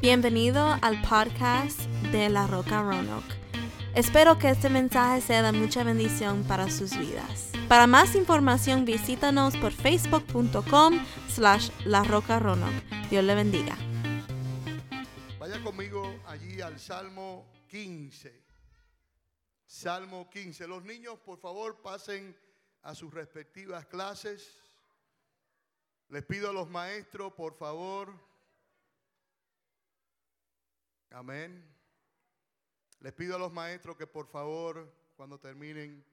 Bienvenido 0.00 0.78
al 0.80 1.02
podcast 1.02 1.78
de 2.10 2.30
La 2.30 2.46
Roca 2.46 2.80
Roanoke. 2.80 3.34
Espero 3.94 4.38
que 4.38 4.48
este 4.48 4.70
mensaje 4.70 5.20
sea 5.20 5.42
de 5.42 5.52
mucha 5.52 5.84
bendición 5.84 6.42
para 6.44 6.70
sus 6.70 6.96
vidas. 6.96 7.52
Para 7.68 7.86
más 7.86 8.14
información 8.14 8.86
visítanos 8.86 9.58
por 9.58 9.72
facebook.com 9.72 11.04
slash 11.28 11.68
La 11.84 12.02
Roca 12.02 12.38
Roanoke. 12.38 12.82
Dios 13.10 13.22
le 13.22 13.34
bendiga. 13.34 13.76
Vaya 15.38 15.62
conmigo 15.62 16.18
allí 16.26 16.62
al 16.62 16.80
Salmo 16.80 17.46
15. 17.68 18.42
Salmo 19.66 20.30
15. 20.30 20.66
Los 20.66 20.82
niños, 20.82 21.18
por 21.18 21.38
favor, 21.38 21.82
pasen 21.82 22.34
a 22.84 22.94
sus 22.94 23.12
respectivas 23.12 23.84
clases. 23.84 24.62
Les 26.08 26.24
pido 26.24 26.48
a 26.48 26.54
los 26.54 26.70
maestros, 26.70 27.34
por 27.34 27.54
favor. 27.54 28.29
Amén. 31.10 31.64
Les 33.00 33.12
pido 33.12 33.34
a 33.34 33.38
los 33.38 33.52
maestros 33.52 33.96
que 33.96 34.06
por 34.06 34.26
favor, 34.26 34.92
cuando 35.16 35.38
terminen, 35.38 36.04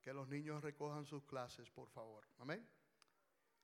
que 0.00 0.12
los 0.12 0.28
niños 0.28 0.62
recojan 0.62 1.04
sus 1.04 1.24
clases, 1.24 1.70
por 1.70 1.88
favor. 1.88 2.26
Amén. 2.38 2.66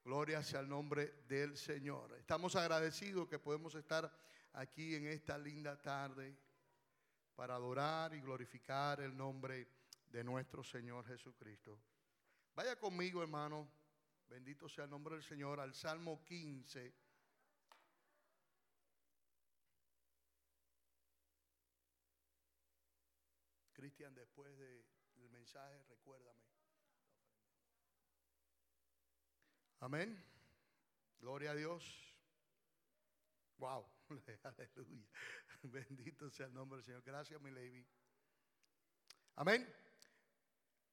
Gloria 0.04 0.42
sea 0.42 0.60
el 0.60 0.68
nombre 0.68 1.22
del 1.28 1.56
Señor. 1.56 2.14
Estamos 2.18 2.56
agradecidos 2.56 3.28
que 3.28 3.38
podemos 3.38 3.74
estar 3.74 4.10
aquí 4.54 4.94
en 4.94 5.06
esta 5.06 5.38
linda 5.38 5.80
tarde 5.80 6.36
para 7.34 7.54
adorar 7.54 8.14
y 8.14 8.20
glorificar 8.20 9.00
el 9.00 9.16
nombre 9.16 9.68
de 10.06 10.24
nuestro 10.24 10.64
Señor 10.64 11.06
Jesucristo. 11.06 11.78
Vaya 12.54 12.76
conmigo, 12.76 13.22
hermano. 13.22 13.68
Bendito 14.28 14.68
sea 14.68 14.84
el 14.84 14.90
nombre 14.90 15.14
del 15.14 15.24
Señor 15.24 15.60
al 15.60 15.74
Salmo 15.74 16.24
15. 16.24 16.94
Cristian, 23.80 24.14
después 24.14 24.58
del 24.58 24.84
mensaje, 25.30 25.82
recuérdame. 25.84 26.44
Amén. 29.78 30.22
Gloria 31.18 31.52
a 31.52 31.54
Dios. 31.54 31.82
Wow. 33.56 33.86
Aleluya. 34.42 35.08
Bendito 35.62 36.28
sea 36.28 36.44
el 36.44 36.52
nombre 36.52 36.76
del 36.76 36.84
Señor. 36.84 37.02
Gracias, 37.02 37.40
mi 37.40 37.50
lady. 37.50 37.86
Amén. 39.36 39.66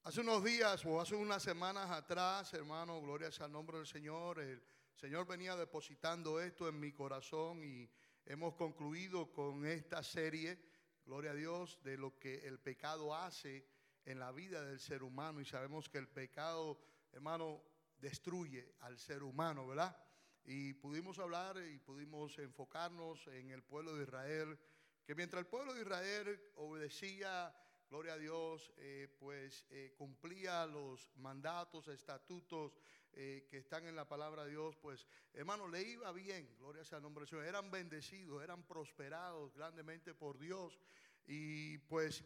Hace 0.03 0.21
unos 0.21 0.41
días 0.41 0.85
o 0.85 1.01
hace 1.01 1.15
unas 1.15 1.43
semanas 1.43 1.91
atrás, 1.91 2.53
hermano, 2.53 3.01
gloria 3.01 3.33
sea 3.33 3.47
el 3.47 3.51
nombre 3.51 3.79
del 3.79 3.87
Señor. 3.87 4.39
El 4.39 4.63
Señor 4.95 5.27
venía 5.27 5.57
depositando 5.57 6.39
esto 6.39 6.69
en 6.69 6.79
mi 6.79 6.93
corazón 6.93 7.61
y 7.65 7.91
hemos 8.23 8.55
concluido 8.55 9.29
con 9.33 9.65
esta 9.65 10.01
serie, 10.03 10.76
gloria 11.07 11.31
a 11.31 11.35
Dios, 11.35 11.79
de 11.83 11.97
lo 11.97 12.19
que 12.19 12.45
el 12.45 12.59
pecado 12.59 13.15
hace 13.15 13.65
en 14.03 14.19
la 14.19 14.33
vida 14.33 14.61
del 14.65 14.79
ser 14.79 15.03
humano. 15.03 15.39
Y 15.39 15.45
sabemos 15.45 15.87
que 15.87 15.97
el 15.97 16.09
pecado, 16.09 16.77
hermano, 17.13 17.63
destruye 17.97 18.75
al 18.81 18.99
ser 18.99 19.23
humano, 19.23 19.65
¿verdad? 19.65 19.97
Y 20.43 20.73
pudimos 20.73 21.17
hablar 21.19 21.57
y 21.63 21.79
pudimos 21.79 22.37
enfocarnos 22.39 23.25
en 23.27 23.51
el 23.51 23.63
pueblo 23.63 23.95
de 23.95 24.03
Israel, 24.03 24.59
que 25.05 25.15
mientras 25.15 25.39
el 25.39 25.47
pueblo 25.47 25.73
de 25.73 25.81
Israel 25.81 26.41
obedecía, 26.55 27.55
gloria 27.89 28.13
a 28.13 28.17
Dios, 28.17 28.73
eh, 28.75 29.07
pues 29.17 29.65
eh, 29.69 29.93
cumplía 29.97 30.65
los 30.65 31.09
mandatos, 31.15 31.87
estatutos 31.87 32.77
eh, 33.19 33.47
que 33.49 33.57
están 33.57 33.85
en 33.87 33.95
la 33.95 34.07
palabra 34.07 34.45
de 34.45 34.51
Dios, 34.51 34.75
pues 34.77 35.07
hermano, 35.33 35.67
le 35.67 35.81
iba 35.81 36.11
bien, 36.11 36.55
gloria 36.59 36.85
sea 36.85 36.97
el 36.97 37.03
nombre 37.03 37.23
del 37.23 37.29
Señor, 37.29 37.45
eran 37.45 37.71
bendecidos, 37.71 38.43
eran 38.43 38.63
prosperados 38.63 39.55
grandemente 39.55 40.13
por 40.13 40.37
Dios. 40.37 40.79
Y 41.25 41.79
pues, 41.79 42.23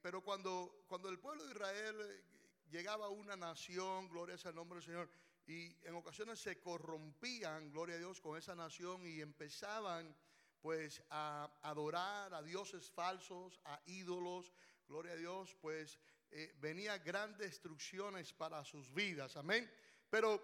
pero 0.00 0.22
cuando, 0.22 0.84
cuando 0.86 1.08
el 1.08 1.18
pueblo 1.18 1.44
de 1.44 1.52
Israel 1.52 2.24
llegaba 2.70 3.06
a 3.06 3.10
una 3.10 3.36
nación, 3.36 4.08
gloria 4.08 4.38
sea 4.38 4.50
el 4.50 4.56
nombre 4.56 4.76
del 4.76 4.86
Señor, 4.86 5.10
y 5.46 5.76
en 5.84 5.94
ocasiones 5.94 6.38
se 6.40 6.60
corrompían, 6.60 7.72
gloria 7.72 7.96
a 7.96 7.98
Dios, 7.98 8.20
con 8.20 8.38
esa 8.38 8.54
nación 8.54 9.04
y 9.04 9.20
empezaban 9.20 10.14
pues 10.60 11.02
a 11.10 11.50
adorar 11.62 12.32
a 12.34 12.42
dioses 12.42 12.88
falsos, 12.90 13.60
a 13.64 13.80
ídolos, 13.86 14.52
gloria 14.86 15.12
a 15.12 15.16
Dios, 15.16 15.56
pues 15.60 15.98
eh, 16.32 16.54
venía 16.60 16.98
grandes 16.98 17.50
destrucciones 17.50 18.32
para 18.32 18.64
sus 18.64 18.92
vidas, 18.92 19.36
amén. 19.36 19.70
Pero 20.10 20.40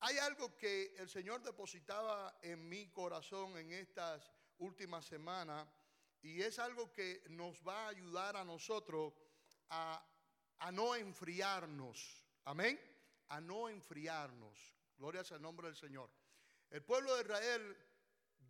hay 0.00 0.16
algo 0.18 0.56
que 0.56 0.94
el 0.96 1.08
Señor 1.08 1.42
depositaba 1.42 2.38
en 2.42 2.68
mi 2.68 2.88
corazón 2.90 3.56
en 3.58 3.72
estas 3.72 4.32
últimas 4.58 5.04
semanas 5.04 5.68
y 6.22 6.42
es 6.42 6.58
algo 6.58 6.92
que 6.92 7.24
nos 7.28 7.62
va 7.66 7.86
a 7.86 7.88
ayudar 7.88 8.36
a 8.36 8.44
nosotros 8.44 9.14
a, 9.70 10.04
a 10.58 10.72
no 10.72 10.94
enfriarnos, 10.94 12.24
amén 12.44 12.78
a 13.28 13.40
no 13.40 13.68
enfriarnos. 13.68 14.74
Gloria 14.96 15.22
el 15.30 15.42
nombre 15.42 15.68
del 15.68 15.76
Señor. 15.76 16.10
El 16.70 16.82
pueblo 16.82 17.14
de 17.14 17.22
Israel 17.22 17.76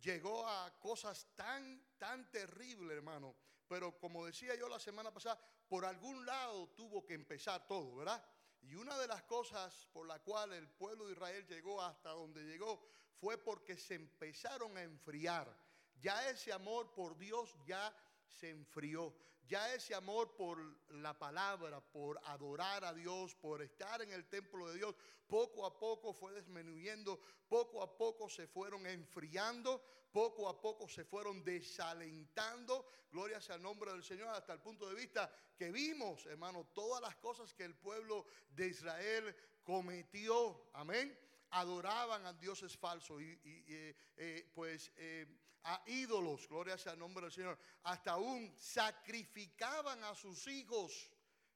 llegó 0.01 0.47
a 0.47 0.77
cosas 0.79 1.27
tan, 1.35 1.95
tan 1.97 2.29
terribles, 2.31 2.97
hermano. 2.97 3.35
Pero 3.67 3.97
como 3.99 4.25
decía 4.25 4.55
yo 4.55 4.67
la 4.67 4.79
semana 4.79 5.13
pasada, 5.13 5.39
por 5.69 5.85
algún 5.85 6.25
lado 6.25 6.67
tuvo 6.69 7.05
que 7.05 7.13
empezar 7.13 7.65
todo, 7.67 7.95
¿verdad? 7.95 8.21
Y 8.61 8.75
una 8.75 8.97
de 8.97 9.07
las 9.07 9.23
cosas 9.23 9.87
por 9.93 10.07
la 10.07 10.19
cual 10.19 10.51
el 10.53 10.67
pueblo 10.67 11.05
de 11.05 11.13
Israel 11.13 11.45
llegó 11.47 11.81
hasta 11.81 12.09
donde 12.09 12.43
llegó 12.43 12.83
fue 13.19 13.37
porque 13.37 13.77
se 13.77 13.95
empezaron 13.95 14.75
a 14.77 14.81
enfriar. 14.81 15.55
Ya 16.01 16.29
ese 16.29 16.51
amor 16.51 16.93
por 16.93 17.17
Dios 17.17 17.55
ya 17.65 17.93
se 18.29 18.49
enfrió. 18.49 19.13
Ya 19.47 19.73
ese 19.73 19.95
amor 19.95 20.35
por 20.35 20.59
la 20.89 21.17
palabra, 21.17 21.81
por 21.81 22.19
adorar 22.25 22.85
a 22.85 22.93
Dios, 22.93 23.33
por 23.33 23.63
estar 23.63 23.99
en 24.01 24.13
el 24.13 24.29
templo 24.29 24.67
de 24.69 24.75
Dios, 24.75 24.95
poco 25.27 25.65
a 25.65 25.79
poco 25.79 26.13
fue 26.13 26.35
disminuyendo, 26.35 27.19
poco 27.47 27.81
a 27.81 27.97
poco 27.97 28.29
se 28.29 28.47
fueron 28.47 28.85
enfriando, 28.85 29.83
poco 30.11 30.47
a 30.47 30.61
poco 30.61 30.87
se 30.87 31.03
fueron 31.03 31.43
desalentando. 31.43 32.85
Gloria 33.11 33.41
sea 33.41 33.55
el 33.55 33.63
nombre 33.63 33.91
del 33.91 34.03
Señor 34.03 34.29
hasta 34.29 34.53
el 34.53 34.59
punto 34.59 34.87
de 34.87 34.95
vista 34.95 35.31
que 35.57 35.71
vimos, 35.71 36.27
hermano, 36.27 36.67
todas 36.73 37.01
las 37.01 37.15
cosas 37.15 37.53
que 37.53 37.65
el 37.65 37.75
pueblo 37.75 38.27
de 38.49 38.67
Israel 38.67 39.35
cometió. 39.63 40.69
Amén. 40.73 41.17
Adoraban 41.51 42.23
a 42.27 42.33
dioses 42.33 42.77
falsos 42.77 43.19
y, 43.19 43.39
eh, 43.43 43.95
eh, 44.17 44.51
pues... 44.53 44.91
Eh, 44.95 45.25
a 45.63 45.81
ídolos, 45.87 46.47
gloria 46.47 46.77
sea 46.77 46.93
el 46.93 46.99
nombre 46.99 47.23
del 47.23 47.31
Señor, 47.31 47.57
hasta 47.83 48.11
aún 48.11 48.53
sacrificaban 48.57 50.03
a 50.03 50.15
sus 50.15 50.47
hijos. 50.47 51.11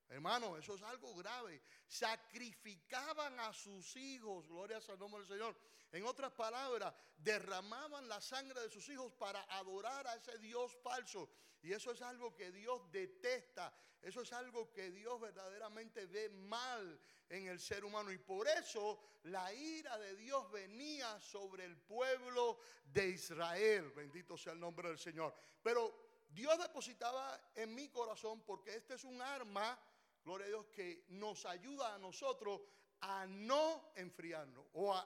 Hermano, 0.09 0.58
eso 0.58 0.75
es 0.75 0.84
algo 0.84 1.16
grave. 1.16 1.62
Sacrificaban 1.88 3.40
a 3.40 3.53
sus 3.53 3.96
hijos, 3.96 4.47
gloria 4.47 4.80
sea 4.81 4.94
el 4.94 5.00
nombre 5.00 5.22
del 5.22 5.30
Señor. 5.30 5.56
En 5.94 6.06
otras 6.06 6.31
palabras, 6.31 6.92
derramaban 7.18 8.08
la 8.09 8.20
sangre 8.20 8.59
de 8.62 8.70
sus 8.70 8.90
hijos 8.90 9.14
para 9.14 9.42
adorar 9.58 10.08
a 10.08 10.16
ese 10.16 10.40
Dios 10.40 10.76
falso. 10.81 11.30
Y 11.62 11.72
eso 11.72 11.92
es 11.92 12.02
algo 12.02 12.36
que 12.36 12.52
Dios 12.52 12.92
detesta. 12.92 13.72
Eso 14.02 14.22
es 14.22 14.34
algo 14.34 14.72
que 14.74 14.90
Dios 14.90 15.22
verdaderamente 15.22 16.08
ve 16.08 16.30
mal 16.30 17.00
en 17.30 17.48
el 17.48 17.59
ser 17.59 17.86
humano. 17.86 18.12
Y 18.12 18.18
por 18.18 18.48
eso 18.48 19.00
la 19.24 19.54
ira 19.54 19.98
de 20.00 20.16
Dios 20.16 20.52
venía 20.52 21.20
sobre 21.20 21.64
el 21.64 21.78
pueblo 21.78 22.58
de 22.86 23.10
Israel. 23.10 23.92
Bendito 23.96 24.36
sea 24.36 24.54
el 24.54 24.60
nombre 24.60 24.90
del 24.90 24.98
Señor. 24.98 25.36
Pero 25.62 26.25
Dios 26.28 26.58
depositaba 26.58 27.52
en 27.54 27.75
mi 27.75 27.90
corazón 27.90 28.42
porque 28.42 28.75
este 28.75 28.96
es 28.96 29.04
un 29.04 29.22
arma, 29.22 29.80
gloria 30.25 30.48
a 30.48 30.50
Dios, 30.50 30.66
que 30.74 31.06
nos 31.10 31.46
ayuda 31.46 31.94
a 31.94 32.00
nosotros 32.00 32.62
a 33.04 33.25
no 33.28 33.92
enfriarnos 33.96 34.66
o, 34.74 34.94
a, 34.94 35.06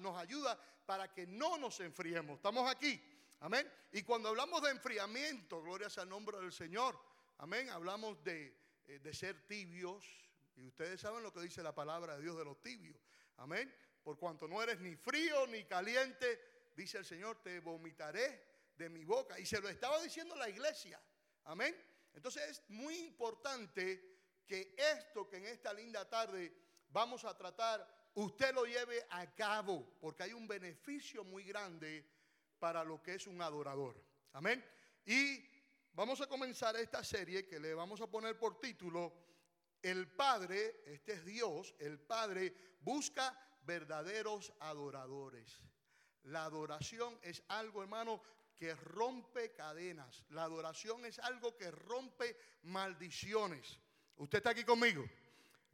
nos 0.00 0.16
ayuda 0.18 0.58
para 0.84 1.12
que 1.12 1.26
no 1.26 1.58
nos 1.58 1.80
enfriemos. 1.80 2.36
Estamos 2.36 2.70
aquí. 2.70 3.00
Amén. 3.40 3.70
Y 3.92 4.02
cuando 4.02 4.30
hablamos 4.30 4.62
de 4.62 4.70
enfriamiento, 4.70 5.62
gloria 5.62 5.90
sea 5.90 6.04
el 6.04 6.08
nombre 6.08 6.38
del 6.38 6.52
Señor. 6.52 6.98
Amén. 7.38 7.68
Hablamos 7.70 8.22
de, 8.24 8.56
eh, 8.86 8.98
de 8.98 9.14
ser 9.14 9.46
tibios, 9.46 10.04
y 10.56 10.66
ustedes 10.66 11.00
saben 11.00 11.22
lo 11.22 11.32
que 11.32 11.40
dice 11.40 11.62
la 11.62 11.74
palabra 11.74 12.16
de 12.16 12.22
Dios 12.22 12.38
de 12.38 12.44
los 12.44 12.60
tibios. 12.62 12.96
Amén. 13.36 13.72
Por 14.02 14.18
cuanto 14.18 14.48
no 14.48 14.62
eres 14.62 14.80
ni 14.80 14.96
frío 14.96 15.46
ni 15.48 15.64
caliente, 15.64 16.70
dice 16.74 16.98
el 16.98 17.04
Señor, 17.04 17.42
te 17.42 17.60
vomitaré 17.60 18.42
de 18.76 18.88
mi 18.88 19.04
boca. 19.04 19.38
Y 19.38 19.44
se 19.44 19.60
lo 19.60 19.68
estaba 19.68 20.00
diciendo 20.00 20.34
la 20.36 20.48
iglesia. 20.48 21.00
Amén. 21.44 21.76
Entonces 22.14 22.42
es 22.48 22.70
muy 22.70 22.94
importante 23.00 24.16
que 24.46 24.74
esto 24.76 25.28
que 25.28 25.36
en 25.36 25.46
esta 25.46 25.72
linda 25.74 26.08
tarde 26.08 26.52
vamos 26.88 27.24
a 27.24 27.36
tratar, 27.36 27.86
usted 28.16 28.54
lo 28.54 28.64
lleve 28.64 29.06
a 29.10 29.34
cabo, 29.34 29.96
porque 30.00 30.24
hay 30.24 30.32
un 30.32 30.48
beneficio 30.48 31.24
muy 31.24 31.44
grande 31.44 32.04
para 32.58 32.84
lo 32.84 33.02
que 33.02 33.14
es 33.14 33.26
un 33.26 33.40
adorador. 33.40 34.02
Amén. 34.32 34.64
Y 35.04 35.42
vamos 35.92 36.20
a 36.20 36.26
comenzar 36.26 36.76
esta 36.76 37.04
serie 37.04 37.46
que 37.46 37.60
le 37.60 37.74
vamos 37.74 38.00
a 38.00 38.06
poner 38.06 38.38
por 38.38 38.58
título 38.58 39.12
el 39.82 40.08
Padre, 40.08 40.82
este 40.86 41.12
es 41.12 41.24
Dios, 41.24 41.74
el 41.78 42.00
Padre 42.00 42.54
busca 42.80 43.38
verdaderos 43.62 44.52
adoradores. 44.60 45.60
La 46.24 46.44
adoración 46.44 47.18
es 47.22 47.42
algo, 47.48 47.82
hermano, 47.82 48.20
que 48.56 48.74
rompe 48.74 49.52
cadenas. 49.52 50.24
La 50.30 50.44
adoración 50.44 51.04
es 51.04 51.18
algo 51.18 51.56
que 51.56 51.70
rompe 51.70 52.36
maldiciones. 52.62 53.78
¿Usted 54.16 54.38
está 54.38 54.50
aquí 54.50 54.64
conmigo? 54.64 55.04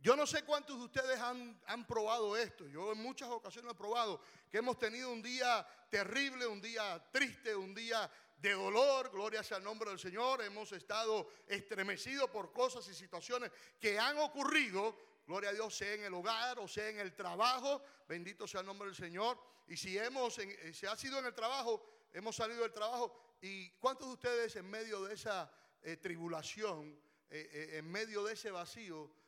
Yo 0.02 0.16
no 0.16 0.26
sé 0.26 0.42
cuántos 0.42 0.78
de 0.78 0.84
ustedes 0.84 1.20
han, 1.20 1.60
han, 1.64 1.86
probado 1.86 2.36
esto. 2.36 2.66
Yo 2.66 2.90
en 2.90 2.98
muchas 2.98 3.28
ocasiones 3.28 3.70
he 3.70 3.74
probado 3.76 4.20
que 4.50 4.58
hemos 4.58 4.76
tenido 4.76 5.12
un 5.12 5.22
día 5.22 5.64
terrible, 5.88 6.44
un 6.44 6.60
día 6.60 7.00
triste, 7.12 7.54
un 7.54 7.72
día 7.72 8.10
de 8.38 8.50
dolor. 8.50 9.12
Gloria 9.12 9.44
sea 9.44 9.58
el 9.58 9.64
nombre 9.64 9.90
del 9.90 10.00
Señor. 10.00 10.42
Hemos 10.42 10.72
estado 10.72 11.28
estremecidos 11.46 12.28
por 12.30 12.52
cosas 12.52 12.88
y 12.88 12.94
situaciones 12.94 13.52
que 13.78 13.96
han 13.96 14.18
ocurrido. 14.18 14.98
Gloria 15.24 15.50
a 15.50 15.52
Dios, 15.52 15.72
sea 15.72 15.94
en 15.94 16.02
el 16.02 16.14
hogar 16.14 16.58
o 16.58 16.66
sea 16.66 16.88
en 16.88 16.98
el 16.98 17.14
trabajo. 17.14 17.80
Bendito 18.08 18.48
sea 18.48 18.60
el 18.60 18.66
nombre 18.66 18.88
del 18.88 18.96
Señor. 18.96 19.38
Y 19.68 19.76
si 19.76 19.96
hemos, 19.96 20.36
eh, 20.40 20.72
ha 20.90 20.96
sido 20.96 21.20
en 21.20 21.26
el 21.26 21.34
trabajo, 21.34 21.80
hemos 22.12 22.34
salido 22.34 22.62
del 22.62 22.72
trabajo. 22.72 23.36
¿Y 23.40 23.70
cuántos 23.78 24.08
de 24.08 24.14
ustedes 24.14 24.56
en 24.56 24.68
medio 24.68 25.04
de 25.04 25.14
esa 25.14 25.48
eh, 25.80 25.96
tribulación, 25.96 27.00
eh, 27.30 27.74
en 27.74 27.88
medio 27.88 28.24
de 28.24 28.32
ese 28.32 28.50
vacío, 28.50 29.21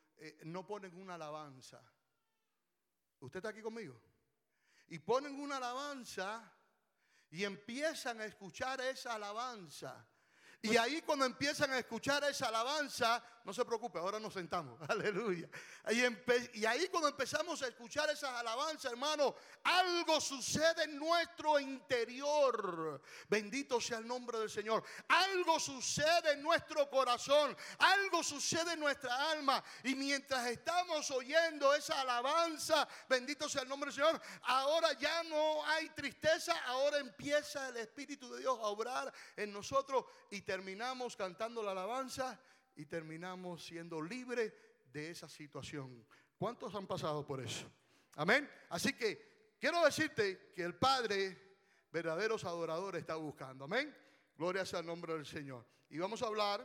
no 0.44 0.66
ponen 0.66 0.94
una 0.96 1.14
alabanza? 1.14 1.82
¿Usted 3.20 3.38
está 3.38 3.48
aquí 3.50 3.62
conmigo? 3.62 4.00
Y 4.88 4.98
ponen 4.98 5.40
una 5.40 5.56
alabanza 5.56 6.52
y 7.30 7.44
empiezan 7.44 8.20
a 8.20 8.26
escuchar 8.26 8.80
esa 8.80 9.14
alabanza. 9.14 10.06
Y 10.64 10.78
ahí 10.78 11.02
cuando 11.02 11.26
empiezan 11.26 11.70
a 11.72 11.78
escuchar 11.78 12.24
esa 12.24 12.48
alabanza, 12.48 13.22
no 13.44 13.52
se 13.52 13.62
preocupe, 13.66 13.98
ahora 13.98 14.18
nos 14.18 14.32
sentamos, 14.32 14.80
aleluya. 14.88 15.46
Y, 15.90 16.64
ahí 16.64 16.88
cuando 16.88 17.08
empezamos 17.08 17.60
a 17.60 17.68
escuchar 17.68 18.08
esas 18.08 18.30
alabanzas, 18.30 18.90
hermano, 18.90 19.34
algo 19.62 20.18
sucede 20.22 20.84
en 20.84 20.98
nuestro 20.98 21.60
interior. 21.60 23.02
Bendito 23.28 23.78
sea 23.78 23.98
el 23.98 24.06
nombre 24.06 24.38
del 24.38 24.48
Señor. 24.48 24.82
Algo 25.08 25.60
sucede 25.60 26.32
en 26.32 26.42
nuestro 26.42 26.88
corazón, 26.88 27.54
algo 27.78 28.22
sucede 28.22 28.72
en 28.72 28.80
nuestra 28.80 29.32
alma. 29.32 29.62
Y 29.82 29.94
mientras 29.94 30.46
estamos 30.46 31.10
oyendo 31.10 31.74
esa 31.74 32.00
alabanza, 32.00 32.88
bendito 33.06 33.50
sea 33.50 33.62
el 33.62 33.68
nombre 33.68 33.90
del 33.90 33.96
Señor, 33.96 34.18
ahora 34.44 34.94
ya 34.94 35.22
no 35.24 35.62
hay 35.66 35.90
tristeza, 35.90 36.58
ahora 36.64 37.00
empieza 37.00 37.68
el 37.68 37.76
Espíritu 37.76 38.32
de 38.32 38.40
Dios 38.40 38.58
a 38.58 38.68
obrar 38.68 39.12
en 39.36 39.52
nosotros 39.52 40.06
y 40.30 40.40
terminamos 40.54 41.16
cantando 41.16 41.64
la 41.64 41.72
alabanza 41.72 42.40
y 42.76 42.86
terminamos 42.86 43.64
siendo 43.64 44.00
libres 44.00 44.52
de 44.92 45.10
esa 45.10 45.28
situación. 45.28 46.06
¿Cuántos 46.38 46.72
han 46.76 46.86
pasado 46.86 47.26
por 47.26 47.40
eso? 47.40 47.68
Amén. 48.14 48.48
Así 48.68 48.92
que 48.92 49.56
quiero 49.58 49.84
decirte 49.84 50.52
que 50.54 50.62
el 50.62 50.76
Padre, 50.76 51.56
verdaderos 51.90 52.44
adoradores, 52.44 53.00
está 53.00 53.16
buscando. 53.16 53.64
Amén. 53.64 53.92
Gloria 54.36 54.64
sea 54.64 54.78
el 54.78 54.86
nombre 54.86 55.14
del 55.14 55.26
Señor. 55.26 55.66
Y 55.90 55.98
vamos 55.98 56.22
a 56.22 56.28
hablar 56.28 56.64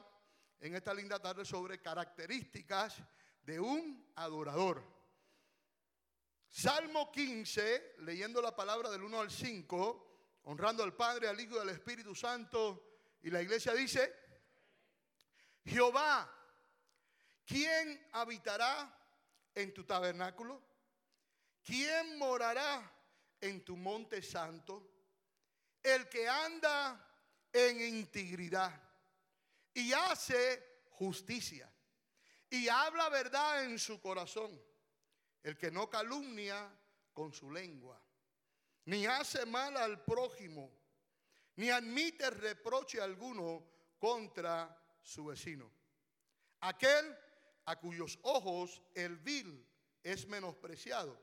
en 0.59 0.75
esta 0.75 0.93
linda 0.93 1.17
tarde 1.17 1.43
sobre 1.43 1.81
características 1.81 3.01
de 3.41 3.59
un 3.59 4.11
adorador. 4.17 4.83
Salmo 6.47 7.11
15, 7.11 7.95
leyendo 8.01 8.39
la 8.39 8.55
palabra 8.55 8.91
del 8.91 9.01
1 9.01 9.19
al 9.19 9.31
5, 9.31 10.41
honrando 10.43 10.83
al 10.83 10.95
Padre, 10.95 11.27
al 11.27 11.39
Hijo 11.39 11.55
y 11.55 11.59
al 11.59 11.69
Espíritu 11.69 12.13
Santo. 12.13 12.85
Y 13.21 13.29
la 13.29 13.41
iglesia 13.41 13.73
dice, 13.73 14.13
Jehová, 15.65 16.29
¿quién 17.45 18.07
habitará 18.13 18.95
en 19.55 19.73
tu 19.73 19.83
tabernáculo? 19.83 20.61
¿Quién 21.63 22.17
morará 22.17 22.91
en 23.41 23.63
tu 23.63 23.75
monte 23.75 24.21
santo? 24.21 24.89
El 25.83 26.07
que 26.09 26.27
anda 26.27 27.05
en 27.51 27.81
integridad 27.81 28.81
y 29.73 29.93
hace 29.93 30.85
justicia 30.91 31.71
y 32.49 32.67
habla 32.67 33.09
verdad 33.09 33.63
en 33.63 33.77
su 33.77 33.99
corazón. 34.01 34.59
El 35.43 35.57
que 35.57 35.71
no 35.71 35.89
calumnia 35.89 36.69
con 37.13 37.31
su 37.33 37.49
lengua, 37.49 38.01
ni 38.85 39.05
hace 39.05 39.45
mal 39.45 39.77
al 39.77 40.03
prójimo, 40.03 40.78
ni 41.59 41.69
admite 41.69 42.29
reproche 42.29 43.01
alguno 43.01 43.65
contra 43.99 44.73
su 45.01 45.25
vecino. 45.25 45.69
Aquel 46.61 47.17
a 47.65 47.75
cuyos 47.75 48.17
ojos 48.21 48.81
el 48.95 49.17
vil 49.17 49.67
es 50.01 50.25
menospreciado, 50.27 51.19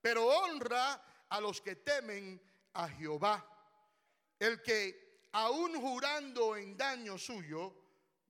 pero 0.00 0.26
honra 0.26 1.26
a 1.28 1.40
los 1.40 1.60
que 1.60 1.74
temen 1.74 2.40
a 2.74 2.88
Jehová. 2.88 3.44
El 4.38 4.62
que 4.62 5.26
aún 5.32 5.74
jurando 5.80 6.56
en 6.56 6.76
daño 6.76 7.18
suyo, 7.18 7.74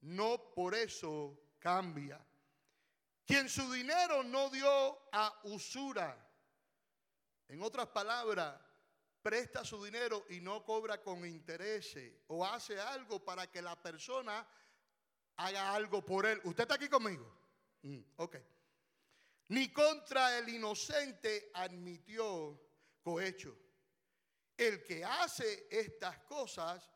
no 0.01 0.55
por 0.55 0.75
eso 0.75 1.39
cambia. 1.59 2.19
Quien 3.27 3.51
su 3.51 3.71
dinero 3.71 4.23
no 4.23 4.49
dio 4.49 5.11
a 5.13 5.41
usura. 5.45 6.27
En 7.49 7.63
otras 7.63 7.89
palabras, 7.89 8.59
presta 9.23 9.65
su 9.65 9.83
dinero 9.85 10.27
y 10.31 10.41
no 10.41 10.65
cobra 10.65 11.03
con 11.03 11.27
intereses 11.27 12.13
o 12.29 12.45
hace 12.45 12.81
algo 12.81 13.25
para 13.25 13.51
que 13.51 13.61
la 13.61 13.81
persona 13.81 14.47
haga 15.37 15.75
algo 15.75 16.05
por 16.05 16.27
él. 16.27 16.41
¿Usted 16.45 16.63
está 16.63 16.75
aquí 16.75 16.89
conmigo? 16.89 17.31
Mm, 17.83 18.01
ok. 18.17 18.37
Ni 19.49 19.73
contra 19.73 20.39
el 20.39 20.49
inocente 20.49 21.51
admitió 21.55 22.61
cohecho. 23.03 23.57
El 24.57 24.83
que 24.85 25.05
hace 25.05 25.67
estas 25.71 26.19
cosas, 26.21 26.89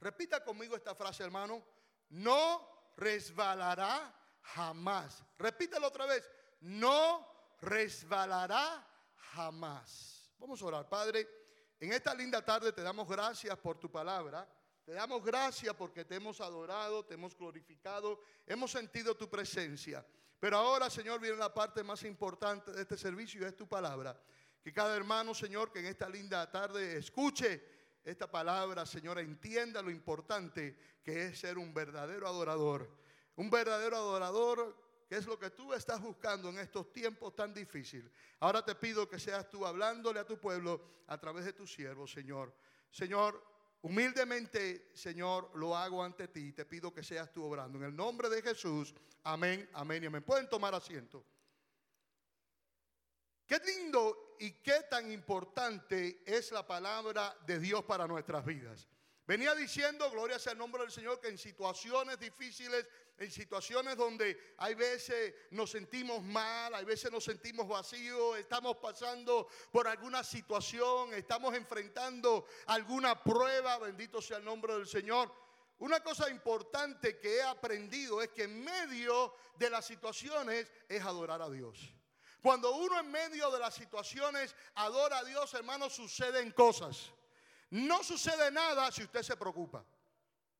repita 0.00 0.42
conmigo 0.42 0.74
esta 0.74 0.94
frase, 0.94 1.22
hermano, 1.22 1.64
no 2.08 2.92
resbalará 2.96 4.14
jamás. 4.40 5.22
Repítelo 5.38 5.88
otra 5.88 6.06
vez, 6.06 6.28
no 6.60 7.54
resbalará 7.60 8.86
jamás. 9.14 10.32
Vamos 10.38 10.60
a 10.62 10.66
orar, 10.66 10.88
Padre. 10.88 11.41
En 11.82 11.92
esta 11.92 12.14
linda 12.14 12.40
tarde 12.44 12.72
te 12.72 12.80
damos 12.80 13.08
gracias 13.08 13.58
por 13.58 13.76
tu 13.76 13.90
palabra. 13.90 14.48
Te 14.84 14.92
damos 14.92 15.24
gracias 15.24 15.74
porque 15.74 16.04
te 16.04 16.14
hemos 16.14 16.40
adorado, 16.40 17.04
te 17.04 17.14
hemos 17.14 17.36
glorificado, 17.36 18.20
hemos 18.46 18.70
sentido 18.70 19.16
tu 19.16 19.28
presencia. 19.28 20.06
Pero 20.38 20.58
ahora, 20.58 20.88
Señor, 20.88 21.20
viene 21.20 21.38
la 21.38 21.52
parte 21.52 21.82
más 21.82 22.04
importante 22.04 22.70
de 22.70 22.82
este 22.82 22.96
servicio 22.96 23.44
es 23.44 23.56
tu 23.56 23.66
palabra. 23.66 24.16
Que 24.62 24.72
cada 24.72 24.94
hermano, 24.94 25.34
Señor, 25.34 25.72
que 25.72 25.80
en 25.80 25.86
esta 25.86 26.08
linda 26.08 26.48
tarde 26.48 26.98
escuche 26.98 27.60
esta 28.04 28.30
palabra, 28.30 28.86
Señor, 28.86 29.18
entienda 29.18 29.82
lo 29.82 29.90
importante 29.90 30.78
que 31.02 31.26
es 31.26 31.40
ser 31.40 31.58
un 31.58 31.74
verdadero 31.74 32.28
adorador. 32.28 32.96
Un 33.34 33.50
verdadero 33.50 33.96
adorador, 33.96 34.76
que 35.12 35.18
es 35.18 35.26
lo 35.26 35.38
que 35.38 35.50
tú 35.50 35.74
estás 35.74 36.00
buscando 36.00 36.48
en 36.48 36.56
estos 36.56 36.90
tiempos 36.90 37.36
tan 37.36 37.52
difíciles. 37.52 38.10
Ahora 38.40 38.64
te 38.64 38.74
pido 38.74 39.06
que 39.06 39.18
seas 39.18 39.46
tú 39.50 39.66
hablándole 39.66 40.18
a 40.18 40.24
tu 40.24 40.38
pueblo 40.38 40.80
a 41.06 41.18
través 41.18 41.44
de 41.44 41.52
tu 41.52 41.66
siervo, 41.66 42.06
Señor. 42.06 42.56
Señor, 42.90 43.52
Humildemente, 43.82 44.90
Señor, 44.94 45.50
lo 45.54 45.76
hago 45.76 46.02
ante 46.02 46.28
ti 46.28 46.52
te 46.52 46.64
pido 46.64 46.94
que 46.94 47.02
seas 47.02 47.30
tú 47.30 47.44
obrando. 47.44 47.76
En 47.78 47.84
el 47.84 47.96
nombre 47.96 48.30
de 48.30 48.40
Jesús, 48.40 48.94
amén, 49.24 49.68
amén 49.74 50.04
y 50.04 50.06
amén. 50.06 50.22
Pueden 50.22 50.48
tomar 50.48 50.74
asiento. 50.74 51.22
Qué 53.44 53.58
lindo 53.58 54.36
y 54.38 54.52
qué 54.62 54.84
tan 54.88 55.12
importante 55.12 56.22
es 56.24 56.52
la 56.52 56.66
palabra 56.66 57.36
de 57.44 57.58
Dios 57.58 57.84
para 57.84 58.06
nuestras 58.06 58.46
vidas. 58.46 58.88
Venía 59.26 59.54
diciendo, 59.54 60.10
gloria 60.10 60.38
sea 60.38 60.52
el 60.52 60.58
nombre 60.58 60.82
del 60.82 60.90
Señor, 60.90 61.20
que 61.20 61.28
en 61.28 61.38
situaciones 61.38 62.18
difíciles, 62.18 62.86
en 63.18 63.30
situaciones 63.30 63.96
donde 63.96 64.54
hay 64.58 64.74
veces 64.74 65.34
nos 65.50 65.70
sentimos 65.70 66.22
mal, 66.22 66.74
hay 66.74 66.84
veces 66.84 67.10
nos 67.12 67.24
sentimos 67.24 67.68
vacíos, 67.68 68.38
estamos 68.38 68.76
pasando 68.78 69.48
por 69.70 69.86
alguna 69.86 70.24
situación, 70.24 71.14
estamos 71.14 71.54
enfrentando 71.54 72.46
alguna 72.66 73.22
prueba, 73.22 73.78
bendito 73.78 74.20
sea 74.20 74.38
el 74.38 74.44
nombre 74.44 74.74
del 74.74 74.86
Señor. 74.86 75.32
Una 75.78 76.00
cosa 76.00 76.30
importante 76.30 77.18
que 77.18 77.36
he 77.36 77.42
aprendido 77.42 78.22
es 78.22 78.30
que 78.30 78.44
en 78.44 78.64
medio 78.64 79.34
de 79.56 79.68
las 79.68 79.84
situaciones 79.84 80.70
es 80.88 81.02
adorar 81.02 81.42
a 81.42 81.50
Dios. 81.50 81.92
Cuando 82.40 82.74
uno 82.74 82.98
en 82.98 83.10
medio 83.10 83.50
de 83.50 83.60
las 83.60 83.74
situaciones 83.74 84.54
adora 84.74 85.18
a 85.18 85.24
Dios, 85.24 85.54
hermanos, 85.54 85.92
suceden 85.92 86.50
cosas. 86.50 87.10
No 87.70 88.02
sucede 88.02 88.50
nada 88.50 88.90
si 88.90 89.02
usted 89.04 89.22
se 89.22 89.36
preocupa. 89.36 89.84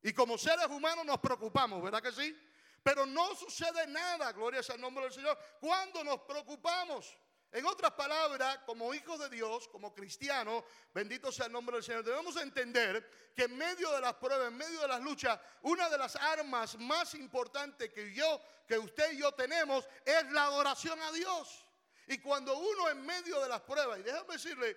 Y 0.02 0.12
como 0.12 0.36
seres 0.36 0.66
humanos 0.66 1.04
nos 1.04 1.18
preocupamos, 1.18 1.82
¿verdad 1.82 2.02
que 2.02 2.12
sí? 2.12 2.36
Pero 2.82 3.06
no 3.06 3.34
sucede 3.36 3.86
nada, 3.86 4.32
gloria 4.32 4.62
sea 4.62 4.74
el 4.74 4.80
nombre 4.80 5.04
del 5.04 5.12
Señor, 5.12 5.38
cuando 5.60 6.02
nos 6.02 6.20
preocupamos. 6.22 7.16
En 7.52 7.66
otras 7.66 7.92
palabras, 7.92 8.60
como 8.64 8.94
hijos 8.94 9.20
de 9.20 9.28
Dios, 9.28 9.68
como 9.68 9.94
cristianos, 9.94 10.64
bendito 10.92 11.30
sea 11.30 11.46
el 11.46 11.52
nombre 11.52 11.76
del 11.76 11.84
Señor, 11.84 12.02
debemos 12.02 12.34
entender 12.36 13.06
que 13.36 13.42
en 13.42 13.56
medio 13.58 13.92
de 13.92 14.00
las 14.00 14.14
pruebas, 14.14 14.48
en 14.48 14.56
medio 14.56 14.80
de 14.80 14.88
las 14.88 15.02
luchas, 15.02 15.38
una 15.60 15.90
de 15.90 15.98
las 15.98 16.16
armas 16.16 16.78
más 16.78 17.14
importantes 17.14 17.92
que 17.92 18.14
yo, 18.14 18.40
que 18.66 18.78
usted 18.78 19.12
y 19.12 19.18
yo 19.18 19.32
tenemos, 19.32 19.86
es 20.04 20.32
la 20.32 20.44
adoración 20.44 20.98
a 21.02 21.12
Dios. 21.12 21.66
Y 22.06 22.18
cuando 22.18 22.56
uno 22.56 22.88
en 22.88 23.04
medio 23.04 23.38
de 23.40 23.50
las 23.50 23.60
pruebas, 23.60 24.00
y 24.00 24.02
déjame 24.02 24.32
decirle, 24.32 24.76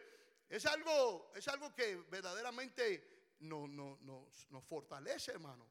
es 0.50 0.66
algo, 0.66 1.32
es 1.34 1.48
algo 1.48 1.74
que 1.74 1.96
verdaderamente 2.10 3.15
no, 3.46 3.68
no, 3.68 3.98
nos 4.50 4.64
fortalece, 4.66 5.32
hermano. 5.32 5.66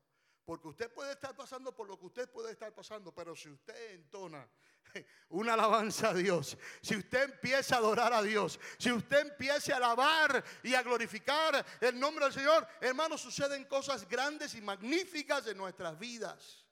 Porque 0.45 0.69
usted 0.69 0.93
puede 0.93 1.12
estar 1.12 1.35
pasando 1.35 1.75
por 1.75 1.88
lo 1.88 1.99
que 1.99 2.07
usted 2.07 2.28
puede 2.28 2.52
estar 2.52 2.73
pasando, 2.75 3.14
pero 3.14 3.35
si 3.35 3.49
usted 3.49 3.93
entona 3.93 4.47
una 5.31 5.54
alabanza 5.54 6.11
a 6.11 6.14
Dios, 6.14 6.59
si 6.83 6.97
usted 6.97 7.31
empieza 7.31 7.76
a 7.76 7.78
adorar 7.78 8.12
a 8.12 8.23
Dios, 8.23 8.61
si 8.78 8.93
usted 8.93 9.21
empieza 9.21 9.73
a 9.73 9.76
alabar 9.78 10.45
y 10.62 10.75
a 10.75 10.83
glorificar 10.83 11.64
el 11.81 11.99
nombre 11.99 12.26
del 12.26 12.35
Señor, 12.35 12.69
hermano, 12.81 13.16
suceden 13.16 13.64
cosas 13.64 14.07
grandes 14.07 14.54
y 14.54 14.61
magníficas 14.61 15.47
en 15.47 15.57
nuestras 15.57 15.99
vidas. 15.99 16.63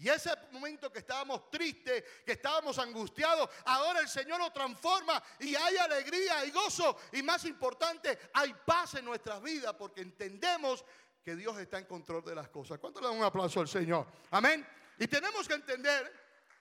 Y 0.00 0.08
ese 0.08 0.30
momento 0.52 0.90
que 0.90 1.00
estábamos 1.00 1.50
tristes, 1.50 2.02
que 2.24 2.32
estábamos 2.32 2.78
angustiados, 2.78 3.50
ahora 3.66 4.00
el 4.00 4.08
Señor 4.08 4.40
lo 4.40 4.50
transforma 4.50 5.22
y 5.38 5.54
hay 5.54 5.76
alegría 5.76 6.42
y 6.46 6.50
gozo. 6.50 6.96
Y 7.12 7.22
más 7.22 7.44
importante, 7.44 8.18
hay 8.32 8.54
paz 8.64 8.94
en 8.94 9.04
nuestras 9.04 9.42
vidas 9.42 9.74
porque 9.74 10.00
entendemos 10.00 10.86
que 11.22 11.36
Dios 11.36 11.58
está 11.58 11.78
en 11.78 11.84
control 11.84 12.24
de 12.24 12.34
las 12.34 12.48
cosas. 12.48 12.78
¿Cuánto 12.78 12.98
le 13.02 13.08
dan 13.08 13.18
un 13.18 13.24
aplauso 13.24 13.60
al 13.60 13.68
Señor? 13.68 14.06
Amén. 14.30 14.66
Y 14.98 15.06
tenemos 15.06 15.46
que 15.46 15.52
entender 15.52 16.10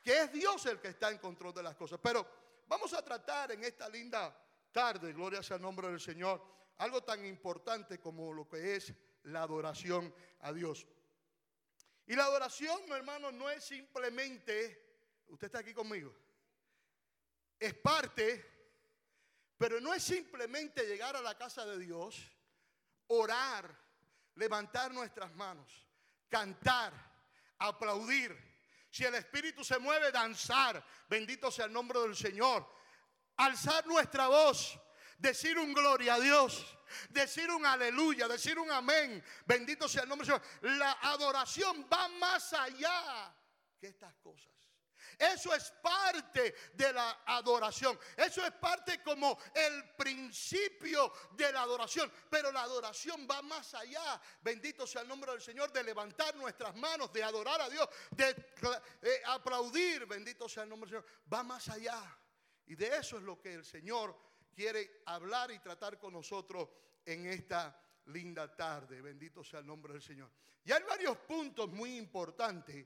que 0.03 0.24
es 0.24 0.34
Dios 0.34 0.65
el 0.65 0.79
que 0.79 0.89
está 0.89 1.10
en 1.10 1.17
control 1.17 1.53
de 1.53 1.63
las 1.63 1.75
cosas. 1.75 1.98
Pero 2.03 2.27
vamos 2.67 2.93
a 2.93 3.01
tratar 3.01 3.53
en 3.53 3.63
esta 3.63 3.88
linda 3.88 4.36
tarde, 4.74 5.13
gloria 5.13 5.41
sea 5.41 5.55
el 5.55 5.62
nombre 5.62 5.88
del 5.88 6.01
Señor, 6.01 6.43
algo 6.79 7.03
tan 7.03 7.25
importante 7.25 8.01
como 8.01 8.34
lo 8.34 8.50
que 8.50 8.75
es 8.75 8.93
la 9.24 9.43
adoración 9.43 10.13
a 10.41 10.51
Dios. 10.51 10.86
Y 12.10 12.16
la 12.16 12.25
adoración, 12.25 12.92
hermano, 12.92 13.32
no 13.32 13.51
es 13.51 13.63
simplemente, 13.63 15.22
usted 15.28 15.46
está 15.46 15.60
aquí 15.60 15.75
conmigo, 15.75 16.12
es 17.60 17.75
parte, 17.75 18.44
pero 19.56 19.80
no 19.80 19.94
es 19.94 20.01
simplemente 20.01 20.88
llegar 20.88 21.16
a 21.16 21.22
la 21.22 21.38
casa 21.38 21.68
de 21.68 21.78
Dios, 21.78 22.16
orar, 23.06 23.80
levantar 24.34 24.92
nuestras 24.92 25.36
manos, 25.36 25.88
cantar, 26.30 26.94
aplaudir. 27.60 28.36
Si 28.89 29.06
el 29.06 29.13
Espíritu 29.13 29.63
se 29.63 29.78
mueve, 29.78 30.12
danzar. 30.12 30.84
Bendito 31.08 31.51
sea 31.51 31.66
el 31.66 31.74
nombre 31.74 32.00
del 32.00 32.16
Señor. 32.16 32.68
Alzar 33.36 33.86
nuestra 33.86 34.28
voz, 34.30 34.80
decir 35.19 35.57
un 35.57 35.73
gloria 35.73 36.15
a 36.15 36.19
Dios 36.19 36.65
decir 37.09 37.49
un 37.51 37.65
aleluya, 37.65 38.27
decir 38.27 38.57
un 38.57 38.71
amén. 38.71 39.23
Bendito 39.45 39.88
sea 39.88 40.03
el 40.03 40.09
nombre 40.09 40.27
del 40.27 40.41
Señor. 40.41 40.77
La 40.77 40.93
adoración 41.01 41.88
va 41.91 42.07
más 42.07 42.53
allá 42.53 43.35
que 43.79 43.88
estas 43.88 44.15
cosas. 44.15 44.53
Eso 45.17 45.53
es 45.53 45.71
parte 45.81 46.55
de 46.73 46.93
la 46.93 47.23
adoración. 47.25 47.99
Eso 48.15 48.45
es 48.45 48.51
parte 48.53 49.03
como 49.03 49.38
el 49.53 49.95
principio 49.95 51.11
de 51.31 51.51
la 51.51 51.63
adoración. 51.63 52.09
Pero 52.29 52.51
la 52.53 52.61
adoración 52.61 53.27
va 53.29 53.41
más 53.41 53.73
allá. 53.73 54.21
Bendito 54.41 54.88
sea 54.88 55.01
el 55.01 55.09
nombre 55.09 55.31
del 55.31 55.41
Señor. 55.41 55.73
De 55.73 55.83
levantar 55.83 56.35
nuestras 56.38 56.73
manos, 56.75 57.11
de 57.11 57.21
adorar 57.21 57.59
a 57.59 57.69
Dios, 57.69 57.89
de 58.11 58.29
eh, 59.01 59.21
aplaudir. 59.25 60.05
Bendito 60.05 60.47
sea 60.47 60.63
el 60.63 60.69
nombre 60.69 60.89
del 60.89 61.01
Señor. 61.01 61.21
Va 61.31 61.43
más 61.43 61.67
allá. 61.67 62.01
Y 62.67 62.75
de 62.75 62.95
eso 62.95 63.17
es 63.17 63.23
lo 63.23 63.41
que 63.41 63.53
el 63.55 63.65
Señor 63.65 64.28
quiere 64.60 65.04
hablar 65.06 65.51
y 65.51 65.60
tratar 65.60 65.98
con 65.98 66.12
nosotros 66.12 66.68
en 67.06 67.28
esta 67.28 67.82
linda 68.08 68.54
tarde. 68.54 69.01
Bendito 69.01 69.42
sea 69.42 69.62
el 69.62 69.66
nombre 69.66 69.94
del 69.94 70.01
Señor. 70.01 70.30
Y 70.66 70.74
hay 70.74 70.84
varios 70.84 71.18
puntos 71.20 71.70
muy 71.70 71.96
importantes 71.96 72.86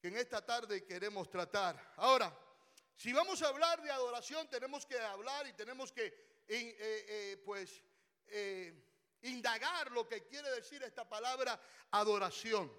que 0.00 0.06
en 0.06 0.16
esta 0.16 0.46
tarde 0.46 0.84
queremos 0.84 1.28
tratar. 1.28 1.94
Ahora, 1.96 2.32
si 2.94 3.12
vamos 3.12 3.42
a 3.42 3.48
hablar 3.48 3.82
de 3.82 3.90
adoración, 3.90 4.48
tenemos 4.48 4.86
que 4.86 4.96
hablar 4.96 5.48
y 5.48 5.52
tenemos 5.54 5.90
que, 5.90 6.04
eh, 6.46 6.76
eh, 6.78 7.42
pues, 7.44 7.82
eh, 8.28 8.72
indagar 9.22 9.90
lo 9.90 10.06
que 10.06 10.28
quiere 10.28 10.48
decir 10.52 10.80
esta 10.84 11.08
palabra 11.08 11.60
adoración. 11.90 12.72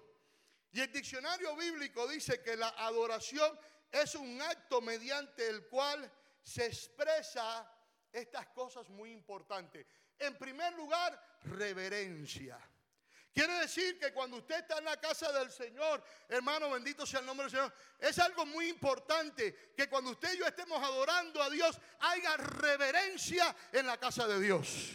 Y 0.72 0.80
el 0.80 0.90
diccionario 0.90 1.54
bíblico 1.54 2.08
dice 2.08 2.40
que 2.40 2.56
la 2.56 2.68
adoración 2.68 3.60
es 3.92 4.14
un 4.14 4.40
acto 4.40 4.80
mediante 4.80 5.46
el 5.46 5.66
cual 5.66 6.10
se 6.48 6.64
expresa 6.64 7.70
estas 8.10 8.46
cosas 8.48 8.88
muy 8.88 9.12
importantes. 9.12 9.86
En 10.18 10.34
primer 10.38 10.72
lugar, 10.72 11.38
reverencia. 11.44 12.58
Quiere 13.34 13.52
decir 13.60 13.98
que 13.98 14.14
cuando 14.14 14.38
usted 14.38 14.60
está 14.60 14.78
en 14.78 14.86
la 14.86 14.98
casa 14.98 15.30
del 15.30 15.50
Señor, 15.50 16.02
hermano, 16.26 16.70
bendito 16.70 17.04
sea 17.04 17.20
el 17.20 17.26
nombre 17.26 17.44
del 17.44 17.50
Señor, 17.50 17.72
es 17.98 18.18
algo 18.18 18.46
muy 18.46 18.68
importante 18.68 19.72
que 19.76 19.90
cuando 19.90 20.12
usted 20.12 20.32
y 20.34 20.38
yo 20.38 20.46
estemos 20.46 20.82
adorando 20.82 21.42
a 21.42 21.50
Dios, 21.50 21.78
haya 22.00 22.38
reverencia 22.38 23.54
en 23.70 23.86
la 23.86 23.98
casa 23.98 24.26
de 24.26 24.40
Dios. 24.40 24.92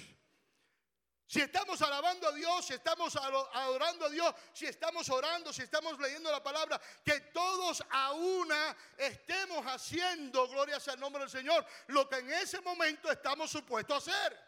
Si 1.33 1.41
estamos 1.41 1.81
alabando 1.81 2.27
a 2.27 2.31
Dios, 2.31 2.63
si 2.63 2.75
estamos 2.75 3.15
adorando 3.15 4.05
a 4.05 4.09
Dios, 4.11 4.35
si 4.53 4.67
estamos 4.67 5.09
orando, 5.09 5.51
si 5.51 5.63
estamos 5.63 5.97
leyendo 5.97 6.29
la 6.29 6.43
palabra, 6.43 6.79
que 7.03 7.21
todos 7.33 7.83
a 7.89 8.11
una 8.11 8.77
estemos 8.95 9.65
haciendo, 9.65 10.47
gloria 10.47 10.79
sea 10.79 10.93
el 10.93 10.99
nombre 10.99 11.21
del 11.21 11.31
Señor, 11.31 11.65
lo 11.87 12.07
que 12.07 12.17
en 12.17 12.31
ese 12.33 12.61
momento 12.61 13.11
estamos 13.11 13.49
supuestos 13.49 14.07
a 14.07 14.11
hacer. 14.11 14.39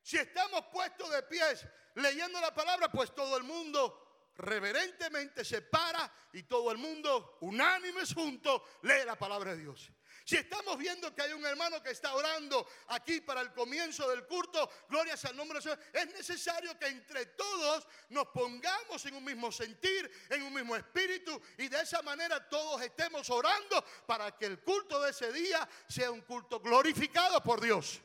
Si 0.00 0.16
estamos 0.16 0.64
puestos 0.72 1.10
de 1.10 1.22
pies 1.24 1.66
leyendo 1.96 2.40
la 2.40 2.54
palabra, 2.54 2.90
pues 2.90 3.14
todo 3.14 3.36
el 3.36 3.42
mundo 3.42 4.30
reverentemente 4.36 5.44
se 5.44 5.60
para 5.60 6.10
y 6.32 6.44
todo 6.44 6.72
el 6.72 6.78
mundo 6.78 7.36
unánimes 7.42 8.14
juntos 8.14 8.62
lee 8.80 9.04
la 9.04 9.16
palabra 9.16 9.54
de 9.54 9.60
Dios. 9.60 9.90
Si 10.26 10.34
estamos 10.34 10.76
viendo 10.76 11.14
que 11.14 11.22
hay 11.22 11.32
un 11.32 11.46
hermano 11.46 11.80
que 11.80 11.90
está 11.90 12.12
orando 12.12 12.66
aquí 12.88 13.20
para 13.20 13.40
el 13.42 13.52
comienzo 13.52 14.10
del 14.10 14.26
culto, 14.26 14.68
gloria 14.88 15.14
al 15.22 15.36
nombre 15.36 15.60
del 15.60 15.62
Señor, 15.62 15.78
es 15.92 16.06
necesario 16.12 16.76
que 16.76 16.88
entre 16.88 17.26
todos 17.26 17.86
nos 18.08 18.26
pongamos 18.30 19.06
en 19.06 19.14
un 19.14 19.22
mismo 19.22 19.52
sentir, 19.52 20.10
en 20.28 20.42
un 20.42 20.52
mismo 20.52 20.74
espíritu 20.74 21.40
y 21.58 21.68
de 21.68 21.80
esa 21.80 22.02
manera 22.02 22.48
todos 22.48 22.82
estemos 22.82 23.30
orando 23.30 23.84
para 24.04 24.36
que 24.36 24.46
el 24.46 24.58
culto 24.58 25.00
de 25.00 25.10
ese 25.10 25.32
día 25.32 25.66
sea 25.88 26.10
un 26.10 26.22
culto 26.22 26.58
glorificado 26.58 27.40
por 27.40 27.60
Dios. 27.60 28.00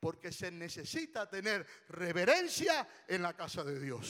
Porque 0.00 0.32
se 0.32 0.50
necesita 0.50 1.28
tener 1.30 1.64
reverencia 1.90 2.88
en 3.06 3.22
la 3.22 3.36
casa 3.36 3.62
de 3.62 3.78
Dios. 3.78 4.08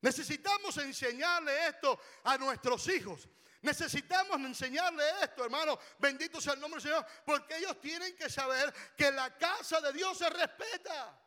Necesitamos 0.00 0.76
enseñarle 0.78 1.68
esto 1.68 2.00
a 2.24 2.36
nuestros 2.36 2.88
hijos. 2.88 3.28
Necesitamos 3.62 4.38
enseñarle 4.40 5.02
esto, 5.22 5.44
hermano. 5.44 5.78
Bendito 5.98 6.40
sea 6.40 6.54
el 6.54 6.60
nombre 6.60 6.80
del 6.80 6.90
Señor. 6.90 7.06
Porque 7.24 7.56
ellos 7.56 7.80
tienen 7.80 8.14
que 8.16 8.30
saber 8.30 8.72
que 8.96 9.10
la 9.10 9.36
casa 9.36 9.80
de 9.80 9.92
Dios 9.92 10.16
se 10.18 10.30
respeta. 10.30 11.18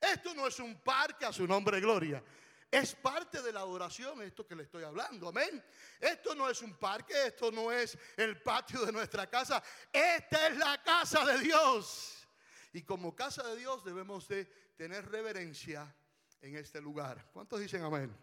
Esto 0.00 0.34
no 0.34 0.46
es 0.46 0.58
un 0.60 0.80
parque 0.80 1.26
a 1.26 1.32
su 1.32 1.46
nombre 1.46 1.80
gloria. 1.80 2.22
Es 2.70 2.94
parte 2.94 3.40
de 3.40 3.52
la 3.52 3.60
adoración 3.60 4.20
esto 4.22 4.46
que 4.46 4.54
le 4.54 4.64
estoy 4.64 4.84
hablando. 4.84 5.28
Amén. 5.28 5.62
Esto 5.98 6.34
no 6.34 6.48
es 6.48 6.60
un 6.60 6.74
parque, 6.74 7.14
esto 7.26 7.50
no 7.50 7.72
es 7.72 7.96
el 8.16 8.42
patio 8.42 8.84
de 8.84 8.92
nuestra 8.92 9.26
casa. 9.28 9.62
Esta 9.92 10.48
es 10.48 10.56
la 10.56 10.82
casa 10.82 11.24
de 11.24 11.38
Dios. 11.38 12.28
Y 12.72 12.82
como 12.82 13.16
casa 13.16 13.42
de 13.42 13.56
Dios 13.56 13.84
debemos 13.84 14.28
de 14.28 14.44
tener 14.76 15.10
reverencia 15.10 15.94
en 16.42 16.56
este 16.56 16.80
lugar. 16.80 17.30
¿Cuántos 17.32 17.58
dicen 17.58 17.82
amén? 17.82 18.14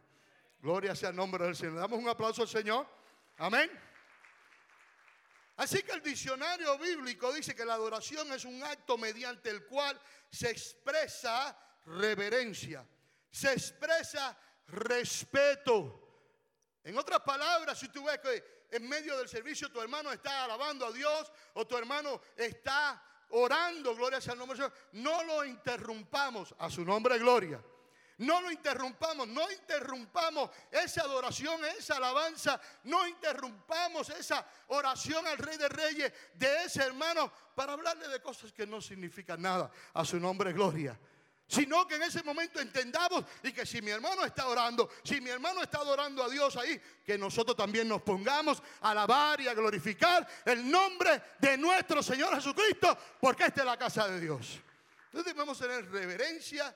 Gloria 0.60 0.96
sea 0.96 1.10
el 1.10 1.16
nombre 1.16 1.44
del 1.44 1.56
Señor. 1.56 1.76
damos 1.76 2.00
un 2.00 2.08
aplauso 2.08 2.44
al 2.44 2.48
Señor. 2.48 2.88
Amén. 3.38 3.70
Así 5.58 5.84
que 5.84 5.94
el 5.94 6.02
diccionario 6.02 6.78
bíblico 6.78 7.32
dice 7.34 7.56
que 7.56 7.66
la 7.66 7.76
adoración 7.76 8.32
es 8.34 8.44
un 8.44 8.62
acto 8.64 8.98
mediante 8.98 9.50
el 9.50 9.66
cual 9.66 10.00
se 10.30 10.50
expresa 10.50 11.58
reverencia, 11.86 12.86
se 13.32 13.54
expresa 13.54 14.38
respeto. 14.68 16.02
En 16.84 16.98
otras 16.98 17.22
palabras, 17.22 17.80
si 17.80 17.88
tú 17.88 18.04
ves 18.04 18.20
que 18.20 18.68
en 18.72 18.88
medio 18.88 19.18
del 19.18 19.30
servicio 19.30 19.72
tu 19.72 19.82
hermano 19.82 20.12
está 20.12 20.44
alabando 20.44 20.86
a 20.86 20.92
Dios 20.92 21.32
o 21.54 21.66
tu 21.66 21.78
hermano 21.78 22.22
está 22.36 23.02
orando, 23.30 23.96
gloria 23.96 24.20
sea 24.20 24.34
el 24.34 24.40
nombre 24.40 24.58
del 24.58 24.70
Señor, 24.70 24.90
no 24.94 25.24
lo 25.24 25.46
interrumpamos 25.46 26.54
a 26.60 26.70
su 26.70 26.84
nombre, 26.84 27.18
gloria. 27.18 27.64
No 28.18 28.40
lo 28.40 28.50
interrumpamos, 28.50 29.28
no 29.28 29.52
interrumpamos 29.52 30.50
esa 30.72 31.02
adoración, 31.02 31.64
esa 31.66 31.98
alabanza, 31.98 32.60
no 32.86 33.06
interrumpamos 33.08 34.10
esa 34.10 34.46
oración 34.68 35.28
al 35.28 35.38
Rey 35.38 35.58
de 35.58 35.68
Reyes 35.68 36.14
de 36.34 36.64
ese 36.64 36.82
hermano 36.82 37.32
para 37.54 37.74
hablarle 37.74 38.08
de 38.08 38.22
cosas 38.22 38.54
que 38.54 38.66
no 38.66 38.80
significan 38.80 39.42
nada 39.42 39.70
a 39.94 40.06
su 40.06 40.18
nombre, 40.20 40.54
gloria. 40.54 40.98
Sino 41.48 41.86
que 41.86 41.96
en 41.96 42.04
ese 42.04 42.24
momento 42.24 42.60
entendamos 42.60 43.24
y 43.44 43.52
que 43.52 43.66
si 43.66 43.82
mi 43.82 43.92
hermano 43.92 44.26
está 44.26 44.48
orando, 44.48 44.90
si 45.04 45.22
mi 45.22 45.30
hermano 45.30 45.62
está 45.62 45.80
adorando 45.80 46.24
a 46.24 46.30
Dios 46.30 46.56
ahí, 46.56 46.82
que 47.06 47.18
nosotros 47.18 47.56
también 47.56 47.88
nos 47.88 48.02
pongamos 48.02 48.64
a 48.82 48.92
alabar 48.92 49.42
y 49.42 49.48
a 49.48 49.54
glorificar 49.54 50.26
el 50.46 50.70
nombre 50.72 51.22
de 51.38 51.58
nuestro 51.58 52.02
Señor 52.02 52.34
Jesucristo, 52.34 52.98
porque 53.20 53.44
esta 53.44 53.60
es 53.62 53.66
la 53.68 53.78
casa 53.78 54.08
de 54.08 54.20
Dios. 54.22 54.60
Entonces 55.08 55.34
debemos 55.34 55.60
tener 55.60 55.90
reverencia 55.92 56.76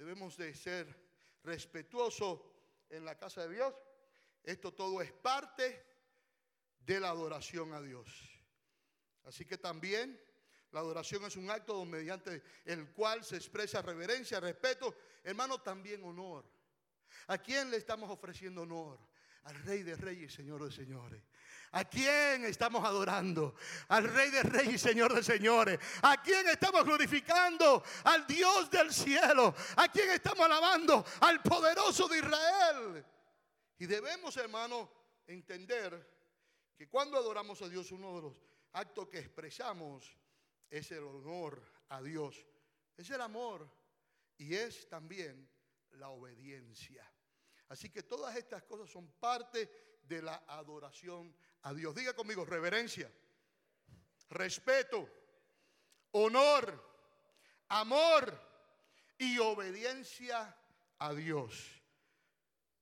debemos 0.00 0.34
de 0.38 0.54
ser 0.54 0.96
respetuosos 1.44 2.40
en 2.88 3.04
la 3.04 3.18
casa 3.18 3.46
de 3.46 3.54
Dios. 3.56 3.74
Esto 4.42 4.72
todo 4.72 5.02
es 5.02 5.12
parte 5.12 5.84
de 6.78 6.98
la 6.98 7.10
adoración 7.10 7.74
a 7.74 7.82
Dios. 7.82 8.08
Así 9.24 9.44
que 9.44 9.58
también 9.58 10.18
La 10.72 10.80
adoración 10.80 11.24
es 11.24 11.36
un 11.36 11.50
acto 11.50 11.84
mediante 11.84 12.44
el 12.64 12.92
cual 12.92 13.24
se 13.24 13.34
expresa 13.34 13.82
reverencia, 13.82 14.38
respeto, 14.38 14.94
hermano, 15.24 15.60
también 15.60 16.04
honor. 16.04 16.48
¿A 17.26 17.38
quién 17.38 17.72
le 17.72 17.76
estamos 17.76 18.08
ofreciendo 18.08 18.62
honor? 18.62 19.00
Al 19.42 19.56
Rey 19.64 19.82
de 19.82 19.96
Reyes 19.96 20.32
Señor 20.32 20.64
de 20.64 20.70
Señores. 20.70 21.24
¿A 21.72 21.84
quién 21.84 22.44
estamos 22.46 22.84
adorando? 22.84 23.54
Al 23.88 24.04
Rey 24.12 24.30
de 24.30 24.42
Reyes 24.42 24.74
y 24.74 24.78
Señor 24.78 25.14
de 25.14 25.22
Señores. 25.22 25.78
¿A 26.02 26.20
quién 26.20 26.48
estamos 26.48 26.84
glorificando? 26.84 27.84
Al 28.04 28.26
Dios 28.26 28.68
del 28.70 28.92
cielo. 28.92 29.54
¿A 29.76 29.88
quién 29.88 30.10
estamos 30.10 30.46
alabando? 30.46 31.04
Al 31.20 31.40
poderoso 31.42 32.08
de 32.08 32.18
Israel. 32.18 33.04
Y 33.78 33.86
debemos, 33.86 34.36
hermano, 34.36 34.90
entender 35.28 36.20
que 36.76 36.88
cuando 36.88 37.16
adoramos 37.16 37.62
a 37.62 37.68
Dios, 37.68 37.92
uno 37.92 38.16
de 38.16 38.22
los 38.22 38.42
actos 38.72 39.08
que 39.08 39.20
expresamos 39.20 40.16
es 40.68 40.90
el 40.90 41.04
honor 41.04 41.62
a 41.90 42.02
Dios. 42.02 42.44
Es 42.96 43.10
el 43.10 43.20
amor 43.20 43.70
y 44.38 44.56
es 44.56 44.88
también 44.88 45.48
la 45.92 46.08
obediencia. 46.08 47.08
Así 47.68 47.90
que 47.90 48.02
todas 48.02 48.34
estas 48.34 48.64
cosas 48.64 48.90
son 48.90 49.08
parte 49.12 49.98
de 50.02 50.20
la 50.20 50.42
adoración 50.48 51.32
a 51.62 51.74
Dios. 51.74 51.94
Diga 51.94 52.14
conmigo, 52.14 52.44
reverencia, 52.44 53.10
respeto, 54.30 55.08
honor, 56.12 56.82
amor 57.68 58.38
y 59.18 59.38
obediencia 59.38 60.56
a 60.98 61.14
Dios. 61.14 61.80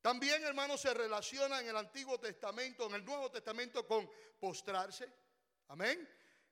También, 0.00 0.44
hermanos, 0.44 0.80
se 0.80 0.94
relaciona 0.94 1.61
en 1.61 1.68
el 1.68 1.76
Antiguo 1.76 2.18
Testamento, 2.18 2.87
en 2.87 2.94
el 2.94 3.04
Nuevo 3.04 3.30
Testamento 3.30 3.87
con 3.87 4.08
postrarse. 4.38 5.12
Amén. 5.68 6.08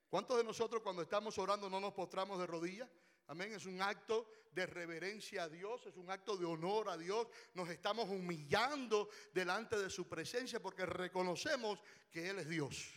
¿Cuántos 0.09 0.37
de 0.37 0.45
nosotros 0.45 0.83
cuando 0.83 1.02
estamos 1.02 1.38
orando 1.38 1.71
no 1.71 1.80
nos 1.80 1.92
postramos 1.92 2.38
de 2.38 2.47
rodillas? 2.47 2.88
Amén. 3.28 3.52
Es 3.52 3.66
un 3.66 3.80
acto 3.83 4.28
de 4.52 4.66
reverencia 4.66 5.45
a 5.45 5.49
Dios, 5.49 5.85
es 5.87 5.97
un 5.97 6.11
acto 6.11 6.37
de 6.37 6.47
honor 6.47 6.88
a 6.88 6.97
Dios. 6.97 7.26
Nos 7.54 7.68
estamos 7.68 8.09
humillando 8.09 9.09
delante 9.35 9.76
de 9.76 9.90
su 9.90 10.09
presencia 10.09 10.61
porque 10.61 10.87
reconocemos 10.87 11.80
que 12.11 12.30
Él 12.30 12.38
es 12.38 12.49
Dios. 12.49 12.92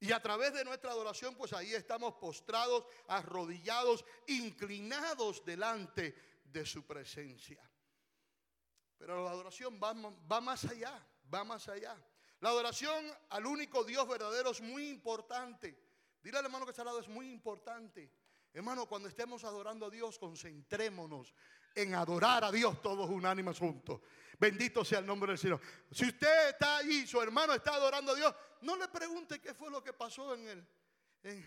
Y 0.00 0.12
a 0.12 0.20
través 0.22 0.52
de 0.52 0.64
nuestra 0.64 0.92
adoración, 0.92 1.34
pues 1.34 1.52
ahí 1.52 1.74
estamos 1.74 2.14
postrados, 2.14 2.84
arrodillados, 3.08 4.04
inclinados 4.28 5.44
delante 5.44 6.14
de 6.44 6.64
su 6.64 6.86
presencia. 6.86 7.60
Pero 8.96 9.24
la 9.24 9.30
adoración 9.30 9.80
va, 9.82 9.94
más 10.40 10.64
allá, 10.64 11.06
va 11.32 11.44
más 11.44 11.68
allá. 11.68 11.96
La 12.40 12.50
adoración 12.50 13.04
al 13.30 13.46
único 13.46 13.84
Dios 13.84 14.06
verdadero 14.08 14.50
es 14.50 14.60
muy 14.60 14.88
importante. 14.88 15.76
Dile 16.22 16.38
al 16.38 16.44
hermano 16.44 16.64
que 16.64 16.70
está 16.70 16.82
al 16.82 16.86
lado, 16.86 17.00
es 17.00 17.08
muy 17.08 17.30
importante. 17.30 18.12
Hermano, 18.52 18.86
cuando 18.86 19.08
estemos 19.08 19.44
adorando 19.44 19.86
a 19.86 19.90
Dios, 19.90 20.18
concentrémonos 20.18 21.34
en 21.74 21.94
adorar 21.94 22.44
a 22.44 22.50
Dios 22.50 22.80
todos 22.82 23.08
unánimes 23.08 23.58
juntos. 23.58 24.00
Bendito 24.38 24.84
sea 24.84 25.00
el 25.00 25.06
nombre 25.06 25.32
del 25.32 25.38
Señor. 25.38 25.60
Si 25.90 26.06
usted 26.06 26.50
está 26.50 26.78
allí, 26.78 27.06
su 27.06 27.20
hermano 27.20 27.54
está 27.54 27.74
adorando 27.74 28.12
a 28.12 28.14
Dios, 28.14 28.34
no 28.62 28.76
le 28.76 28.88
pregunte 28.88 29.40
qué 29.40 29.54
fue 29.54 29.70
lo 29.70 29.82
que 29.82 29.92
pasó 29.92 30.34
en 30.34 30.48
él. 30.48 30.68
En, 31.22 31.44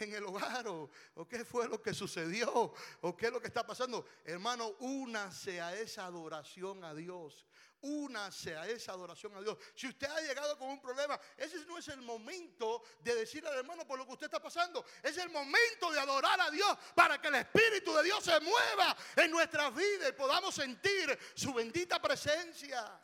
el 0.00 0.24
hogar 0.24 0.66
o, 0.68 0.90
o, 1.14 1.26
qué 1.26 1.44
fue 1.44 1.68
lo 1.68 1.80
que 1.80 1.94
sucedió 1.94 2.72
o 3.00 3.16
qué 3.16 3.26
es 3.26 3.32
lo 3.32 3.40
que 3.40 3.48
está 3.48 3.66
pasando. 3.66 4.06
Hermano, 4.24 4.76
únase 4.80 5.60
a 5.60 5.74
esa 5.74 6.06
adoración 6.06 6.84
a 6.84 6.94
Dios. 6.94 7.46
Únase 7.80 8.56
a 8.56 8.66
esa 8.66 8.92
adoración 8.92 9.36
a 9.36 9.40
Dios. 9.40 9.56
Si 9.74 9.86
usted 9.86 10.08
ha 10.08 10.20
llegado 10.20 10.58
con 10.58 10.68
un 10.68 10.80
problema, 10.80 11.18
ese 11.36 11.64
no 11.64 11.78
es 11.78 11.86
el 11.88 12.02
momento 12.02 12.82
de 13.00 13.14
decirle 13.14 13.48
al 13.48 13.58
hermano 13.58 13.86
por 13.86 13.98
lo 13.98 14.04
que 14.04 14.12
usted 14.12 14.26
está 14.26 14.42
pasando. 14.42 14.84
Es 15.02 15.16
el 15.18 15.30
momento 15.30 15.92
de 15.92 16.00
adorar 16.00 16.40
a 16.40 16.50
Dios 16.50 16.76
para 16.94 17.20
que 17.20 17.28
el 17.28 17.36
Espíritu 17.36 17.94
de 17.94 18.02
Dios 18.02 18.24
se 18.24 18.38
mueva 18.40 18.96
en 19.14 19.30
nuestras 19.30 19.72
vidas 19.74 20.08
y 20.08 20.12
podamos 20.12 20.56
sentir 20.56 21.16
su 21.34 21.54
bendita 21.54 22.02
presencia. 22.02 23.00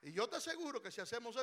Y 0.00 0.12
yo 0.12 0.26
te 0.26 0.36
aseguro 0.36 0.80
que 0.80 0.90
si 0.90 1.02
hacemos 1.02 1.36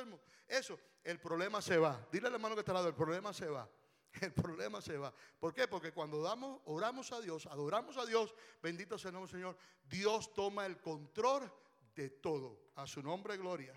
eso, 0.47 0.79
el 1.03 1.19
problema 1.19 1.61
se 1.61 1.77
va. 1.77 2.07
Dile 2.11 2.27
al 2.27 2.33
hermano 2.33 2.55
que 2.55 2.61
está 2.61 2.71
al 2.71 2.77
lado, 2.77 2.87
el 2.87 2.95
problema 2.95 3.31
se 3.31 3.47
va. 3.47 3.69
El 4.21 4.33
problema 4.33 4.81
se 4.81 4.97
va. 4.97 5.13
¿Por 5.39 5.53
qué? 5.53 5.67
Porque 5.67 5.93
cuando 5.93 6.21
damos, 6.21 6.61
oramos 6.65 7.11
a 7.11 7.21
Dios, 7.21 7.45
adoramos 7.45 7.97
a 7.97 8.05
Dios, 8.05 8.33
bendito 8.61 8.97
sea 8.97 9.09
el 9.09 9.13
nombre 9.13 9.31
del 9.31 9.39
Señor, 9.39 9.57
Dios 9.83 10.33
toma 10.33 10.65
el 10.65 10.79
control 10.81 11.51
de 11.95 12.09
todo. 12.09 12.71
A 12.75 12.87
su 12.87 13.01
nombre, 13.01 13.37
gloria. 13.37 13.73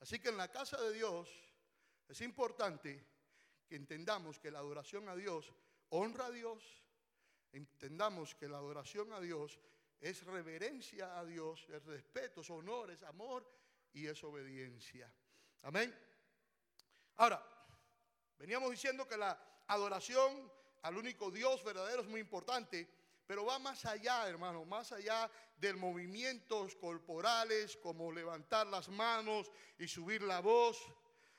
Así 0.00 0.18
que 0.18 0.30
en 0.30 0.36
la 0.36 0.50
casa 0.50 0.80
de 0.80 0.92
Dios 0.92 1.28
es 2.08 2.20
importante 2.22 3.06
que 3.66 3.76
entendamos 3.76 4.38
que 4.38 4.50
la 4.50 4.58
adoración 4.58 5.08
a 5.08 5.16
Dios 5.16 5.52
honra 5.90 6.26
a 6.26 6.30
Dios. 6.30 6.84
Entendamos 7.52 8.34
que 8.34 8.48
la 8.48 8.58
adoración 8.58 9.12
a 9.12 9.20
Dios 9.20 9.60
es 10.00 10.24
reverencia 10.24 11.18
a 11.18 11.24
Dios, 11.24 11.66
es 11.68 11.84
respeto, 11.84 12.40
es 12.40 12.50
honor, 12.50 12.90
es 12.90 13.02
amor 13.02 13.46
y 13.92 14.06
es 14.06 14.22
obediencia. 14.24 15.12
Amén. 15.62 15.94
Ahora, 17.16 17.44
veníamos 18.38 18.70
diciendo 18.70 19.06
que 19.06 19.16
la 19.16 19.49
adoración 19.70 20.50
al 20.82 20.96
único 20.96 21.30
Dios 21.30 21.62
verdadero 21.64 22.02
es 22.02 22.08
muy 22.08 22.20
importante. 22.20 22.88
Pero 23.26 23.44
va 23.44 23.60
más 23.60 23.84
allá, 23.84 24.28
hermano, 24.28 24.64
más 24.64 24.90
allá 24.90 25.30
de 25.56 25.72
movimientos 25.74 26.74
corporales 26.74 27.76
como 27.76 28.10
levantar 28.10 28.66
las 28.66 28.88
manos 28.88 29.50
y 29.78 29.86
subir 29.86 30.22
la 30.22 30.40
voz. 30.40 30.78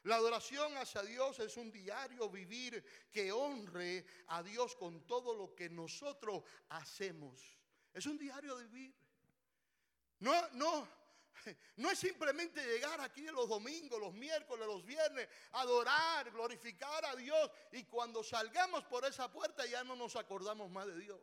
La 0.03 0.15
adoración 0.15 0.77
hacia 0.77 1.03
Dios 1.03 1.39
es 1.39 1.57
un 1.57 1.69
diario 1.69 2.29
vivir 2.29 2.83
que 3.11 3.31
honre 3.31 4.05
a 4.27 4.41
Dios 4.41 4.75
con 4.77 5.05
todo 5.05 5.35
lo 5.35 5.53
que 5.53 5.69
nosotros 5.69 6.43
hacemos. 6.69 7.57
Es 7.93 8.05
un 8.05 8.17
diario 8.17 8.55
vivir. 8.55 8.95
No, 10.19 10.33
no, 10.53 10.87
no 11.77 11.89
es 11.89 11.99
simplemente 11.99 12.63
llegar 12.65 12.99
aquí 13.01 13.23
los 13.23 13.49
domingos, 13.49 13.99
los 13.99 14.13
miércoles, 14.13 14.67
los 14.67 14.85
viernes, 14.85 15.27
adorar, 15.53 16.29
glorificar 16.31 17.05
a 17.05 17.15
Dios 17.15 17.49
y 17.71 17.83
cuando 17.85 18.23
salgamos 18.23 18.83
por 18.85 19.05
esa 19.05 19.31
puerta 19.31 19.65
ya 19.65 19.83
no 19.83 19.95
nos 19.95 20.15
acordamos 20.15 20.69
más 20.69 20.87
de 20.87 20.97
Dios. 20.97 21.21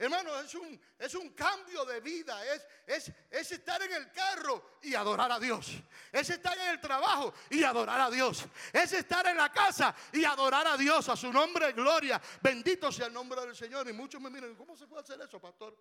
Hermano, 0.00 0.38
es 0.38 0.54
un, 0.54 0.80
es 0.96 1.14
un 1.16 1.30
cambio 1.30 1.84
de 1.84 2.00
vida, 2.00 2.40
es, 2.54 2.64
es, 2.86 3.12
es 3.28 3.50
estar 3.50 3.82
en 3.82 3.92
el 3.92 4.12
carro 4.12 4.78
y 4.80 4.94
adorar 4.94 5.32
a 5.32 5.40
Dios. 5.40 5.72
Es 6.12 6.30
estar 6.30 6.56
en 6.56 6.68
el 6.68 6.80
trabajo 6.80 7.34
y 7.50 7.64
adorar 7.64 8.02
a 8.02 8.08
Dios. 8.08 8.46
Es 8.72 8.92
estar 8.92 9.26
en 9.26 9.36
la 9.36 9.50
casa 9.52 9.92
y 10.12 10.24
adorar 10.24 10.68
a 10.68 10.76
Dios, 10.76 11.08
a 11.08 11.16
su 11.16 11.32
nombre 11.32 11.72
gloria. 11.72 12.22
Bendito 12.40 12.92
sea 12.92 13.06
el 13.06 13.12
nombre 13.12 13.40
del 13.40 13.56
Señor. 13.56 13.88
Y 13.88 13.92
muchos 13.92 14.20
me 14.20 14.30
miran, 14.30 14.54
¿cómo 14.54 14.76
se 14.76 14.86
puede 14.86 15.02
hacer 15.02 15.20
eso, 15.20 15.40
pastor? 15.40 15.76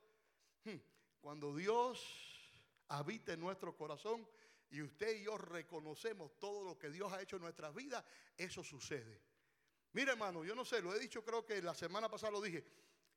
Hmm, 0.63 0.77
cuando 1.21 1.55
Dios 1.55 2.26
habita 2.89 3.33
en 3.33 3.39
nuestro 3.39 3.75
corazón 3.75 4.27
y 4.69 4.81
usted 4.81 5.17
y 5.17 5.23
yo 5.23 5.37
reconocemos 5.37 6.37
todo 6.39 6.63
lo 6.63 6.77
que 6.77 6.89
Dios 6.89 7.11
ha 7.13 7.21
hecho 7.21 7.37
en 7.37 7.43
nuestras 7.43 7.73
vidas, 7.73 8.03
eso 8.35 8.63
sucede. 8.63 9.21
Mire, 9.93 10.11
hermano, 10.11 10.43
yo 10.43 10.53
no 10.53 10.65
sé, 10.65 10.81
lo 10.81 10.93
he 10.93 10.99
dicho, 10.99 11.23
creo 11.23 11.45
que 11.45 11.61
la 11.61 11.73
semana 11.73 12.09
pasada 12.09 12.31
lo 12.31 12.41
dije. 12.41 12.63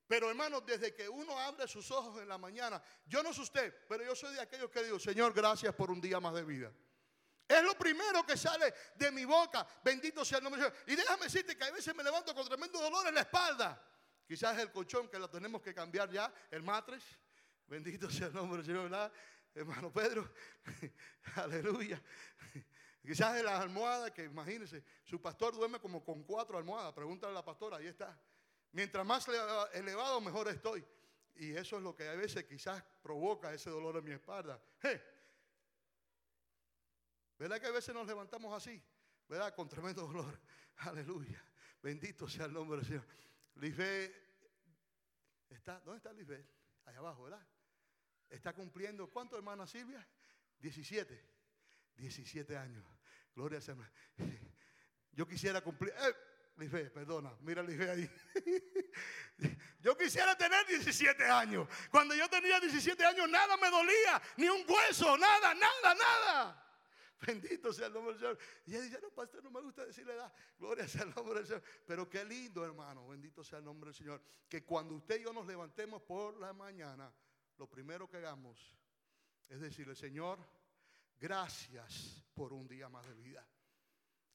Pero 0.07 0.29
hermano, 0.29 0.61
desde 0.61 0.93
que 0.95 1.09
uno 1.09 1.39
abre 1.39 1.69
sus 1.69 1.91
ojos 1.91 2.21
en 2.21 2.29
la 2.29 2.39
mañana, 2.39 2.83
yo 3.07 3.23
no 3.23 3.33
sé 3.33 3.43
usted, 3.43 3.87
pero 3.89 4.05
yo 4.05 4.17
soy 4.17 4.35
de 4.35 4.41
aquellos 4.41 4.71
que 4.71 4.83
digo, 4.83 4.99
Señor, 4.99 5.33
gracias 5.33 5.75
por 5.75 5.91
un 5.91 6.01
día 6.01 6.19
más 6.19 6.35
de 6.35 6.43
vida. 6.43 6.73
Es 7.47 7.63
lo 7.65 7.77
primero 7.77 8.25
que 8.25 8.37
sale 8.37 8.73
de 8.95 9.11
mi 9.11 9.25
boca. 9.25 9.67
Bendito 9.83 10.25
sea 10.25 10.39
el 10.39 10.45
nombre 10.45 10.63
de 10.63 10.71
Dios. 10.71 10.83
Y 10.87 10.97
déjame 10.97 11.25
decirte 11.25 11.57
que 11.57 11.65
a 11.65 11.71
veces 11.73 11.95
me 11.95 12.05
levanto 12.05 12.33
con 12.33 12.47
tremendo 12.47 12.81
dolor 12.81 13.09
en 13.09 13.15
la 13.15 13.23
espalda. 13.23 13.85
Quizás 14.27 14.57
el 14.59 14.71
colchón 14.71 15.09
que 15.09 15.19
lo 15.19 15.29
tenemos 15.29 15.61
que 15.61 15.75
cambiar 15.75 16.09
ya, 16.11 16.33
el 16.51 16.63
matres. 16.63 17.03
Bendito 17.67 18.09
sea 18.09 18.29
el 18.29 18.35
nombre 18.35 18.59
del 18.59 18.67
Señor, 18.67 18.85
¿verdad? 18.85 19.13
Hermano 19.55 19.93
Pedro, 19.93 20.29
aleluya. 21.37 22.01
Quizás 23.03 23.39
es 23.39 23.45
la 23.45 23.61
almohada 23.61 24.13
que 24.13 24.25
imagínense, 24.25 24.85
su 25.05 25.21
pastor 25.21 25.55
duerme 25.55 25.81
como 25.81 26.05
con 26.05 26.23
cuatro 26.23 26.59
almohadas. 26.59 26.93
Pregúntale 26.93 27.33
a 27.33 27.35
la 27.35 27.45
pastora, 27.45 27.79
ahí 27.79 27.87
está. 27.87 28.19
Mientras 28.73 29.05
más 29.05 29.27
elevado, 29.73 30.21
mejor 30.21 30.49
estoy. 30.49 30.87
Y 31.37 31.53
eso 31.53 31.79
es 31.79 31.83
lo 31.83 31.97
que 31.97 32.09
a 32.09 32.15
veces 32.15 32.45
quizás 32.45 32.85
provoca 33.03 33.53
ese 33.53 33.71
dolor 33.71 33.97
en 33.97 34.05
mi 34.05 34.13
espalda. 34.13 34.63
¿Verdad 37.39 37.61
que 37.61 37.67
a 37.67 37.73
veces 37.73 37.95
nos 37.95 38.07
levantamos 38.07 38.55
así? 38.55 38.81
¿Verdad? 39.27 39.55
Con 39.55 39.69
tremendo 39.69 40.07
dolor. 40.07 40.39
Aleluya. 40.77 41.43
Bendito 41.83 42.29
sea 42.29 42.45
el 42.45 42.53
nombre 42.53 42.79
del 42.79 42.87
Señor. 42.87 43.07
Lisbeth, 43.55 44.15
está, 45.49 45.81
¿dónde 45.81 45.97
está 45.97 46.13
Lisbeth? 46.13 46.47
Allá 46.85 46.99
abajo, 46.99 47.25
¿verdad? 47.25 47.47
Está 48.31 48.53
cumpliendo, 48.55 49.11
¿cuánto 49.11 49.37
hermana 49.37 49.67
Silvia? 49.67 50.07
17. 50.61 51.31
17 51.97 52.57
años. 52.57 52.85
Gloria 53.35 53.59
al 53.59 53.63
Señor. 53.63 53.91
Yo 55.13 55.27
quisiera 55.27 55.61
cumplir. 55.61 55.93
Eh, 55.99 56.91
perdona, 56.93 57.35
mira 57.41 57.63
Life 57.63 57.91
ahí. 57.91 58.11
Yo 59.81 59.97
quisiera 59.97 60.37
tener 60.37 60.67
17 60.67 61.25
años. 61.25 61.67
Cuando 61.91 62.15
yo 62.15 62.29
tenía 62.29 62.61
17 62.61 63.03
años 63.03 63.31
nada 63.31 63.57
me 63.57 63.71
dolía, 63.71 64.21
ni 64.37 64.47
un 64.47 64.63
hueso, 64.69 65.17
nada, 65.17 65.55
nada, 65.55 65.95
nada. 65.95 66.71
Bendito 67.27 67.73
sea 67.73 67.87
el 67.87 67.95
nombre 67.95 68.13
del 68.13 68.21
Señor. 68.21 68.39
Y 68.67 68.71
ella 68.73 68.83
dice, 68.83 68.99
no, 69.03 69.11
pastor, 69.11 69.43
no 69.43 69.51
me 69.51 69.61
gusta 69.61 69.85
decirle 69.85 70.15
edad. 70.15 70.33
Gloria 70.59 70.87
sea 70.87 71.03
el 71.03 71.15
nombre 71.15 71.39
del 71.41 71.47
Señor. 71.47 71.63
Pero 71.87 72.09
qué 72.09 72.25
lindo, 72.25 72.65
hermano. 72.65 73.09
Bendito 73.09 73.43
sea 73.43 73.59
el 73.59 73.65
nombre 73.65 73.89
del 73.89 73.95
Señor. 73.95 74.23
Que 74.49 74.65
cuando 74.65 74.95
usted 74.95 75.21
y 75.21 75.25
yo 75.25 75.33
nos 75.33 75.47
levantemos 75.47 76.03
por 76.03 76.39
la 76.39 76.53
mañana, 76.53 77.13
lo 77.61 77.69
primero 77.69 78.09
que 78.09 78.17
hagamos 78.17 78.75
es 79.47 79.61
decirle, 79.61 79.95
Señor, 79.95 80.39
gracias 81.19 82.25
por 82.33 82.55
un 82.55 82.67
día 82.67 82.89
más 82.89 83.07
de 83.07 83.13
vida. 83.13 83.47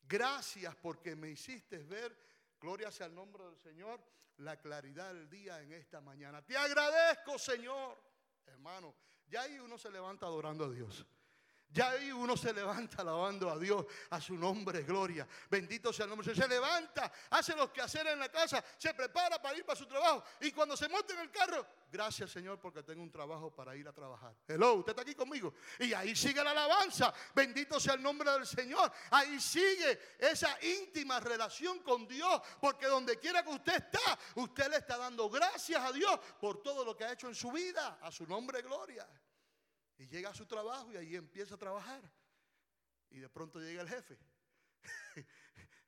Gracias 0.04 0.76
porque 0.76 1.16
me 1.16 1.30
hiciste 1.30 1.80
ver, 1.80 2.16
gloria 2.62 2.92
sea 2.92 3.08
el 3.08 3.16
nombre 3.16 3.44
del 3.46 3.58
Señor, 3.58 4.00
la 4.38 4.58
claridad 4.58 5.12
del 5.12 5.28
día 5.28 5.60
en 5.60 5.72
esta 5.72 6.02
mañana. 6.02 6.46
Te 6.46 6.56
agradezco, 6.56 7.40
Señor. 7.40 7.98
Hermano, 8.46 8.94
ya 9.26 9.42
ahí 9.42 9.58
uno 9.58 9.80
se 9.80 9.90
levanta 9.90 10.28
adorando 10.28 10.66
a 10.66 10.70
Dios. 10.70 11.04
Ya 11.70 11.90
ahí 11.90 12.12
uno 12.12 12.38
se 12.38 12.54
levanta 12.54 13.02
alabando 13.02 13.50
a 13.50 13.60
Dios, 13.60 13.86
a 14.10 14.22
su 14.22 14.36
nombre, 14.36 14.84
gloria. 14.84 15.28
Bendito 15.50 15.92
sea 15.92 16.06
el 16.06 16.10
nombre. 16.10 16.34
Se 16.34 16.48
levanta, 16.48 17.12
hace 17.30 17.54
los 17.56 17.70
quehaceres 17.70 18.14
en 18.14 18.20
la 18.20 18.30
casa, 18.30 18.64
se 18.78 18.94
prepara 18.94 19.42
para 19.42 19.58
ir 19.58 19.66
para 19.66 19.78
su 19.78 19.86
trabajo. 19.86 20.24
Y 20.40 20.52
cuando 20.52 20.78
se 20.78 20.88
monta 20.88 21.14
en 21.14 21.20
el 21.20 21.32
carro, 21.32 21.68
gracias 21.92 22.32
Señor 22.32 22.60
porque 22.60 22.82
tengo 22.84 23.04
un 23.04 23.12
trabajo 23.12 23.54
para 23.54 23.76
ir 23.76 23.88
a 23.88 23.92
trabajar. 23.92 24.34
Hello, 24.48 24.76
usted 24.76 24.92
está 24.92 25.02
aquí 25.02 25.16
conmigo. 25.16 25.54
Y 25.80 25.94
ahí 25.94 26.16
sigue 26.16 26.42
la 26.42 26.52
alabanza. 26.52 27.14
Bendito 27.34 27.78
sea 27.80 27.96
el 27.96 28.02
nombre 28.02 28.32
del 28.32 28.48
Señor. 28.48 28.90
Ahí 29.12 29.40
sigue 29.42 30.16
esa 30.18 30.58
íntima 30.64 31.20
relación 31.20 31.80
con 31.80 32.08
Dios. 32.08 32.42
Porque 32.62 32.86
donde 32.88 33.20
quiera 33.20 33.44
que 33.44 33.50
usted 33.50 33.76
está, 33.76 34.18
usted 34.36 34.70
le 34.70 34.78
está 34.78 34.98
dando 34.98 35.30
gracias 35.30 35.84
a 35.84 35.92
Dios 35.92 36.18
por 36.40 36.64
todo 36.64 36.86
lo 36.86 36.96
que 36.96 37.04
ha 37.04 37.12
hecho 37.12 37.28
en 37.28 37.36
su 37.36 37.52
vida. 37.52 38.00
A 38.02 38.12
su 38.12 38.26
nombre, 38.26 38.62
gloria. 38.62 39.06
Y 39.98 40.08
llega 40.08 40.30
a 40.30 40.34
su 40.34 40.46
trabajo 40.46 40.92
y 40.92 40.98
ahí 40.98 41.16
empieza 41.16 41.56
a 41.56 41.58
trabajar. 41.58 42.02
Y 43.10 43.20
de 43.20 43.30
pronto 43.30 43.60
llega 43.60 43.82
el 43.82 43.90
jefe. 43.90 44.18